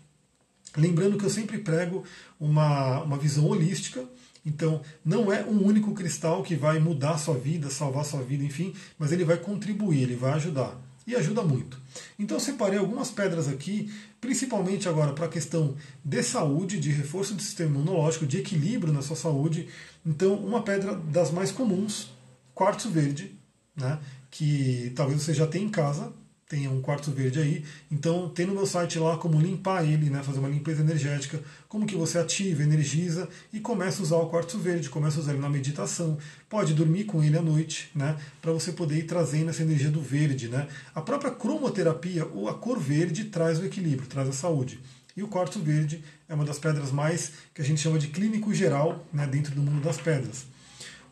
Lembrando 0.76 1.16
que 1.16 1.24
eu 1.24 1.30
sempre 1.30 1.58
prego 1.58 2.04
uma, 2.38 3.02
uma 3.02 3.16
visão 3.16 3.46
holística, 3.46 4.04
então 4.44 4.80
não 5.04 5.32
é 5.32 5.44
um 5.44 5.64
único 5.64 5.92
cristal 5.92 6.42
que 6.42 6.54
vai 6.54 6.78
mudar 6.78 7.12
a 7.12 7.18
sua 7.18 7.36
vida, 7.36 7.70
salvar 7.70 8.02
a 8.02 8.04
sua 8.04 8.22
vida, 8.22 8.44
enfim, 8.44 8.74
mas 8.98 9.12
ele 9.12 9.24
vai 9.24 9.36
contribuir, 9.36 10.02
ele 10.02 10.16
vai 10.16 10.32
ajudar. 10.32 10.76
E 11.06 11.16
ajuda 11.16 11.42
muito. 11.42 11.80
Então 12.18 12.36
eu 12.36 12.40
separei 12.40 12.78
algumas 12.78 13.10
pedras 13.10 13.48
aqui, 13.48 13.90
principalmente 14.20 14.88
agora 14.88 15.14
para 15.14 15.24
a 15.24 15.28
questão 15.28 15.74
de 16.04 16.22
saúde, 16.22 16.78
de 16.78 16.90
reforço 16.90 17.34
do 17.34 17.40
sistema 17.40 17.70
imunológico, 17.70 18.26
de 18.26 18.38
equilíbrio 18.38 18.92
na 18.92 19.00
sua 19.00 19.16
saúde. 19.16 19.68
Então, 20.04 20.34
uma 20.34 20.62
pedra 20.62 20.94
das 20.94 21.30
mais 21.30 21.50
comuns, 21.50 22.10
quartzo 22.54 22.90
verde, 22.90 23.34
né, 23.74 23.98
que 24.30 24.92
talvez 24.94 25.22
você 25.22 25.32
já 25.32 25.46
tenha 25.46 25.64
em 25.64 25.70
casa, 25.70 26.12
tem 26.48 26.66
um 26.66 26.80
quartzo 26.80 27.12
verde 27.12 27.38
aí. 27.38 27.64
Então 27.90 28.28
tem 28.30 28.46
no 28.46 28.54
meu 28.54 28.66
site 28.66 28.98
lá 28.98 29.18
como 29.18 29.38
limpar 29.38 29.84
ele, 29.84 30.08
né, 30.08 30.22
fazer 30.22 30.38
uma 30.38 30.48
limpeza 30.48 30.80
energética, 30.80 31.40
como 31.68 31.86
que 31.86 31.94
você 31.94 32.18
ativa, 32.18 32.62
energiza 32.62 33.28
e 33.52 33.60
começa 33.60 34.00
a 34.00 34.02
usar 34.02 34.16
o 34.16 34.30
quartzo 34.30 34.58
verde, 34.58 34.88
começa 34.88 35.18
a 35.18 35.20
usar 35.20 35.32
ele 35.32 35.42
na 35.42 35.50
meditação. 35.50 36.16
Pode 36.48 36.72
dormir 36.72 37.04
com 37.04 37.22
ele 37.22 37.36
à 37.36 37.42
noite, 37.42 37.90
né, 37.94 38.16
para 38.40 38.50
você 38.50 38.72
poder 38.72 38.96
ir 38.96 39.02
trazendo 39.02 39.50
essa 39.50 39.62
energia 39.62 39.90
do 39.90 40.00
verde, 40.00 40.48
né. 40.48 40.66
A 40.94 41.02
própria 41.02 41.30
cromoterapia, 41.30 42.24
ou 42.26 42.48
a 42.48 42.54
cor 42.54 42.78
verde 42.78 43.24
traz 43.24 43.58
o 43.58 43.66
equilíbrio, 43.66 44.08
traz 44.08 44.28
a 44.28 44.32
saúde. 44.32 44.80
E 45.14 45.22
o 45.22 45.28
quartzo 45.28 45.58
verde 45.60 46.02
é 46.28 46.34
uma 46.34 46.44
das 46.44 46.58
pedras 46.58 46.90
mais 46.90 47.32
que 47.52 47.60
a 47.60 47.64
gente 47.64 47.80
chama 47.80 47.98
de 47.98 48.08
clínico 48.08 48.54
geral, 48.54 49.04
né, 49.12 49.26
dentro 49.26 49.54
do 49.54 49.60
mundo 49.60 49.82
das 49.82 49.98
pedras. 49.98 50.46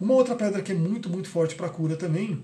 Uma 0.01 0.15
outra 0.15 0.35
pedra 0.35 0.63
que 0.63 0.73
é 0.73 0.75
muito, 0.75 1.11
muito 1.11 1.29
forte 1.29 1.55
para 1.55 1.69
cura 1.69 1.97
também 1.97 2.43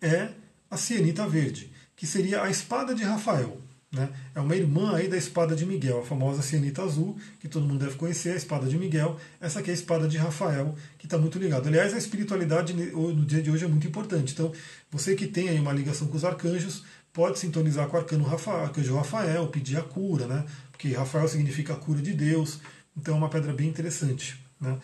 é 0.00 0.30
a 0.70 0.76
cianita 0.76 1.26
verde, 1.26 1.70
que 1.94 2.06
seria 2.06 2.42
a 2.42 2.50
espada 2.50 2.94
de 2.94 3.02
Rafael. 3.02 3.60
Né? 3.92 4.10
É 4.34 4.40
uma 4.40 4.54
irmã 4.54 4.94
aí 4.94 5.08
da 5.08 5.16
espada 5.16 5.54
de 5.54 5.64
Miguel, 5.64 6.00
a 6.00 6.04
famosa 6.04 6.42
cianita 6.42 6.82
azul, 6.82 7.16
que 7.40 7.48
todo 7.48 7.66
mundo 7.66 7.84
deve 7.84 7.96
conhecer, 7.96 8.30
a 8.30 8.36
espada 8.36 8.66
de 8.66 8.76
Miguel. 8.76 9.18
Essa 9.40 9.60
aqui 9.60 9.70
é 9.70 9.72
a 9.72 9.74
espada 9.74 10.06
de 10.06 10.18
Rafael, 10.18 10.74
que 10.98 11.06
está 11.06 11.16
muito 11.16 11.38
ligada. 11.38 11.68
Aliás, 11.68 11.94
a 11.94 11.98
espiritualidade 11.98 12.74
no 12.74 13.24
dia 13.24 13.42
de 13.42 13.50
hoje 13.50 13.64
é 13.64 13.68
muito 13.68 13.86
importante. 13.86 14.32
Então, 14.32 14.52
você 14.90 15.14
que 15.14 15.26
tem 15.26 15.48
aí 15.48 15.58
uma 15.58 15.72
ligação 15.72 16.08
com 16.08 16.16
os 16.16 16.24
arcanjos, 16.24 16.84
pode 17.12 17.38
sintonizar 17.38 17.88
com 17.88 17.96
o 17.96 18.00
arcano 18.00 18.24
Rafael, 18.24 18.64
arcanjo 18.64 18.94
Rafael, 18.94 19.46
pedir 19.48 19.78
a 19.78 19.82
cura, 19.82 20.26
né? 20.26 20.44
porque 20.70 20.92
Rafael 20.92 21.26
significa 21.28 21.72
a 21.72 21.76
cura 21.76 22.02
de 22.02 22.12
Deus. 22.12 22.60
Então, 22.94 23.14
é 23.14 23.18
uma 23.18 23.30
pedra 23.30 23.52
bem 23.52 23.68
interessante. 23.68 24.38
Né? 24.60 24.76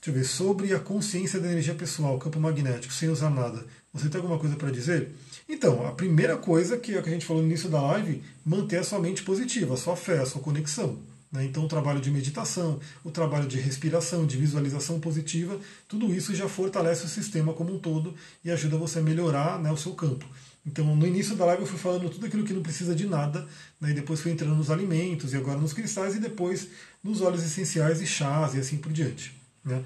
Deixa 0.00 0.10
eu 0.10 0.14
ver, 0.14 0.24
sobre 0.24 0.72
a 0.72 0.78
consciência 0.78 1.40
da 1.40 1.50
energia 1.50 1.74
pessoal, 1.74 2.18
campo 2.18 2.38
magnético, 2.38 2.94
sem 2.94 3.08
usar 3.08 3.30
nada. 3.30 3.66
Você 3.98 4.08
tem 4.08 4.20
alguma 4.20 4.38
coisa 4.38 4.56
para 4.56 4.70
dizer? 4.70 5.10
Então, 5.48 5.86
a 5.86 5.92
primeira 5.92 6.36
coisa 6.36 6.76
que, 6.76 6.92
que 6.92 7.08
a 7.08 7.12
gente 7.12 7.24
falou 7.26 7.42
no 7.42 7.48
início 7.48 7.68
da 7.68 7.80
live, 7.80 8.22
manter 8.44 8.78
a 8.78 8.84
sua 8.84 8.98
mente 8.98 9.22
positiva, 9.22 9.74
a 9.74 9.76
sua 9.76 9.96
fé, 9.96 10.18
a 10.18 10.26
sua 10.26 10.40
conexão. 10.40 10.98
Né? 11.30 11.44
Então, 11.44 11.64
o 11.64 11.68
trabalho 11.68 12.00
de 12.00 12.10
meditação, 12.10 12.80
o 13.04 13.10
trabalho 13.10 13.46
de 13.46 13.58
respiração, 13.58 14.26
de 14.26 14.36
visualização 14.36 14.98
positiva, 14.98 15.58
tudo 15.86 16.12
isso 16.14 16.34
já 16.34 16.48
fortalece 16.48 17.04
o 17.04 17.08
sistema 17.08 17.52
como 17.52 17.74
um 17.74 17.78
todo 17.78 18.14
e 18.44 18.50
ajuda 18.50 18.76
você 18.76 18.98
a 18.98 19.02
melhorar 19.02 19.58
né, 19.58 19.70
o 19.70 19.76
seu 19.76 19.92
campo. 19.92 20.26
Então, 20.66 20.94
no 20.94 21.06
início 21.06 21.34
da 21.34 21.44
live 21.46 21.62
eu 21.62 21.68
fui 21.68 21.78
falando 21.78 22.10
tudo 22.10 22.26
aquilo 22.26 22.44
que 22.44 22.52
não 22.52 22.62
precisa 22.62 22.94
de 22.94 23.06
nada, 23.06 23.46
né, 23.80 23.90
e 23.90 23.94
depois 23.94 24.20
fui 24.20 24.32
entrando 24.32 24.54
nos 24.54 24.70
alimentos, 24.70 25.32
e 25.32 25.36
agora 25.36 25.58
nos 25.58 25.72
cristais, 25.72 26.14
e 26.14 26.20
depois 26.20 26.68
nos 27.02 27.22
óleos 27.22 27.42
essenciais 27.42 28.02
e 28.02 28.06
chás, 28.06 28.54
e 28.54 28.58
assim 28.58 28.76
por 28.76 28.92
diante. 28.92 29.34
Né? 29.64 29.82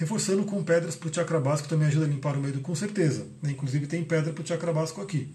Reforçando 0.00 0.44
com 0.44 0.64
pedras 0.64 0.96
para 0.96 1.10
o 1.10 1.14
chakra 1.14 1.38
básico 1.38 1.68
também 1.68 1.86
ajuda 1.86 2.06
a 2.06 2.08
limpar 2.08 2.34
o 2.34 2.40
medo 2.40 2.58
com 2.60 2.74
certeza. 2.74 3.26
Né? 3.42 3.50
Inclusive 3.50 3.86
tem 3.86 4.02
pedra 4.02 4.32
para 4.32 4.42
o 4.42 4.46
chakra 4.46 4.72
básico 4.72 5.02
aqui. 5.02 5.30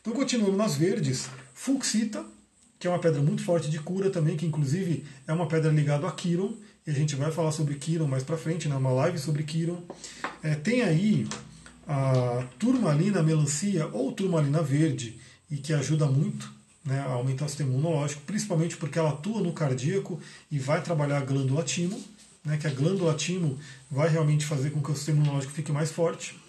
Então 0.00 0.14
continuando 0.14 0.56
nas 0.56 0.74
verdes, 0.74 1.28
fuxita, 1.52 2.24
que 2.78 2.86
é 2.86 2.90
uma 2.90 2.98
pedra 2.98 3.20
muito 3.20 3.44
forte 3.44 3.70
de 3.70 3.78
cura 3.78 4.08
também, 4.08 4.34
que 4.34 4.46
inclusive 4.46 5.04
é 5.26 5.32
uma 5.34 5.46
pedra 5.46 5.70
ligada 5.70 6.08
a 6.08 6.12
Kiron, 6.12 6.54
e 6.86 6.90
a 6.90 6.94
gente 6.94 7.14
vai 7.14 7.30
falar 7.30 7.52
sobre 7.52 7.74
Kiron 7.74 8.06
mais 8.06 8.22
para 8.22 8.38
frente, 8.38 8.68
né? 8.68 8.76
uma 8.76 8.90
live 8.90 9.18
sobre 9.18 9.42
Kiron. 9.42 9.82
É, 10.42 10.54
tem 10.54 10.80
aí 10.80 11.28
a 11.86 12.42
turmalina 12.58 13.22
melancia 13.22 13.86
ou 13.92 14.12
turmalina 14.12 14.62
verde, 14.62 15.20
e 15.50 15.58
que 15.58 15.74
ajuda 15.74 16.06
muito 16.06 16.50
né, 16.82 17.00
a 17.00 17.10
aumentar 17.10 17.44
o 17.44 17.48
sistema 17.48 17.70
imunológico, 17.70 18.22
principalmente 18.22 18.78
porque 18.78 18.98
ela 18.98 19.10
atua 19.10 19.42
no 19.42 19.52
cardíaco 19.52 20.18
e 20.50 20.58
vai 20.58 20.80
trabalhar 20.80 21.18
a 21.18 21.24
glândula 21.24 21.62
timo 21.62 22.02
né, 22.46 22.56
que 22.56 22.66
a 22.66 22.70
glândula 22.70 23.12
timo 23.12 23.58
vai 23.90 24.08
realmente 24.08 24.46
fazer 24.46 24.70
com 24.70 24.80
que 24.80 24.90
o 24.90 24.94
sistema 24.94 25.18
imunológico 25.18 25.52
fique 25.52 25.72
mais 25.72 25.90
forte. 25.90 26.40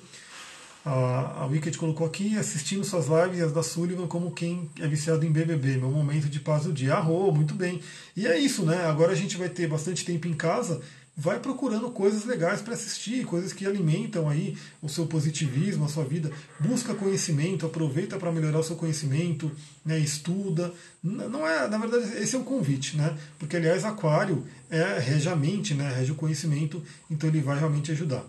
A, 0.85 1.41
a 1.41 1.45
Wicked 1.47 1.75
colocou 1.77 2.05
aqui, 2.05 2.37
assistindo 2.37 2.85
suas 2.85 3.07
lives 3.07 3.39
e 3.39 3.41
as 3.41 3.51
da 3.51 3.63
Sullivan 3.63 4.07
como 4.07 4.31
quem 4.31 4.69
é 4.79 4.87
viciado 4.87 5.25
em 5.25 5.31
BBB, 5.31 5.77
meu 5.77 5.89
momento 5.89 6.29
de 6.29 6.39
paz 6.39 6.63
do 6.63 6.71
dia. 6.71 6.93
Arro, 6.93 7.31
muito 7.33 7.55
bem. 7.55 7.81
E 8.15 8.27
é 8.27 8.37
isso, 8.37 8.63
né? 8.63 8.85
Agora 8.85 9.11
a 9.11 9.15
gente 9.15 9.35
vai 9.35 9.49
ter 9.49 9.67
bastante 9.67 10.05
tempo 10.05 10.27
em 10.27 10.33
casa, 10.33 10.79
vai 11.17 11.39
procurando 11.39 11.89
coisas 11.89 12.25
legais 12.25 12.61
para 12.61 12.75
assistir, 12.75 13.25
coisas 13.25 13.51
que 13.51 13.65
alimentam 13.65 14.29
aí 14.29 14.55
o 14.83 14.87
seu 14.87 15.07
positivismo, 15.07 15.85
a 15.85 15.87
sua 15.87 16.03
vida. 16.03 16.31
Busca 16.59 16.93
conhecimento, 16.93 17.65
aproveita 17.65 18.17
para 18.17 18.31
melhorar 18.31 18.59
o 18.59 18.63
seu 18.63 18.75
conhecimento, 18.75 19.51
né, 19.83 19.97
estuda. 19.97 20.71
Não 21.01 21.47
é, 21.47 21.67
na 21.67 21.79
verdade, 21.79 22.17
esse 22.21 22.35
é 22.35 22.39
o 22.39 22.43
convite, 22.43 22.95
né? 22.95 23.17
Porque 23.39 23.57
aliás, 23.57 23.83
aquário 23.83 24.45
é 24.69 24.99
rege 24.99 25.27
a 25.27 25.35
mente, 25.35 25.73
né, 25.73 25.91
rege 25.91 26.11
o 26.11 26.15
conhecimento, 26.15 26.83
então 27.09 27.27
ele 27.27 27.41
vai 27.41 27.57
realmente 27.57 27.91
ajudar. 27.91 28.23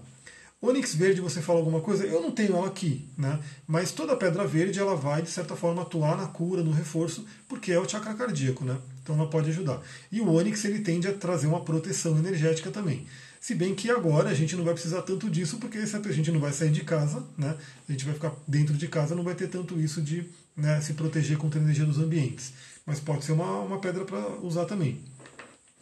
Ônix 0.60 0.92
verde, 0.92 1.20
você 1.20 1.40
fala 1.40 1.60
alguma 1.60 1.80
coisa? 1.80 2.04
Eu 2.04 2.20
não 2.20 2.32
tenho 2.32 2.56
ela 2.56 2.66
aqui, 2.66 3.08
né? 3.16 3.38
Mas 3.64 3.92
toda 3.92 4.16
pedra 4.16 4.44
verde 4.44 4.80
ela 4.80 4.96
vai 4.96 5.22
de 5.22 5.30
certa 5.30 5.54
forma 5.54 5.82
atuar 5.82 6.16
na 6.16 6.26
cura, 6.26 6.64
no 6.64 6.72
reforço, 6.72 7.24
porque 7.48 7.70
é 7.70 7.78
o 7.78 7.88
chakra 7.88 8.14
cardíaco, 8.14 8.64
né? 8.64 8.76
Então 9.08 9.18
ela 9.18 9.30
pode 9.30 9.48
ajudar. 9.48 9.80
E 10.12 10.20
o 10.20 10.30
ônix 10.30 10.62
ele 10.66 10.80
tende 10.80 11.08
a 11.08 11.14
trazer 11.14 11.46
uma 11.46 11.60
proteção 11.60 12.18
energética 12.18 12.70
também. 12.70 13.06
Se 13.40 13.54
bem 13.54 13.74
que 13.74 13.90
agora 13.90 14.28
a 14.28 14.34
gente 14.34 14.54
não 14.54 14.64
vai 14.64 14.74
precisar 14.74 15.00
tanto 15.00 15.30
disso, 15.30 15.56
porque 15.56 15.78
a 15.78 16.12
gente 16.12 16.30
não 16.30 16.38
vai 16.38 16.52
sair 16.52 16.70
de 16.70 16.84
casa, 16.84 17.24
né? 17.38 17.56
A 17.88 17.92
gente 17.92 18.04
vai 18.04 18.12
ficar 18.12 18.34
dentro 18.46 18.74
de 18.74 18.86
casa, 18.86 19.14
não 19.14 19.22
vai 19.22 19.34
ter 19.34 19.48
tanto 19.48 19.80
isso 19.80 20.02
de 20.02 20.28
né, 20.54 20.78
se 20.82 20.92
proteger 20.92 21.38
contra 21.38 21.58
a 21.58 21.62
energia 21.62 21.86
dos 21.86 21.98
ambientes. 21.98 22.52
Mas 22.84 23.00
pode 23.00 23.24
ser 23.24 23.32
uma, 23.32 23.60
uma 23.60 23.78
pedra 23.78 24.04
para 24.04 24.28
usar 24.42 24.66
também. 24.66 25.00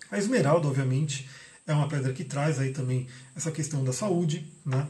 A 0.08 0.18
esmeralda, 0.18 0.68
obviamente, 0.68 1.28
é 1.66 1.74
uma 1.74 1.88
pedra 1.88 2.12
que 2.12 2.22
traz 2.22 2.60
aí 2.60 2.70
também 2.70 3.08
essa 3.34 3.50
questão 3.50 3.82
da 3.82 3.92
saúde, 3.92 4.46
né? 4.64 4.86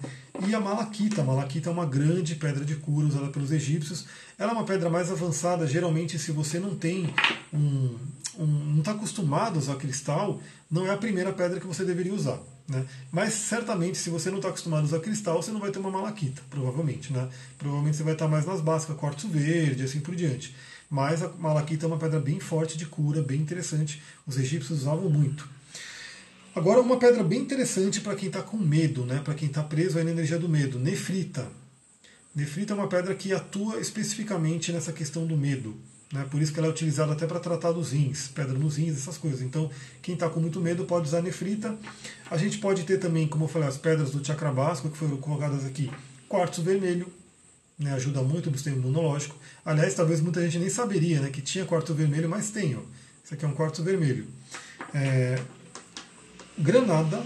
E 0.47 0.55
a 0.55 0.61
malaquita, 0.61 1.23
a 1.23 1.25
malaquita 1.25 1.71
é 1.71 1.73
uma 1.73 1.87
grande 1.87 2.35
pedra 2.35 2.65
de 2.65 2.77
cura 2.77 3.07
usada 3.07 3.29
pelos 3.29 3.51
egípcios. 3.51 4.07
Ela 4.39 4.53
é 4.53 4.55
uma 4.55 4.65
pedra 4.65 4.91
mais 4.91 5.11
avançada, 5.11 5.67
geralmente 5.67 6.19
se 6.19 6.33
você 6.33 6.59
não 6.59 6.77
tem 6.77 7.13
um, 7.53 7.97
um 8.39 8.47
não 8.47 8.81
está 8.81 8.93
acostumado 8.93 9.57
a 9.57 9.59
usar 9.59 9.77
cristal, 9.77 10.41
não 10.71 10.87
é 10.87 10.91
a 10.91 10.99
primeira 10.99 11.33
pedra 11.33 11.59
que 11.59 11.67
você 11.67 11.83
deveria 11.83 12.13
usar. 12.13 12.39
Né? 12.69 12.85
Mas 13.11 13.33
certamente, 13.33 13.97
se 13.97 14.11
você 14.11 14.29
não 14.29 14.37
está 14.37 14.49
acostumado 14.49 14.83
a 14.83 14.85
usar 14.85 15.01
cristal, 15.01 15.43
você 15.43 15.51
não 15.51 15.61
vai 15.61 15.71
ter 15.71 15.79
uma 15.79 15.91
malaquita, 15.91 16.43
provavelmente. 16.51 17.11
Né? 17.11 17.27
Provavelmente 17.57 17.97
você 17.97 18.03
vai 18.03 18.13
estar 18.13 18.29
mais 18.29 18.45
nas 18.45 18.61
básicas, 18.61 18.97
quartzo 18.97 19.29
verde, 19.29 19.83
assim 19.83 20.01
por 20.01 20.15
diante. 20.15 20.55
Mas 20.91 21.23
a 21.23 21.29
malaquita 21.29 21.87
é 21.87 21.89
uma 21.89 21.97
pedra 21.97 22.21
bem 22.21 22.39
forte 22.39 22.77
de 22.77 22.85
cura, 22.85 23.23
bem 23.23 23.41
interessante. 23.41 24.03
Os 24.27 24.37
egípcios 24.37 24.81
usavam 24.81 25.09
muito. 25.09 25.56
Agora, 26.57 26.81
uma 26.81 26.99
pedra 26.99 27.23
bem 27.23 27.41
interessante 27.41 28.01
para 28.01 28.15
quem 28.15 28.29
está 28.29 28.41
com 28.41 28.57
medo, 28.57 29.05
né? 29.05 29.21
para 29.23 29.35
quem 29.35 29.47
está 29.47 29.63
preso 29.63 29.99
aí 29.99 30.05
na 30.05 30.11
energia 30.11 30.39
do 30.39 30.49
medo, 30.49 30.79
nefrita. 30.79 31.47
Nefrita 32.35 32.73
é 32.73 32.77
uma 32.77 32.89
pedra 32.89 33.15
que 33.15 33.35
atua 33.35 33.79
especificamente 33.79 34.73
nessa 34.73 34.91
questão 34.91 35.27
do 35.27 35.37
medo. 35.37 35.77
Né? 36.11 36.27
Por 36.31 36.41
isso 36.41 36.55
que 36.55 36.59
ela 36.59 36.67
é 36.67 36.71
utilizada 36.71 37.13
até 37.13 37.27
para 37.27 37.41
tratar 37.41 37.73
dos 37.73 37.93
rins, 37.93 38.29
pedra 38.29 38.55
nos 38.55 38.79
rins, 38.79 38.97
essas 38.97 39.19
coisas. 39.19 39.43
Então, 39.43 39.71
quem 40.01 40.15
está 40.15 40.31
com 40.31 40.41
muito 40.41 40.59
medo 40.59 40.87
pode 40.87 41.07
usar 41.09 41.21
nefrita. 41.21 41.77
A 42.31 42.39
gente 42.39 42.57
pode 42.57 42.85
ter 42.85 42.97
também, 42.97 43.29
como 43.29 43.45
eu 43.45 43.49
falei, 43.49 43.69
as 43.69 43.77
pedras 43.77 44.11
do 44.13 44.27
chakra 44.27 44.51
básico, 44.51 44.89
que 44.89 44.97
foram 44.97 45.19
colocadas 45.19 45.63
aqui, 45.67 45.91
quartzo 46.27 46.63
vermelho, 46.63 47.13
né? 47.79 47.93
ajuda 47.93 48.23
muito 48.23 48.51
no 48.51 48.57
sistema 48.57 48.79
imunológico. 48.79 49.37
Aliás, 49.63 49.93
talvez 49.93 50.23
muita 50.23 50.41
gente 50.41 50.59
nem 50.59 50.71
saberia 50.71 51.21
né, 51.21 51.29
que 51.29 51.43
tinha 51.43 51.67
quartzo 51.67 51.93
vermelho, 51.93 52.31
mas 52.31 52.49
tem. 52.49 52.75
Ó. 52.77 52.81
Esse 53.23 53.35
aqui 53.35 53.45
é 53.45 53.49
um 53.49 53.55
quartzo 53.55 53.83
vermelho. 53.83 54.27
É, 54.95 55.39
Granada. 56.59 57.23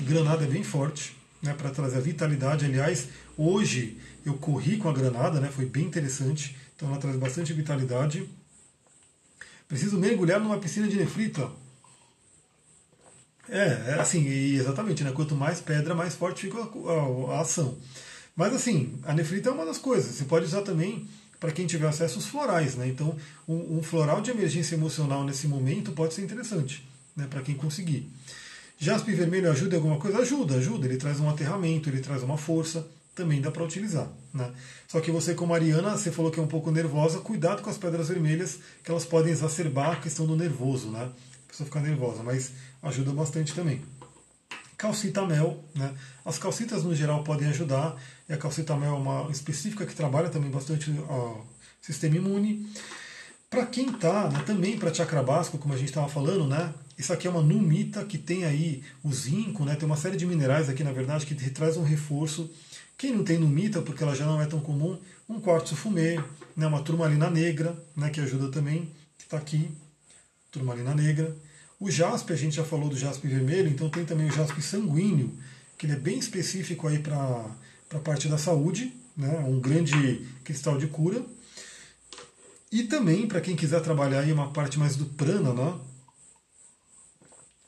Granada 0.00 0.44
é 0.44 0.48
bem 0.48 0.64
forte, 0.64 1.16
né, 1.40 1.54
para 1.54 1.70
trazer 1.70 2.00
vitalidade. 2.00 2.64
Aliás, 2.64 3.08
hoje 3.36 3.98
eu 4.24 4.34
corri 4.34 4.76
com 4.78 4.88
a 4.88 4.92
granada, 4.92 5.40
né, 5.40 5.48
foi 5.48 5.66
bem 5.66 5.84
interessante. 5.84 6.56
Então 6.74 6.88
ela 6.88 6.98
traz 6.98 7.16
bastante 7.16 7.52
vitalidade. 7.52 8.28
Preciso 9.68 9.96
mergulhar 9.98 10.40
numa 10.40 10.58
piscina 10.58 10.88
de 10.88 10.96
nefrita. 10.96 11.48
É, 13.48 13.92
é 13.92 14.00
assim, 14.00 14.26
exatamente, 14.26 15.04
né? 15.04 15.12
Quanto 15.12 15.34
mais 15.34 15.60
pedra, 15.60 15.94
mais 15.94 16.14
forte 16.14 16.42
fica 16.42 16.58
a, 16.58 17.32
a, 17.32 17.36
a 17.36 17.40
ação. 17.40 17.78
Mas 18.34 18.54
assim, 18.54 18.98
a 19.04 19.12
nefrita 19.12 19.50
é 19.50 19.52
uma 19.52 19.66
das 19.66 19.78
coisas. 19.78 20.14
Você 20.14 20.24
pode 20.24 20.46
usar 20.46 20.62
também 20.62 21.08
para 21.38 21.52
quem 21.52 21.66
tiver 21.66 21.88
acesso 21.88 22.16
aos 22.16 22.26
florais, 22.26 22.74
né? 22.74 22.88
Então, 22.88 23.16
um, 23.46 23.78
um 23.78 23.82
floral 23.82 24.20
de 24.20 24.30
emergência 24.30 24.74
emocional 24.74 25.24
nesse 25.24 25.46
momento 25.46 25.92
pode 25.92 26.14
ser 26.14 26.22
interessante 26.22 26.89
né, 27.16 27.26
para 27.28 27.42
quem 27.42 27.54
conseguir. 27.54 28.10
Jaspe 28.78 29.12
vermelho 29.12 29.50
ajuda 29.50 29.74
em 29.74 29.78
alguma 29.78 29.98
coisa? 29.98 30.18
Ajuda, 30.18 30.56
ajuda. 30.56 30.86
Ele 30.86 30.96
traz 30.96 31.20
um 31.20 31.28
aterramento, 31.28 31.88
ele 31.88 32.00
traz 32.00 32.22
uma 32.22 32.38
força, 32.38 32.86
também 33.14 33.40
dá 33.40 33.50
para 33.50 33.62
utilizar. 33.62 34.08
Né? 34.32 34.50
Só 34.88 35.00
que 35.00 35.10
você, 35.10 35.34
como 35.34 35.52
Mariana, 35.52 35.96
você 35.96 36.10
falou 36.10 36.30
que 36.30 36.40
é 36.40 36.42
um 36.42 36.46
pouco 36.46 36.70
nervosa, 36.70 37.18
cuidado 37.20 37.60
com 37.62 37.68
as 37.68 37.76
pedras 37.76 38.08
vermelhas, 38.08 38.58
que 38.82 38.90
elas 38.90 39.04
podem 39.04 39.32
exacerbar 39.32 39.92
a 39.92 39.96
questão 39.96 40.26
do 40.26 40.34
nervoso, 40.34 40.90
né? 40.90 41.10
A 41.44 41.50
pessoa 41.50 41.66
ficar 41.66 41.80
nervosa, 41.80 42.22
mas 42.22 42.52
ajuda 42.82 43.12
bastante 43.12 43.52
também. 43.52 43.82
Calcita 44.78 45.26
mel, 45.26 45.62
né? 45.74 45.92
As 46.24 46.38
calcitas 46.38 46.82
no 46.82 46.94
geral 46.94 47.22
podem 47.22 47.48
ajudar, 47.48 48.00
e 48.28 48.32
a 48.32 48.38
calcita 48.38 48.74
mel 48.76 48.94
é 48.94 48.98
uma 48.98 49.30
específica 49.30 49.84
que 49.84 49.94
trabalha 49.94 50.30
também 50.30 50.50
bastante 50.50 50.90
o 50.90 51.44
sistema 51.82 52.16
imune. 52.16 52.66
Para 53.50 53.66
quem 53.66 53.90
está, 53.90 54.28
né, 54.28 54.42
também 54.46 54.78
para 54.78 54.94
chakra 54.94 55.22
básico, 55.22 55.58
como 55.58 55.74
a 55.74 55.76
gente 55.76 55.88
estava 55.88 56.08
falando, 56.08 56.46
né, 56.46 56.72
Isso 57.00 57.14
aqui 57.14 57.26
é 57.26 57.30
uma 57.30 57.40
numita 57.40 58.04
que 58.04 58.18
tem 58.18 58.44
aí 58.44 58.82
o 59.02 59.10
zinco, 59.10 59.64
né? 59.64 59.74
tem 59.74 59.86
uma 59.86 59.96
série 59.96 60.18
de 60.18 60.26
minerais 60.26 60.68
aqui, 60.68 60.84
na 60.84 60.92
verdade, 60.92 61.24
que 61.24 61.34
traz 61.48 61.78
um 61.78 61.82
reforço. 61.82 62.50
Quem 62.98 63.16
não 63.16 63.24
tem 63.24 63.38
numita, 63.38 63.80
porque 63.80 64.02
ela 64.02 64.14
já 64.14 64.26
não 64.26 64.38
é 64.38 64.44
tão 64.44 64.60
comum, 64.60 65.00
um 65.26 65.40
quartzo 65.40 65.74
fumê, 65.74 66.22
né? 66.54 66.66
uma 66.66 66.82
turmalina 66.82 67.30
negra, 67.30 67.74
né? 67.96 68.10
que 68.10 68.20
ajuda 68.20 68.50
também, 68.50 68.90
que 69.16 69.24
está 69.24 69.38
aqui, 69.38 69.70
turmalina 70.50 70.94
negra. 70.94 71.34
O 71.80 71.90
jaspe, 71.90 72.34
a 72.34 72.36
gente 72.36 72.56
já 72.56 72.64
falou 72.64 72.90
do 72.90 72.98
jaspe 72.98 73.26
vermelho, 73.26 73.70
então 73.70 73.88
tem 73.88 74.04
também 74.04 74.28
o 74.28 74.32
jaspe 74.32 74.60
sanguíneo, 74.60 75.32
que 75.78 75.86
ele 75.86 75.94
é 75.94 75.98
bem 75.98 76.18
específico 76.18 76.86
aí 76.86 76.98
para 76.98 77.46
a 77.94 77.98
parte 77.98 78.28
da 78.28 78.36
saúde, 78.36 78.92
né? 79.16 79.38
um 79.48 79.58
grande 79.58 80.26
cristal 80.44 80.76
de 80.76 80.86
cura. 80.86 81.24
E 82.70 82.82
também, 82.82 83.26
para 83.26 83.40
quem 83.40 83.56
quiser 83.56 83.80
trabalhar 83.80 84.20
aí 84.20 84.30
uma 84.30 84.52
parte 84.52 84.78
mais 84.78 84.96
do 84.96 85.06
prana, 85.06 85.54
né? 85.54 85.80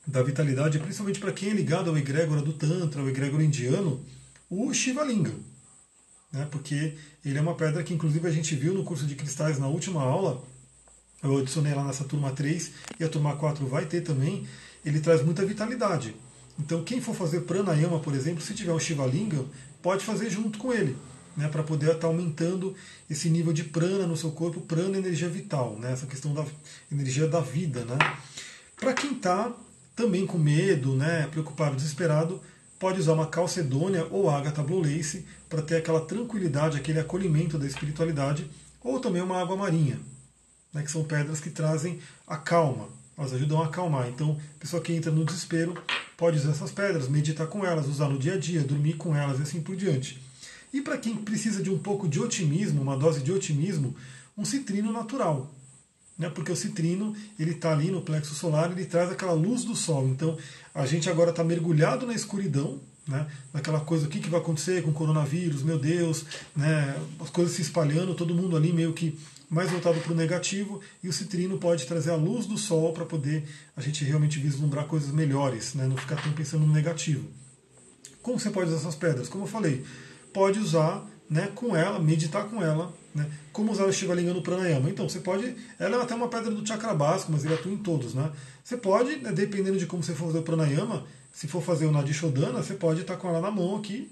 Da 0.05 0.21
vitalidade, 0.21 0.79
principalmente 0.79 1.19
para 1.19 1.31
quem 1.31 1.49
é 1.49 1.53
ligado 1.53 1.89
ao 1.89 1.97
egrégora 1.97 2.41
do 2.41 2.53
Tantra, 2.53 3.01
ao 3.01 3.09
egrégora 3.09 3.43
indiano, 3.43 4.03
o 4.49 4.73
Shivalinga. 4.73 5.33
Né? 6.31 6.47
Porque 6.51 6.95
ele 7.23 7.37
é 7.37 7.41
uma 7.41 7.55
pedra 7.55 7.83
que, 7.83 7.93
inclusive, 7.93 8.27
a 8.27 8.31
gente 8.31 8.55
viu 8.55 8.73
no 8.73 8.83
curso 8.83 9.05
de 9.05 9.15
cristais 9.15 9.59
na 9.59 9.67
última 9.67 10.01
aula, 10.01 10.43
eu 11.21 11.37
adicionei 11.37 11.73
lá 11.73 11.85
nessa 11.85 12.03
turma 12.03 12.31
3 12.31 12.71
e 12.99 13.03
a 13.03 13.09
turma 13.09 13.35
4 13.35 13.65
vai 13.65 13.85
ter 13.85 14.01
também, 14.01 14.45
ele 14.83 14.99
traz 14.99 15.23
muita 15.23 15.45
vitalidade. 15.45 16.15
Então, 16.59 16.83
quem 16.83 17.01
for 17.01 17.15
fazer 17.15 17.41
pranayama, 17.41 17.99
por 17.99 18.13
exemplo, 18.13 18.41
se 18.41 18.53
tiver 18.53 18.73
um 18.73 18.79
Shivalinga, 18.79 19.45
pode 19.81 20.03
fazer 20.03 20.29
junto 20.29 20.59
com 20.59 20.73
ele 20.73 20.97
né, 21.35 21.47
para 21.47 21.63
poder 21.63 21.87
estar 21.87 21.99
tá 21.99 22.07
aumentando 22.07 22.75
esse 23.09 23.29
nível 23.29 23.53
de 23.53 23.63
prana 23.63 24.05
no 24.05 24.15
seu 24.15 24.31
corpo, 24.31 24.61
prana 24.61 24.97
energia 24.97 25.29
vital, 25.29 25.77
né, 25.79 25.91
essa 25.91 26.05
questão 26.05 26.33
da 26.33 26.45
energia 26.91 27.27
da 27.27 27.39
vida. 27.39 27.83
Né. 27.85 27.97
Para 28.75 28.93
quem 28.93 29.13
está 29.13 29.51
também 29.95 30.25
com 30.25 30.37
medo, 30.37 30.95
né, 30.95 31.27
preocupado, 31.27 31.75
desesperado, 31.75 32.41
pode 32.79 32.99
usar 32.99 33.13
uma 33.13 33.27
calcedônia 33.27 34.05
ou 34.09 34.29
ágata 34.29 34.63
blue 34.63 34.81
lace 34.81 35.25
para 35.47 35.61
ter 35.61 35.77
aquela 35.77 36.01
tranquilidade, 36.01 36.77
aquele 36.77 36.99
acolhimento 36.99 37.57
da 37.57 37.65
espiritualidade, 37.65 38.49
ou 38.81 38.99
também 38.99 39.21
uma 39.21 39.39
água 39.39 39.55
marinha, 39.55 39.99
né, 40.73 40.81
que 40.83 40.91
são 40.91 41.03
pedras 41.03 41.39
que 41.39 41.49
trazem 41.49 41.99
a 42.27 42.35
calma, 42.35 42.89
elas 43.17 43.33
ajudam 43.33 43.61
a 43.61 43.65
acalmar. 43.65 44.09
Então, 44.09 44.37
pessoa 44.59 44.81
que 44.81 44.93
entra 44.93 45.11
no 45.11 45.23
desespero 45.23 45.75
pode 46.17 46.37
usar 46.37 46.51
essas 46.51 46.71
pedras, 46.71 47.07
meditar 47.07 47.47
com 47.47 47.65
elas, 47.65 47.87
usar 47.87 48.09
no 48.09 48.17
dia 48.17 48.33
a 48.33 48.37
dia, 48.37 48.61
dormir 48.61 48.93
com 48.93 49.15
elas 49.15 49.39
e 49.39 49.43
assim 49.43 49.61
por 49.61 49.75
diante. 49.75 50.21
E 50.73 50.81
para 50.81 50.97
quem 50.97 51.15
precisa 51.15 51.61
de 51.61 51.69
um 51.69 51.77
pouco 51.77 52.07
de 52.07 52.19
otimismo, 52.19 52.81
uma 52.81 52.97
dose 52.97 53.21
de 53.21 53.31
otimismo, 53.31 53.95
um 54.35 54.43
citrino 54.43 54.91
natural. 54.91 55.53
Né? 56.17 56.29
Porque 56.29 56.51
o 56.51 56.55
citrino 56.55 57.15
ele 57.39 57.51
está 57.51 57.71
ali 57.71 57.89
no 57.89 58.01
plexo 58.01 58.35
solar, 58.35 58.71
ele 58.71 58.85
traz 58.85 59.11
aquela 59.11 59.33
luz 59.33 59.63
do 59.63 59.75
sol. 59.75 60.07
Então 60.07 60.37
a 60.73 60.85
gente 60.85 61.09
agora 61.09 61.31
está 61.31 61.43
mergulhado 61.43 62.05
na 62.05 62.13
escuridão, 62.13 62.79
né? 63.07 63.27
naquela 63.53 63.79
coisa, 63.79 64.05
o 64.05 64.09
que, 64.09 64.19
que 64.19 64.29
vai 64.29 64.39
acontecer 64.39 64.81
com 64.83 64.91
o 64.91 64.93
coronavírus, 64.93 65.63
meu 65.63 65.77
Deus, 65.77 66.25
né? 66.55 66.95
as 67.19 67.29
coisas 67.29 67.55
se 67.55 67.61
espalhando, 67.61 68.15
todo 68.15 68.33
mundo 68.33 68.55
ali 68.55 68.71
meio 68.71 68.93
que 68.93 69.17
mais 69.49 69.69
voltado 69.69 69.99
para 69.99 70.13
o 70.13 70.15
negativo, 70.15 70.81
e 71.03 71.07
o 71.07 71.13
citrino 71.13 71.59
pode 71.59 71.85
trazer 71.85 72.09
a 72.09 72.15
luz 72.15 72.47
do 72.47 72.57
sol 72.57 72.91
para 72.91 73.05
poder 73.05 73.47
a 73.77 73.81
gente 73.81 74.03
realmente 74.03 74.39
vislumbrar 74.39 74.85
coisas 74.85 75.11
melhores, 75.11 75.75
né? 75.75 75.85
não 75.85 75.97
ficar 75.97 76.21
tão 76.21 76.31
pensando 76.31 76.65
no 76.65 76.73
negativo. 76.73 77.27
Como 78.21 78.39
você 78.39 78.49
pode 78.49 78.69
usar 78.69 78.77
essas 78.77 78.95
pedras? 78.95 79.29
Como 79.29 79.43
eu 79.43 79.47
falei, 79.47 79.85
pode 80.33 80.57
usar 80.57 81.05
né, 81.33 81.49
com 81.55 81.75
ela, 81.75 81.99
meditar 81.99 82.45
com 82.45 82.61
ela. 82.61 82.93
Né? 83.13 83.27
Como 83.51 83.71
usar 83.71 83.85
o 83.85 83.91
Shivalinga 83.91 84.35
no 84.35 84.43
pranayama? 84.43 84.87
Então, 84.87 85.09
você 85.09 85.19
pode. 85.19 85.55
Ela 85.79 85.97
é 85.97 86.01
até 86.01 86.13
uma 86.13 86.27
pedra 86.27 86.51
do 86.51 86.65
chakra 86.65 86.93
básico, 86.93 87.31
mas 87.31 87.43
ele 87.43 87.55
atua 87.55 87.71
em 87.71 87.77
todos. 87.77 88.13
Né? 88.13 88.31
Você 88.63 88.77
pode, 88.77 89.17
né, 89.17 89.31
dependendo 89.31 89.79
de 89.79 89.87
como 89.87 90.03
você 90.03 90.13
for 90.13 90.27
fazer 90.27 90.39
o 90.39 90.43
pranayama, 90.43 91.03
se 91.31 91.47
for 91.47 91.63
fazer 91.63 91.87
o 91.87 91.91
Nadishodana, 91.91 92.61
você 92.61 92.75
pode 92.75 93.01
estar 93.01 93.17
com 93.17 93.27
ela 93.27 93.41
na 93.41 93.49
mão 93.49 93.75
aqui 93.75 94.11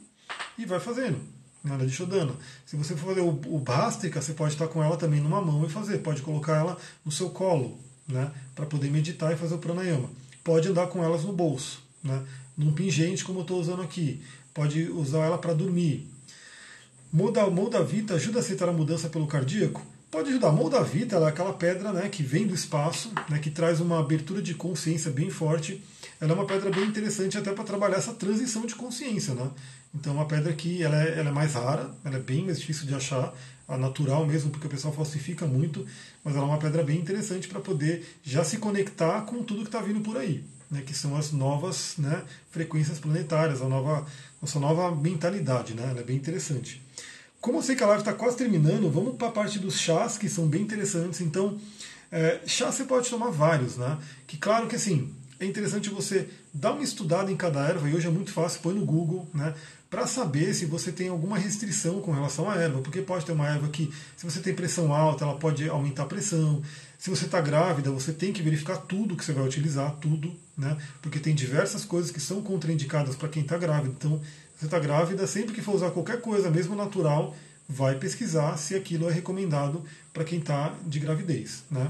e 0.57 0.65
vai 0.65 0.79
fazendo. 0.79 1.19
Né, 1.63 1.77
Nadishodana. 1.77 2.33
Se 2.65 2.75
você 2.75 2.95
for 2.95 3.09
fazer 3.09 3.21
o, 3.21 3.29
o 3.29 3.63
você 3.63 4.33
pode 4.33 4.53
estar 4.53 4.67
com 4.67 4.83
ela 4.83 4.97
também 4.97 5.21
numa 5.21 5.39
mão 5.41 5.63
e 5.63 5.69
fazer. 5.69 5.99
Pode 5.99 6.23
colocar 6.23 6.57
ela 6.57 6.75
no 7.05 7.11
seu 7.11 7.29
colo, 7.29 7.77
né, 8.07 8.31
para 8.55 8.65
poder 8.65 8.89
meditar 8.89 9.31
e 9.31 9.37
fazer 9.37 9.53
o 9.53 9.59
pranayama. 9.59 10.09
Pode 10.43 10.67
andar 10.67 10.87
com 10.87 11.03
elas 11.03 11.23
no 11.23 11.33
bolso, 11.33 11.83
né, 12.03 12.23
num 12.57 12.73
pingente, 12.73 13.23
como 13.23 13.39
eu 13.39 13.43
estou 13.43 13.61
usando 13.61 13.83
aqui. 13.83 14.23
Pode 14.55 14.89
usar 14.89 15.19
ela 15.19 15.37
para 15.37 15.53
dormir. 15.53 16.09
Moldavita 17.13 18.15
ajuda 18.15 18.39
a 18.39 18.41
aceitar 18.41 18.69
a 18.69 18.73
mudança 18.73 19.09
pelo 19.09 19.27
cardíaco? 19.27 19.85
Pode 20.09 20.29
ajudar. 20.29 20.51
Moldavita 20.51 21.17
é 21.17 21.27
aquela 21.27 21.53
pedra 21.53 21.91
né, 21.91 22.09
que 22.09 22.23
vem 22.23 22.45
do 22.45 22.53
espaço, 22.53 23.11
né, 23.29 23.39
que 23.39 23.49
traz 23.49 23.79
uma 23.79 23.99
abertura 23.99 24.41
de 24.41 24.53
consciência 24.53 25.11
bem 25.11 25.29
forte. 25.29 25.83
Ela 26.19 26.31
é 26.31 26.35
uma 26.35 26.45
pedra 26.45 26.69
bem 26.69 26.85
interessante 26.85 27.37
até 27.37 27.51
para 27.51 27.63
trabalhar 27.63 27.97
essa 27.97 28.13
transição 28.13 28.65
de 28.65 28.75
consciência. 28.75 29.33
Né? 29.33 29.49
Então, 29.93 30.13
é 30.13 30.15
uma 30.15 30.25
pedra 30.25 30.53
que 30.53 30.83
ela 30.83 31.01
é, 31.01 31.19
ela 31.19 31.29
é 31.29 31.33
mais 31.33 31.53
rara, 31.53 31.89
ela 32.03 32.15
é 32.15 32.19
bem 32.19 32.45
mais 32.45 32.59
difícil 32.59 32.87
de 32.87 32.93
achar, 32.93 33.33
a 33.71 33.77
natural 33.77 34.25
mesmo, 34.25 34.51
porque 34.51 34.67
o 34.67 34.69
pessoal 34.69 34.93
falsifica 34.93 35.45
muito, 35.45 35.85
mas 36.23 36.35
ela 36.35 36.43
é 36.43 36.47
uma 36.47 36.57
pedra 36.57 36.83
bem 36.83 36.99
interessante 36.99 37.47
para 37.47 37.61
poder 37.61 38.05
já 38.21 38.43
se 38.43 38.57
conectar 38.57 39.21
com 39.21 39.43
tudo 39.43 39.61
que 39.61 39.69
está 39.69 39.79
vindo 39.79 40.01
por 40.01 40.17
aí, 40.17 40.43
né, 40.69 40.81
que 40.85 40.93
são 40.93 41.15
as 41.15 41.31
novas 41.31 41.95
né, 41.97 42.23
frequências 42.49 42.99
planetárias, 42.99 43.61
a 43.61 43.69
nova, 43.69 44.05
nossa 44.41 44.59
nova 44.59 44.93
mentalidade. 44.93 45.73
Né, 45.73 45.87
ela 45.89 46.01
é 46.01 46.03
bem 46.03 46.17
interessante. 46.17 46.81
Como 47.41 47.57
eu 47.57 47.63
sei 47.63 47.75
que 47.75 47.83
a 47.83 47.87
live 47.87 48.01
está 48.01 48.13
quase 48.13 48.37
terminando, 48.37 48.89
vamos 48.91 49.15
para 49.15 49.29
a 49.29 49.31
parte 49.31 49.57
dos 49.57 49.79
chás, 49.79 50.15
que 50.15 50.29
são 50.29 50.47
bem 50.47 50.61
interessantes. 50.61 51.21
Então, 51.21 51.59
é, 52.11 52.39
chá 52.45 52.71
você 52.71 52.83
pode 52.83 53.09
tomar 53.09 53.31
vários, 53.31 53.77
né? 53.77 53.97
Que 54.27 54.37
claro 54.37 54.67
que 54.67 54.75
assim, 54.75 55.11
é 55.39 55.45
interessante 55.45 55.89
você 55.89 56.29
dar 56.53 56.73
uma 56.73 56.83
estudada 56.83 57.31
em 57.31 57.35
cada 57.35 57.67
erva, 57.67 57.89
e 57.89 57.95
hoje 57.95 58.05
é 58.05 58.11
muito 58.11 58.31
fácil, 58.31 58.61
põe 58.61 58.75
no 58.75 58.85
Google, 58.85 59.27
né? 59.33 59.55
Para 59.89 60.05
saber 60.05 60.53
se 60.53 60.65
você 60.65 60.91
tem 60.91 61.09
alguma 61.09 61.37
restrição 61.37 61.99
com 61.99 62.11
relação 62.11 62.49
à 62.49 62.55
erva, 62.55 62.79
porque 62.79 63.01
pode 63.01 63.25
ter 63.25 63.31
uma 63.31 63.47
erva 63.47 63.67
que, 63.69 63.91
se 64.15 64.23
você 64.23 64.39
tem 64.39 64.53
pressão 64.53 64.93
alta, 64.93 65.25
ela 65.25 65.35
pode 65.35 65.67
aumentar 65.67 66.03
a 66.03 66.05
pressão. 66.05 66.61
Se 66.97 67.09
você 67.09 67.25
está 67.25 67.41
grávida, 67.41 67.89
você 67.91 68.13
tem 68.13 68.31
que 68.31 68.43
verificar 68.43 68.77
tudo 68.77 69.17
que 69.17 69.25
você 69.25 69.33
vai 69.33 69.43
utilizar, 69.43 69.91
tudo, 69.99 70.31
né? 70.55 70.77
Porque 71.01 71.19
tem 71.19 71.33
diversas 71.33 71.83
coisas 71.83 72.11
que 72.11 72.19
são 72.19 72.41
contraindicadas 72.41 73.15
para 73.15 73.27
quem 73.27 73.41
está 73.41 73.57
grávida. 73.57 73.93
Então, 73.97 74.21
você 74.61 74.67
está 74.67 74.77
grávida, 74.77 75.25
sempre 75.25 75.55
que 75.55 75.61
for 75.61 75.73
usar 75.73 75.89
qualquer 75.89 76.21
coisa, 76.21 76.51
mesmo 76.51 76.75
natural, 76.75 77.35
vai 77.67 77.95
pesquisar 77.95 78.57
se 78.57 78.75
aquilo 78.75 79.09
é 79.09 79.11
recomendado 79.11 79.83
para 80.13 80.23
quem 80.23 80.37
está 80.37 80.75
de 80.85 80.99
gravidez. 80.99 81.63
Né? 81.71 81.89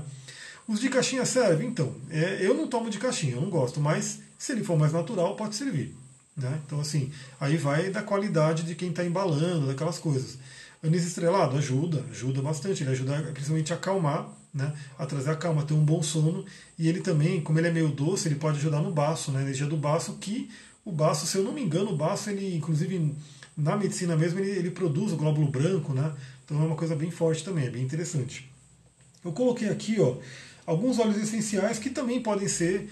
Os 0.65 0.79
de 0.79 0.87
caixinha 0.87 1.25
servem? 1.25 1.67
Então, 1.67 1.93
é, 2.09 2.37
eu 2.39 2.53
não 2.53 2.67
tomo 2.67 2.89
de 2.89 2.97
caixinha, 2.97 3.33
eu 3.33 3.41
não 3.41 3.49
gosto, 3.49 3.81
mas 3.81 4.19
se 4.37 4.53
ele 4.53 4.63
for 4.63 4.79
mais 4.79 4.93
natural, 4.93 5.35
pode 5.35 5.53
servir. 5.57 5.93
Né? 6.37 6.61
Então, 6.65 6.79
assim, 6.79 7.11
aí 7.41 7.57
vai 7.57 7.89
da 7.89 8.01
qualidade 8.01 8.63
de 8.63 8.73
quem 8.73 8.89
está 8.89 9.03
embalando, 9.03 9.67
daquelas 9.67 9.97
coisas. 9.97 10.37
Anis 10.81 11.05
estrelado 11.05 11.57
ajuda, 11.57 12.05
ajuda 12.09 12.41
bastante, 12.41 12.83
ele 12.83 12.91
ajuda 12.91 13.21
principalmente 13.33 13.73
a 13.73 13.75
acalmar, 13.75 14.29
né, 14.53 14.73
a 14.97 15.05
trazer 15.05 15.31
a 15.31 15.35
calma, 15.35 15.63
ter 15.63 15.73
um 15.73 15.83
bom 15.83 16.01
sono, 16.01 16.45
e 16.79 16.87
ele 16.87 17.01
também, 17.01 17.41
como 17.41 17.59
ele 17.59 17.67
é 17.67 17.71
meio 17.71 17.89
doce, 17.89 18.29
ele 18.29 18.35
pode 18.35 18.59
ajudar 18.59 18.81
no 18.81 18.91
baço, 18.91 19.29
na 19.31 19.39
né, 19.39 19.43
energia 19.43 19.67
do 19.67 19.75
baço, 19.75 20.13
que 20.13 20.49
o 20.83 20.91
baço, 20.91 21.27
se 21.27 21.37
eu 21.37 21.43
não 21.43 21.53
me 21.53 21.61
engano, 21.61 21.91
o 21.91 21.95
baço, 21.95 22.29
ele, 22.29 22.55
inclusive, 22.55 23.15
na 23.55 23.75
medicina 23.77 24.15
mesmo, 24.15 24.39
ele, 24.39 24.51
ele 24.51 24.71
produz 24.71 25.11
o 25.11 25.17
glóbulo 25.17 25.47
branco, 25.47 25.93
né? 25.93 26.13
Então 26.43 26.61
é 26.61 26.65
uma 26.65 26.75
coisa 26.75 26.95
bem 26.95 27.11
forte 27.11 27.43
também, 27.43 27.65
é 27.65 27.69
bem 27.69 27.83
interessante. 27.83 28.51
Eu 29.23 29.31
coloquei 29.31 29.69
aqui, 29.69 29.99
ó, 29.99 30.17
alguns 30.65 30.99
óleos 30.99 31.17
essenciais 31.17 31.77
que 31.77 31.89
também 31.89 32.21
podem 32.21 32.47
ser 32.47 32.89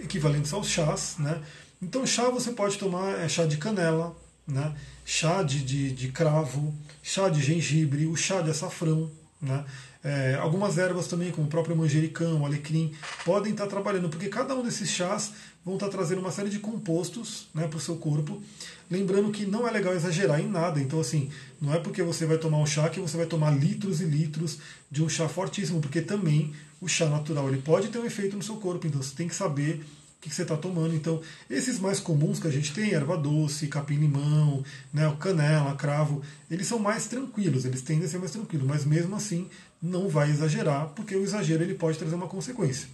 equivalentes 0.00 0.52
aos 0.52 0.68
chás, 0.68 1.16
né? 1.18 1.40
Então 1.80 2.04
chá 2.04 2.28
você 2.28 2.52
pode 2.52 2.76
tomar 2.78 3.18
é, 3.20 3.28
chá 3.28 3.46
de 3.46 3.56
canela, 3.56 4.16
né? 4.46 4.74
chá 5.10 5.42
de, 5.42 5.64
de, 5.64 5.90
de 5.90 6.12
cravo, 6.12 6.72
chá 7.02 7.28
de 7.28 7.42
gengibre, 7.42 8.06
o 8.06 8.14
chá 8.14 8.40
de 8.42 8.50
açafrão, 8.50 9.10
né? 9.42 9.64
É, 10.04 10.36
algumas 10.40 10.78
ervas 10.78 11.08
também, 11.08 11.32
como 11.32 11.46
o 11.46 11.50
próprio 11.50 11.76
manjericão, 11.76 12.46
alecrim, 12.46 12.94
podem 13.24 13.52
estar 13.52 13.66
trabalhando, 13.66 14.08
porque 14.08 14.28
cada 14.28 14.54
um 14.54 14.62
desses 14.62 14.88
chás 14.88 15.32
vão 15.64 15.74
estar 15.74 15.88
trazendo 15.88 16.20
uma 16.20 16.30
série 16.30 16.48
de 16.48 16.58
compostos 16.58 17.48
né, 17.54 17.66
para 17.68 17.76
o 17.76 17.80
seu 17.80 17.96
corpo. 17.96 18.42
Lembrando 18.90 19.30
que 19.30 19.44
não 19.44 19.68
é 19.68 19.70
legal 19.70 19.94
exagerar 19.94 20.40
em 20.40 20.48
nada. 20.48 20.80
Então, 20.80 21.00
assim, 21.00 21.30
não 21.60 21.74
é 21.74 21.78
porque 21.78 22.02
você 22.02 22.26
vai 22.26 22.38
tomar 22.38 22.58
um 22.58 22.66
chá 22.66 22.88
que 22.88 23.00
você 23.00 23.16
vai 23.16 23.26
tomar 23.26 23.50
litros 23.50 24.00
e 24.00 24.04
litros 24.04 24.58
de 24.90 25.02
um 25.02 25.08
chá 25.08 25.28
fortíssimo, 25.28 25.80
porque 25.80 26.00
também 26.00 26.52
o 26.80 26.88
chá 26.88 27.06
natural 27.06 27.48
ele 27.48 27.60
pode 27.60 27.88
ter 27.88 27.98
um 27.98 28.06
efeito 28.06 28.36
no 28.36 28.42
seu 28.42 28.56
corpo. 28.56 28.86
Então, 28.86 29.02
você 29.02 29.14
tem 29.14 29.28
que 29.28 29.34
saber 29.34 29.84
o 30.16 30.20
que 30.20 30.34
você 30.34 30.42
está 30.42 30.56
tomando. 30.56 30.94
Então, 30.94 31.20
esses 31.48 31.78
mais 31.78 32.00
comuns 32.00 32.40
que 32.40 32.48
a 32.48 32.50
gente 32.50 32.72
tem, 32.72 32.92
erva 32.92 33.16
doce, 33.16 33.68
capim-limão, 33.68 34.64
né, 34.92 35.14
canela, 35.20 35.76
cravo, 35.76 36.22
eles 36.50 36.66
são 36.66 36.78
mais 36.78 37.06
tranquilos, 37.06 37.64
eles 37.64 37.82
tendem 37.82 38.06
a 38.06 38.08
ser 38.08 38.18
mais 38.18 38.32
tranquilos, 38.32 38.66
mas 38.66 38.84
mesmo 38.84 39.14
assim 39.14 39.46
não 39.82 40.08
vai 40.08 40.30
exagerar, 40.30 40.88
porque 40.88 41.16
o 41.16 41.22
exagero 41.22 41.62
ele 41.62 41.74
pode 41.74 41.98
trazer 41.98 42.14
uma 42.14 42.28
consequência. 42.28 42.88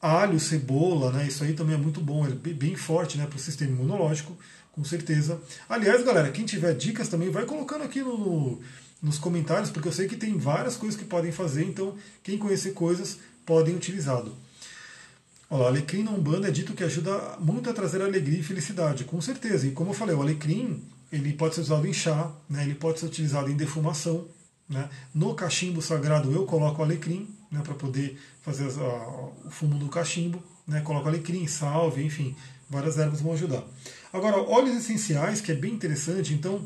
Alho, 0.00 0.38
cebola, 0.38 1.10
né, 1.10 1.26
isso 1.26 1.42
aí 1.42 1.54
também 1.54 1.74
é 1.74 1.78
muito 1.78 2.00
bom, 2.00 2.26
é 2.26 2.30
bem 2.30 2.76
forte 2.76 3.18
né, 3.18 3.26
para 3.26 3.36
o 3.36 3.40
sistema 3.40 3.72
imunológico, 3.72 4.36
com 4.70 4.84
certeza. 4.84 5.40
Aliás, 5.68 6.04
galera, 6.04 6.30
quem 6.30 6.44
tiver 6.44 6.72
dicas 6.74 7.08
também, 7.08 7.30
vai 7.30 7.44
colocando 7.44 7.82
aqui 7.82 8.00
no, 8.00 8.16
no, 8.16 8.60
nos 9.02 9.18
comentários, 9.18 9.70
porque 9.70 9.88
eu 9.88 9.92
sei 9.92 10.06
que 10.06 10.16
tem 10.16 10.38
várias 10.38 10.76
coisas 10.76 10.98
que 10.98 11.04
podem 11.04 11.32
fazer, 11.32 11.64
então 11.64 11.96
quem 12.22 12.38
conhecer 12.38 12.72
coisas 12.74 13.18
podem 13.44 13.74
utilizá-lo. 13.74 14.36
Olha 15.50 15.62
lá, 15.62 15.68
alecrim 15.68 16.02
na 16.02 16.10
Umbanda 16.10 16.48
é 16.48 16.50
dito 16.50 16.74
que 16.74 16.84
ajuda 16.84 17.36
muito 17.40 17.68
a 17.70 17.72
trazer 17.72 18.02
alegria 18.02 18.38
e 18.38 18.42
felicidade, 18.42 19.04
com 19.04 19.20
certeza. 19.20 19.66
E 19.66 19.70
como 19.70 19.90
eu 19.90 19.94
falei, 19.94 20.14
o 20.14 20.20
alecrim 20.20 20.82
ele 21.10 21.32
pode 21.32 21.54
ser 21.54 21.62
usado 21.62 21.86
em 21.86 21.92
chá, 21.92 22.30
né, 22.48 22.64
ele 22.64 22.74
pode 22.74 23.00
ser 23.00 23.06
utilizado 23.06 23.50
em 23.50 23.56
defumação. 23.56 24.26
Né. 24.68 24.88
No 25.14 25.34
cachimbo 25.34 25.80
sagrado 25.80 26.30
eu 26.32 26.44
coloco 26.44 26.82
alecrim 26.82 27.28
né, 27.50 27.60
para 27.62 27.74
poder 27.74 28.18
fazer 28.42 28.64
a, 28.80 29.08
o 29.46 29.50
fumo 29.50 29.78
do 29.78 29.88
cachimbo. 29.88 30.42
Né, 30.66 30.82
coloco 30.82 31.08
alecrim, 31.08 31.46
salve, 31.46 32.04
enfim, 32.04 32.36
várias 32.68 32.98
ervas 32.98 33.22
vão 33.22 33.32
ajudar. 33.32 33.64
Agora, 34.12 34.36
óleos 34.36 34.76
essenciais, 34.76 35.40
que 35.40 35.50
é 35.50 35.54
bem 35.54 35.72
interessante, 35.72 36.34
então, 36.34 36.62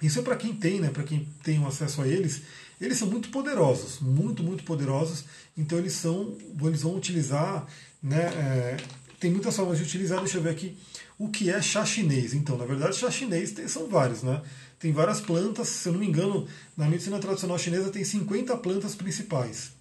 isso 0.00 0.18
é 0.18 0.22
para 0.22 0.36
quem 0.36 0.54
tem, 0.54 0.80
né, 0.80 0.88
para 0.88 1.02
quem 1.02 1.28
tem 1.42 1.62
acesso 1.66 2.00
a 2.00 2.08
eles, 2.08 2.40
eles 2.80 2.96
são 2.96 3.08
muito 3.08 3.28
poderosos, 3.28 4.00
muito, 4.00 4.42
muito 4.42 4.64
poderosos, 4.64 5.26
então 5.54 5.76
eles 5.76 5.92
são, 5.92 6.38
eles 6.62 6.80
vão 6.80 6.96
utilizar, 6.96 7.66
né, 8.02 8.22
é, 8.22 8.76
tem 9.18 9.30
muitas 9.30 9.54
formas 9.54 9.76
de 9.76 9.84
utilizar, 9.84 10.20
deixa 10.20 10.38
eu 10.38 10.42
ver 10.42 10.50
aqui, 10.50 10.78
o 11.18 11.28
que 11.28 11.50
é 11.50 11.60
chá 11.60 11.84
chinês. 11.84 12.32
Então, 12.32 12.56
na 12.56 12.64
verdade, 12.64 12.96
chá 12.96 13.10
chinês 13.10 13.52
tem, 13.52 13.68
são 13.68 13.86
vários, 13.86 14.22
né? 14.22 14.40
Tem 14.80 14.92
várias 14.92 15.20
plantas, 15.20 15.68
se 15.68 15.88
eu 15.88 15.92
não 15.92 16.00
me 16.00 16.06
engano, 16.06 16.48
na 16.74 16.88
medicina 16.88 17.18
tradicional 17.18 17.58
chinesa 17.58 17.90
tem 17.90 18.02
50 18.02 18.56
plantas 18.56 18.94
principais. 18.94 19.72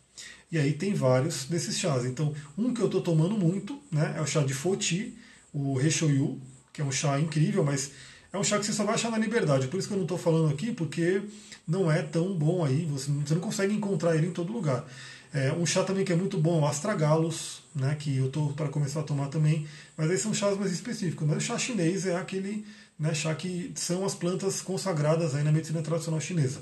E 0.51 0.57
aí 0.57 0.73
tem 0.73 0.93
vários 0.93 1.45
desses 1.45 1.79
chás. 1.79 2.03
Então, 2.03 2.35
um 2.57 2.73
que 2.73 2.81
eu 2.81 2.87
estou 2.87 3.01
tomando 3.01 3.37
muito 3.37 3.79
né, 3.89 4.15
é 4.17 4.21
o 4.21 4.27
chá 4.27 4.41
de 4.41 4.53
Foti, 4.53 5.17
o 5.53 5.75
Reishoyu, 5.77 6.41
que 6.73 6.81
é 6.81 6.83
um 6.83 6.91
chá 6.91 7.17
incrível, 7.17 7.63
mas 7.63 7.91
é 8.33 8.37
um 8.37 8.43
chá 8.43 8.59
que 8.59 8.65
você 8.65 8.73
só 8.73 8.83
vai 8.83 8.95
achar 8.95 9.09
na 9.09 9.17
liberdade. 9.17 9.69
Por 9.69 9.79
isso 9.79 9.87
que 9.87 9.93
eu 9.93 9.97
não 9.97 10.03
estou 10.03 10.17
falando 10.17 10.51
aqui, 10.53 10.73
porque 10.73 11.21
não 11.65 11.89
é 11.89 12.01
tão 12.01 12.33
bom 12.33 12.65
aí, 12.65 12.85
você, 12.85 13.09
não 13.09 13.39
consegue 13.39 13.73
encontrar 13.73 14.17
ele 14.17 14.27
em 14.27 14.31
todo 14.31 14.51
lugar. 14.51 14.85
É, 15.33 15.53
um 15.53 15.65
chá 15.65 15.83
também 15.83 16.03
que 16.03 16.11
é 16.11 16.15
muito 16.15 16.37
bom, 16.37 16.59
o 16.59 16.65
Astragalos, 16.65 17.61
né, 17.73 17.95
que 17.97 18.17
eu 18.17 18.25
estou 18.25 18.51
para 18.53 18.67
começar 18.67 18.99
a 18.99 19.03
tomar 19.03 19.27
também, 19.27 19.65
mas 19.95 20.09
aí 20.09 20.17
são 20.17 20.33
chás 20.33 20.57
mais 20.57 20.71
específicos. 20.71 21.25
Mas 21.25 21.37
o 21.37 21.41
chá 21.41 21.57
chinês 21.57 22.05
é 22.05 22.17
aquele 22.17 22.65
né, 22.99 23.13
chá 23.13 23.33
que 23.33 23.71
são 23.75 24.05
as 24.05 24.13
plantas 24.13 24.61
consagradas 24.61 25.33
aí 25.33 25.43
na 25.43 25.51
medicina 25.51 25.81
tradicional 25.81 26.19
chinesa. 26.19 26.61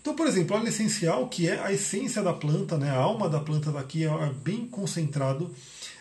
Então, 0.00 0.14
por 0.14 0.26
exemplo, 0.26 0.56
óleo 0.56 0.68
essencial, 0.68 1.28
que 1.28 1.48
é 1.48 1.60
a 1.60 1.72
essência 1.72 2.22
da 2.22 2.32
planta, 2.32 2.76
né, 2.76 2.90
a 2.90 2.96
alma 2.96 3.28
da 3.28 3.40
planta 3.40 3.70
daqui 3.70 4.04
é 4.04 4.32
bem 4.42 4.66
concentrado. 4.66 5.54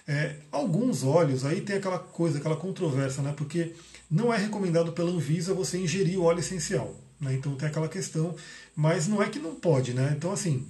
É, 0.07 0.38
alguns 0.51 1.03
óleos, 1.03 1.43
aí 1.45 1.61
tem 1.61 1.75
aquela 1.75 1.99
coisa, 1.99 2.38
aquela 2.38 2.55
controvérsia, 2.55 3.21
né, 3.21 3.33
porque 3.35 3.73
não 4.09 4.33
é 4.33 4.38
recomendado 4.38 4.93
pela 4.93 5.11
Anvisa 5.11 5.53
você 5.53 5.77
ingerir 5.77 6.19
o 6.19 6.23
óleo 6.23 6.39
essencial. 6.39 6.95
Né, 7.19 7.33
então 7.33 7.55
tem 7.55 7.67
aquela 7.67 7.89
questão, 7.89 8.35
mas 8.75 9.07
não 9.07 9.21
é 9.21 9.27
que 9.27 9.39
não 9.39 9.55
pode, 9.55 9.93
né? 9.93 10.13
Então, 10.15 10.31
assim, 10.31 10.65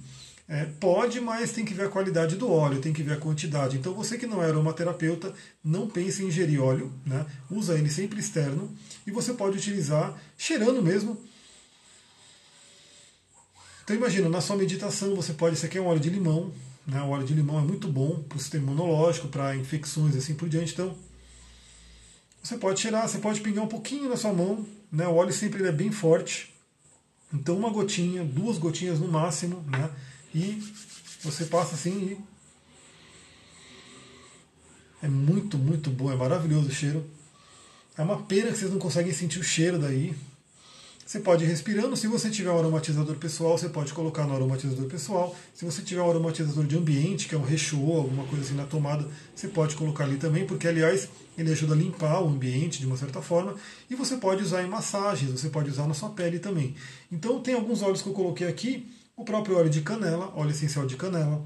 é, 0.48 0.64
pode, 0.64 1.20
mas 1.20 1.52
tem 1.52 1.62
que 1.62 1.74
ver 1.74 1.84
a 1.84 1.88
qualidade 1.90 2.34
do 2.36 2.50
óleo, 2.50 2.80
tem 2.80 2.92
que 2.92 3.02
ver 3.02 3.12
a 3.12 3.20
quantidade. 3.20 3.76
Então 3.76 3.92
você 3.92 4.16
que 4.16 4.26
não 4.26 4.42
é 4.42 4.46
aromaterapeuta, 4.46 5.34
não 5.62 5.86
pense 5.86 6.22
em 6.22 6.28
ingerir 6.28 6.62
óleo, 6.62 6.90
né? 7.04 7.26
usa 7.50 7.78
ele 7.78 7.90
sempre 7.90 8.18
externo 8.18 8.74
e 9.06 9.10
você 9.10 9.34
pode 9.34 9.58
utilizar 9.58 10.18
cheirando 10.38 10.82
mesmo. 10.82 11.18
Então 13.84 13.94
imagina, 13.94 14.28
na 14.30 14.40
sua 14.40 14.56
meditação 14.56 15.14
você 15.14 15.34
pode, 15.34 15.56
isso 15.56 15.66
aqui 15.66 15.76
é 15.76 15.82
um 15.82 15.86
óleo 15.86 16.00
de 16.00 16.08
limão, 16.08 16.50
né? 16.86 17.02
o 17.02 17.10
óleo 17.10 17.26
de 17.26 17.34
limão 17.34 17.58
é 17.58 17.62
muito 17.62 17.86
bom 17.86 18.22
para 18.26 18.36
o 18.36 18.40
sistema 18.40 18.64
imunológico, 18.64 19.28
para 19.28 19.54
infecções 19.54 20.14
e 20.14 20.18
assim 20.18 20.34
por 20.34 20.48
diante. 20.48 20.72
Então 20.72 20.96
você 22.42 22.56
pode 22.56 22.80
cheirar, 22.80 23.06
você 23.06 23.18
pode 23.18 23.42
pingar 23.42 23.64
um 23.64 23.68
pouquinho 23.68 24.08
na 24.08 24.16
sua 24.16 24.32
mão, 24.32 24.66
né? 24.90 25.06
o 25.06 25.14
óleo 25.14 25.32
sempre 25.32 25.66
é 25.66 25.72
bem 25.72 25.92
forte. 25.92 26.54
Então 27.34 27.58
uma 27.58 27.68
gotinha, 27.68 28.24
duas 28.24 28.56
gotinhas 28.56 28.98
no 28.98 29.08
máximo, 29.08 29.62
né? 29.68 29.90
E 30.34 30.62
você 31.22 31.44
passa 31.46 31.74
assim 31.74 31.90
e 31.90 32.38
é 35.02 35.08
muito, 35.08 35.56
muito 35.56 35.90
bom, 35.90 36.10
é 36.10 36.16
maravilhoso 36.16 36.68
o 36.68 36.72
cheiro. 36.72 37.04
É 37.96 38.02
uma 38.02 38.22
pena 38.22 38.50
que 38.50 38.58
vocês 38.58 38.70
não 38.70 38.78
conseguem 38.78 39.12
sentir 39.12 39.38
o 39.38 39.44
cheiro 39.44 39.78
daí. 39.78 40.14
Você 41.08 41.20
pode 41.20 41.42
ir 41.42 41.46
respirando. 41.46 41.96
Se 41.96 42.06
você 42.06 42.28
tiver 42.28 42.50
um 42.50 42.58
aromatizador 42.58 43.16
pessoal, 43.16 43.56
você 43.56 43.68
pode 43.68 43.94
colocar 43.94 44.26
no 44.26 44.34
aromatizador 44.34 44.86
pessoal. 44.86 45.34
Se 45.54 45.64
você 45.64 45.82
tiver 45.82 46.02
um 46.02 46.10
aromatizador 46.10 46.66
de 46.66 46.76
ambiente, 46.76 47.28
que 47.28 47.34
é 47.34 47.38
um 47.38 47.44
rechô, 47.44 47.78
alguma 47.96 48.24
coisa 48.24 48.44
assim 48.44 48.54
na 48.54 48.66
tomada, 48.66 49.08
você 49.34 49.48
pode 49.48 49.74
colocar 49.74 50.04
ali 50.04 50.16
também, 50.16 50.46
porque 50.46 50.68
aliás 50.68 51.08
ele 51.38 51.50
ajuda 51.50 51.72
a 51.72 51.76
limpar 51.76 52.20
o 52.20 52.28
ambiente 52.28 52.80
de 52.80 52.86
uma 52.86 52.96
certa 52.96 53.22
forma. 53.22 53.54
E 53.88 53.94
você 53.94 54.16
pode 54.16 54.42
usar 54.42 54.62
em 54.62 54.68
massagens, 54.68 55.30
você 55.30 55.48
pode 55.48 55.70
usar 55.70 55.86
na 55.86 55.94
sua 55.94 56.10
pele 56.10 56.38
também. 56.38 56.74
Então 57.10 57.40
tem 57.40 57.54
alguns 57.54 57.80
óleos 57.80 58.02
que 58.02 58.08
eu 58.08 58.12
coloquei 58.12 58.46
aqui 58.46 58.86
o 59.18 59.24
próprio 59.24 59.56
óleo 59.56 59.68
de 59.68 59.82
canela, 59.82 60.32
óleo 60.36 60.52
essencial 60.52 60.86
de 60.86 60.96
canela, 60.96 61.44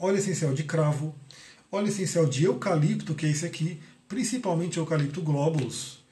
óleo 0.00 0.16
essencial 0.16 0.54
de 0.54 0.64
cravo, 0.64 1.14
óleo 1.70 1.88
essencial 1.88 2.24
de 2.24 2.44
eucalipto, 2.44 3.14
que 3.14 3.26
é 3.26 3.30
esse 3.30 3.44
aqui, 3.44 3.78
principalmente 4.08 4.78
eucalipto 4.78 5.20
glóbulos. 5.20 6.02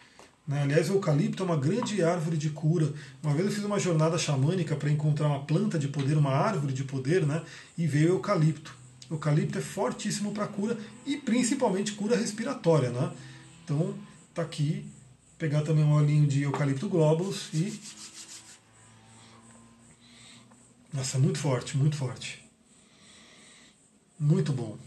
Né? 0.46 0.62
Aliás, 0.62 0.90
o 0.90 0.94
eucalipto 0.94 1.42
é 1.42 1.46
uma 1.46 1.56
grande 1.56 2.02
árvore 2.02 2.36
de 2.36 2.50
cura. 2.50 2.92
Uma 3.22 3.32
vez 3.32 3.46
eu 3.46 3.52
fiz 3.54 3.64
uma 3.64 3.80
jornada 3.80 4.18
xamânica 4.18 4.76
para 4.76 4.90
encontrar 4.90 5.28
uma 5.28 5.40
planta 5.40 5.78
de 5.78 5.88
poder, 5.88 6.18
uma 6.18 6.32
árvore 6.32 6.74
de 6.74 6.84
poder, 6.84 7.26
né? 7.26 7.42
e 7.78 7.86
veio 7.86 8.10
eucalipto. 8.10 8.76
Eucalipto 9.10 9.56
é 9.56 9.62
fortíssimo 9.62 10.32
para 10.32 10.46
cura 10.46 10.76
e 11.06 11.16
principalmente 11.16 11.92
cura 11.92 12.18
respiratória. 12.18 12.90
Né? 12.90 13.12
Então, 13.64 13.94
tá 14.34 14.42
aqui, 14.42 14.84
pegar 15.38 15.62
também 15.62 15.84
um 15.84 15.94
olhinho 15.94 16.26
de 16.26 16.42
eucalipto 16.42 16.86
glóbulos 16.86 17.48
e 17.54 17.80
nossa, 20.96 21.18
muito 21.18 21.38
forte, 21.38 21.76
muito 21.76 21.94
forte. 21.94 22.42
Muito 24.18 24.50
bom. 24.52 24.78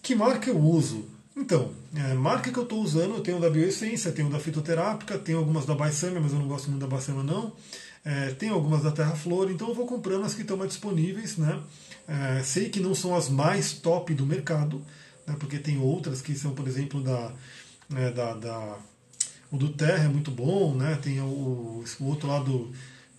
Que 0.00 0.14
marca 0.14 0.48
eu 0.48 0.58
uso? 0.58 1.04
Então, 1.36 1.72
é, 1.94 2.14
marca 2.14 2.52
que 2.52 2.58
eu 2.58 2.62
estou 2.62 2.80
usando, 2.80 3.16
eu 3.16 3.20
tenho 3.20 3.40
da 3.40 3.50
Bioessência, 3.50 4.12
tenho 4.12 4.30
da 4.30 4.38
Fitoterápica, 4.38 5.18
tenho 5.18 5.38
algumas 5.38 5.66
da 5.66 5.74
Baissâmia, 5.74 6.20
mas 6.20 6.32
eu 6.32 6.38
não 6.38 6.46
gosto 6.46 6.70
muito 6.70 6.80
da 6.80 6.86
Baissâmia 6.86 7.24
não. 7.24 7.52
É, 8.04 8.30
tenho 8.34 8.54
algumas 8.54 8.84
da 8.84 8.92
Terra 8.92 9.16
Flor, 9.16 9.50
então 9.50 9.68
eu 9.68 9.74
vou 9.74 9.86
comprando 9.86 10.24
as 10.24 10.34
que 10.34 10.42
estão 10.42 10.56
mais 10.56 10.70
disponíveis. 10.70 11.36
Né? 11.36 11.60
É, 12.06 12.42
sei 12.44 12.68
que 12.68 12.78
não 12.78 12.94
são 12.94 13.16
as 13.16 13.28
mais 13.28 13.72
top 13.72 14.14
do 14.14 14.24
mercado, 14.24 14.80
né, 15.26 15.34
porque 15.38 15.58
tem 15.58 15.78
outras 15.78 16.22
que 16.22 16.32
são, 16.36 16.54
por 16.54 16.68
exemplo, 16.68 17.02
da, 17.02 17.32
né, 17.90 18.12
da, 18.12 18.34
da 18.34 18.78
o 19.50 19.56
do 19.56 19.70
Terra 19.70 20.04
é 20.04 20.08
muito 20.08 20.30
bom, 20.30 20.74
né? 20.74 20.96
tem 21.02 21.20
o, 21.20 21.84
o 22.00 22.04
outro 22.04 22.28
lado 22.28 22.72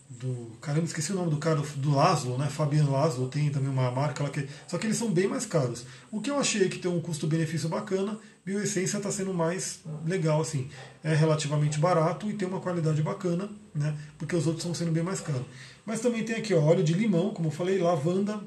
do. 0.09 0.51
Caramba, 0.61 0.85
esqueci 0.85 1.11
o 1.11 1.15
nome 1.15 1.31
do 1.31 1.37
cara, 1.37 1.61
do 1.75 1.93
Laszlo, 1.93 2.37
né? 2.37 2.47
Fabiano 2.47 2.91
Laszlo 2.91 3.27
tem 3.27 3.49
também 3.49 3.69
uma 3.69 3.91
marca 3.91 4.23
lá 4.23 4.29
que. 4.29 4.47
Só 4.67 4.77
que 4.77 4.87
eles 4.87 4.97
são 4.97 5.11
bem 5.11 5.27
mais 5.27 5.45
caros. 5.45 5.85
O 6.11 6.21
que 6.21 6.29
eu 6.29 6.37
achei 6.39 6.69
que 6.69 6.79
tem 6.79 6.89
um 6.89 7.01
custo-benefício 7.01 7.69
bacana, 7.69 8.17
Bioessência 8.45 8.97
está 8.97 9.11
sendo 9.11 9.33
mais 9.33 9.79
legal, 10.05 10.41
assim. 10.41 10.69
É 11.03 11.13
relativamente 11.13 11.79
barato 11.79 12.29
e 12.29 12.33
tem 12.33 12.47
uma 12.47 12.61
qualidade 12.61 13.01
bacana, 13.01 13.49
né? 13.75 13.95
Porque 14.17 14.35
os 14.35 14.47
outros 14.47 14.63
estão 14.63 14.73
sendo 14.73 14.91
bem 14.91 15.03
mais 15.03 15.19
caros. 15.19 15.45
Mas 15.85 15.99
também 15.99 16.23
tem 16.23 16.35
aqui 16.35 16.53
ó, 16.53 16.61
óleo 16.61 16.83
de 16.83 16.93
limão, 16.93 17.33
como 17.33 17.49
eu 17.49 17.51
falei, 17.51 17.77
lavanda, 17.77 18.39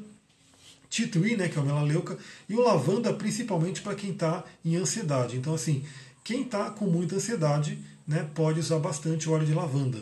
tree, 0.88 1.36
né? 1.36 1.48
Que 1.48 1.58
é 1.58 1.60
o 1.60 1.64
melaleuca, 1.64 2.16
e 2.48 2.54
o 2.54 2.62
lavanda 2.62 3.12
principalmente 3.12 3.82
para 3.82 3.94
quem 3.94 4.10
está 4.10 4.44
em 4.64 4.76
ansiedade. 4.76 5.36
Então, 5.36 5.54
assim, 5.54 5.84
quem 6.24 6.42
está 6.42 6.70
com 6.70 6.86
muita 6.86 7.16
ansiedade, 7.16 7.78
né, 8.06 8.28
pode 8.34 8.60
usar 8.60 8.78
bastante 8.78 9.28
óleo 9.28 9.46
de 9.46 9.54
lavanda. 9.54 9.98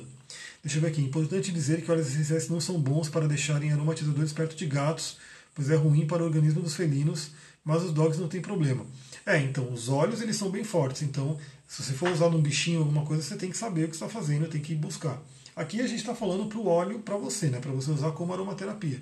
Deixa 0.68 0.80
eu 0.80 0.82
ver 0.82 0.88
aqui. 0.88 1.00
Importante 1.00 1.50
dizer 1.50 1.80
que 1.80 1.90
óleos 1.90 2.08
essenciais 2.08 2.46
não 2.50 2.60
são 2.60 2.78
bons 2.78 3.08
para 3.08 3.26
deixarem 3.26 3.72
aromatizadores 3.72 4.34
perto 4.34 4.54
de 4.54 4.66
gatos, 4.66 5.16
pois 5.54 5.70
é 5.70 5.74
ruim 5.74 6.06
para 6.06 6.22
o 6.22 6.26
organismo 6.26 6.60
dos 6.60 6.76
felinos, 6.76 7.30
mas 7.64 7.82
os 7.82 7.90
dogs 7.90 8.20
não 8.20 8.28
tem 8.28 8.42
problema. 8.42 8.84
É, 9.24 9.38
então, 9.38 9.72
os 9.72 9.88
óleos 9.88 10.20
eles 10.20 10.36
são 10.36 10.50
bem 10.50 10.62
fortes, 10.64 11.00
então 11.00 11.38
se 11.66 11.82
você 11.82 11.94
for 11.94 12.10
usar 12.10 12.28
num 12.28 12.42
bichinho 12.42 12.80
alguma 12.80 13.02
coisa, 13.06 13.22
você 13.22 13.36
tem 13.36 13.50
que 13.50 13.56
saber 13.56 13.84
o 13.84 13.88
que 13.88 13.94
está 13.94 14.10
fazendo, 14.10 14.46
tem 14.46 14.60
que 14.60 14.74
ir 14.74 14.76
buscar. 14.76 15.18
Aqui 15.56 15.80
a 15.80 15.86
gente 15.86 16.00
está 16.00 16.14
falando 16.14 16.44
para 16.50 16.58
o 16.58 16.66
óleo 16.66 16.98
para 16.98 17.16
você, 17.16 17.46
né, 17.46 17.60
para 17.60 17.72
você 17.72 17.90
usar 17.90 18.10
como 18.10 18.34
aromaterapia. 18.34 19.00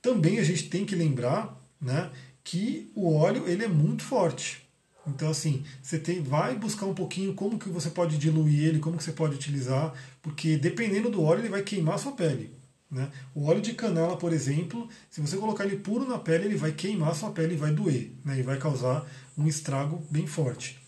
Também 0.00 0.38
a 0.38 0.42
gente 0.42 0.70
tem 0.70 0.86
que 0.86 0.96
lembrar 0.96 1.54
né, 1.78 2.10
que 2.42 2.90
o 2.94 3.14
óleo 3.14 3.46
ele 3.46 3.66
é 3.66 3.68
muito 3.68 4.02
forte. 4.02 4.61
Então, 5.06 5.30
assim, 5.30 5.64
você 5.82 5.98
tem, 5.98 6.22
vai 6.22 6.56
buscar 6.56 6.86
um 6.86 6.94
pouquinho 6.94 7.34
como 7.34 7.58
que 7.58 7.68
você 7.68 7.90
pode 7.90 8.18
diluir 8.18 8.64
ele, 8.64 8.78
como 8.78 8.96
que 8.96 9.04
você 9.04 9.12
pode 9.12 9.34
utilizar, 9.34 9.92
porque 10.22 10.56
dependendo 10.56 11.10
do 11.10 11.22
óleo, 11.22 11.40
ele 11.40 11.48
vai 11.48 11.62
queimar 11.62 11.96
a 11.96 11.98
sua 11.98 12.12
pele. 12.12 12.54
Né? 12.90 13.10
O 13.34 13.46
óleo 13.46 13.60
de 13.60 13.72
canela, 13.72 14.16
por 14.16 14.32
exemplo, 14.32 14.88
se 15.10 15.20
você 15.20 15.36
colocar 15.36 15.64
ele 15.64 15.76
puro 15.76 16.06
na 16.06 16.18
pele, 16.18 16.44
ele 16.44 16.56
vai 16.56 16.72
queimar 16.72 17.10
a 17.10 17.14
sua 17.14 17.30
pele 17.30 17.54
e 17.54 17.56
vai 17.56 17.72
doer, 17.72 18.12
né? 18.24 18.38
e 18.38 18.42
vai 18.42 18.58
causar 18.58 19.04
um 19.36 19.48
estrago 19.48 20.06
bem 20.10 20.26
forte. 20.26 20.78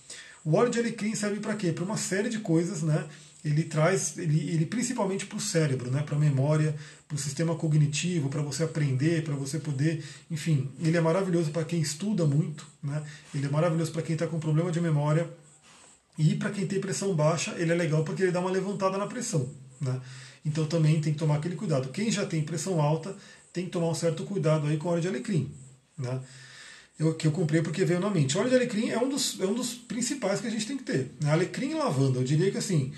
O 0.44 0.54
óleo 0.54 0.70
de 0.70 0.78
alecrim 0.78 1.14
serve 1.14 1.40
para 1.40 1.56
quê? 1.56 1.72
Para 1.72 1.84
uma 1.84 1.96
série 1.96 2.28
de 2.28 2.38
coisas, 2.38 2.82
né? 2.82 3.08
Ele 3.44 3.64
traz, 3.64 4.16
ele, 4.16 4.50
ele 4.50 4.64
principalmente 4.64 5.26
para 5.26 5.36
o 5.36 5.40
cérebro, 5.40 5.90
né? 5.90 6.02
para 6.02 6.16
a 6.16 6.18
memória, 6.18 6.74
para 7.06 7.14
o 7.14 7.18
sistema 7.18 7.54
cognitivo, 7.54 8.28
para 8.28 8.40
você 8.40 8.64
aprender, 8.64 9.22
para 9.22 9.34
você 9.34 9.58
poder, 9.58 10.02
enfim, 10.30 10.70
ele 10.80 10.96
é 10.96 11.00
maravilhoso 11.00 11.50
para 11.50 11.64
quem 11.64 11.80
estuda 11.80 12.24
muito, 12.24 12.66
né? 12.82 13.02
Ele 13.34 13.46
é 13.46 13.50
maravilhoso 13.50 13.92
para 13.92 14.02
quem 14.02 14.14
está 14.14 14.26
com 14.26 14.40
problema 14.40 14.72
de 14.72 14.80
memória 14.80 15.30
e 16.18 16.34
para 16.36 16.50
quem 16.50 16.66
tem 16.66 16.80
pressão 16.80 17.14
baixa, 17.14 17.54
ele 17.58 17.72
é 17.72 17.74
legal 17.74 18.02
porque 18.02 18.22
ele 18.22 18.32
dá 18.32 18.40
uma 18.40 18.50
levantada 18.50 18.96
na 18.96 19.06
pressão, 19.06 19.48
né? 19.80 20.00
Então 20.44 20.64
também 20.66 21.00
tem 21.00 21.12
que 21.12 21.18
tomar 21.18 21.36
aquele 21.36 21.56
cuidado. 21.56 21.90
Quem 21.90 22.10
já 22.10 22.24
tem 22.24 22.42
pressão 22.42 22.80
alta 22.80 23.14
tem 23.52 23.66
que 23.66 23.70
tomar 23.70 23.88
um 23.88 23.94
certo 23.94 24.24
cuidado 24.24 24.66
aí 24.66 24.78
com 24.78 24.88
hora 24.88 25.00
de 25.00 25.08
alecrim, 25.08 25.50
né? 25.98 26.20
eu, 26.98 27.14
que 27.14 27.26
eu 27.26 27.32
comprei 27.32 27.60
porque 27.62 27.84
veio 27.84 28.00
na 28.00 28.10
mente. 28.10 28.38
óleo 28.38 28.48
de 28.48 28.54
alecrim 28.54 28.90
é 28.90 28.98
um 28.98 29.08
dos, 29.08 29.40
é 29.40 29.46
um 29.46 29.54
dos 29.54 29.74
principais 29.74 30.40
que 30.40 30.46
a 30.46 30.50
gente 30.50 30.66
tem 30.66 30.76
que 30.76 30.84
ter. 30.84 31.12
Né? 31.20 31.30
Alecrim 31.30 31.70
e 31.70 31.74
lavanda. 31.74 32.20
Eu 32.20 32.24
diria 32.24 32.50
que 32.50 32.58
assim, 32.58 32.92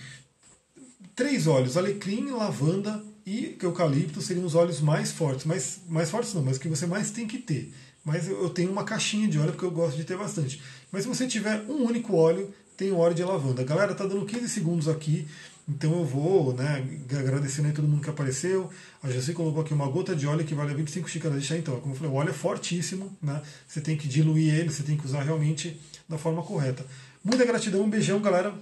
três 1.16 1.46
óleos, 1.46 1.78
alecrim, 1.78 2.30
lavanda 2.30 3.02
e 3.26 3.56
eucalipto 3.60 4.20
seriam 4.20 4.44
os 4.44 4.54
óleos 4.54 4.80
mais 4.80 5.10
fortes. 5.10 5.46
Mais, 5.46 5.80
mais 5.88 6.10
fortes 6.10 6.34
não, 6.34 6.42
mas 6.42 6.58
que 6.58 6.68
você 6.68 6.86
mais 6.86 7.10
tem 7.10 7.26
que 7.26 7.38
ter. 7.38 7.72
Mas 8.04 8.28
eu 8.28 8.48
tenho 8.50 8.70
uma 8.70 8.84
caixinha 8.84 9.26
de 9.26 9.38
óleo 9.38 9.50
porque 9.50 9.64
eu 9.64 9.70
gosto 9.70 9.96
de 9.96 10.04
ter 10.04 10.16
bastante. 10.16 10.62
Mas 10.92 11.02
se 11.02 11.08
você 11.08 11.26
tiver 11.26 11.64
um 11.68 11.84
único 11.84 12.14
óleo, 12.14 12.54
tem 12.76 12.92
o 12.92 12.98
óleo 12.98 13.14
de 13.14 13.24
lavanda. 13.24 13.64
Galera, 13.64 13.94
tá 13.94 14.06
dando 14.06 14.24
15 14.24 14.48
segundos 14.48 14.86
aqui. 14.86 15.26
Então 15.68 15.92
eu 15.98 16.04
vou, 16.04 16.52
né, 16.52 16.86
agradecendo 17.18 17.66
aí 17.66 17.74
todo 17.74 17.88
mundo 17.88 18.02
que 18.02 18.10
apareceu. 18.10 18.70
A 19.02 19.10
Jessi 19.10 19.32
colocou 19.32 19.62
aqui 19.62 19.74
uma 19.74 19.88
gota 19.88 20.14
de 20.14 20.24
óleo 20.24 20.44
que 20.44 20.54
vale 20.54 20.72
25 20.74 21.08
xícaras 21.10 21.40
de 21.40 21.48
chá. 21.48 21.56
Então, 21.56 21.80
como 21.80 21.94
eu 21.94 21.98
falei, 21.98 22.12
o 22.12 22.14
óleo 22.14 22.30
é 22.30 22.32
fortíssimo, 22.32 23.16
né? 23.20 23.42
Você 23.66 23.80
tem 23.80 23.96
que 23.96 24.06
diluir 24.06 24.54
ele, 24.54 24.70
você 24.70 24.84
tem 24.84 24.96
que 24.96 25.04
usar 25.04 25.22
realmente 25.22 25.80
da 26.08 26.16
forma 26.16 26.42
correta. 26.42 26.86
Muita 27.24 27.44
gratidão, 27.44 27.82
um 27.82 27.90
beijão, 27.90 28.20
galera. 28.20 28.54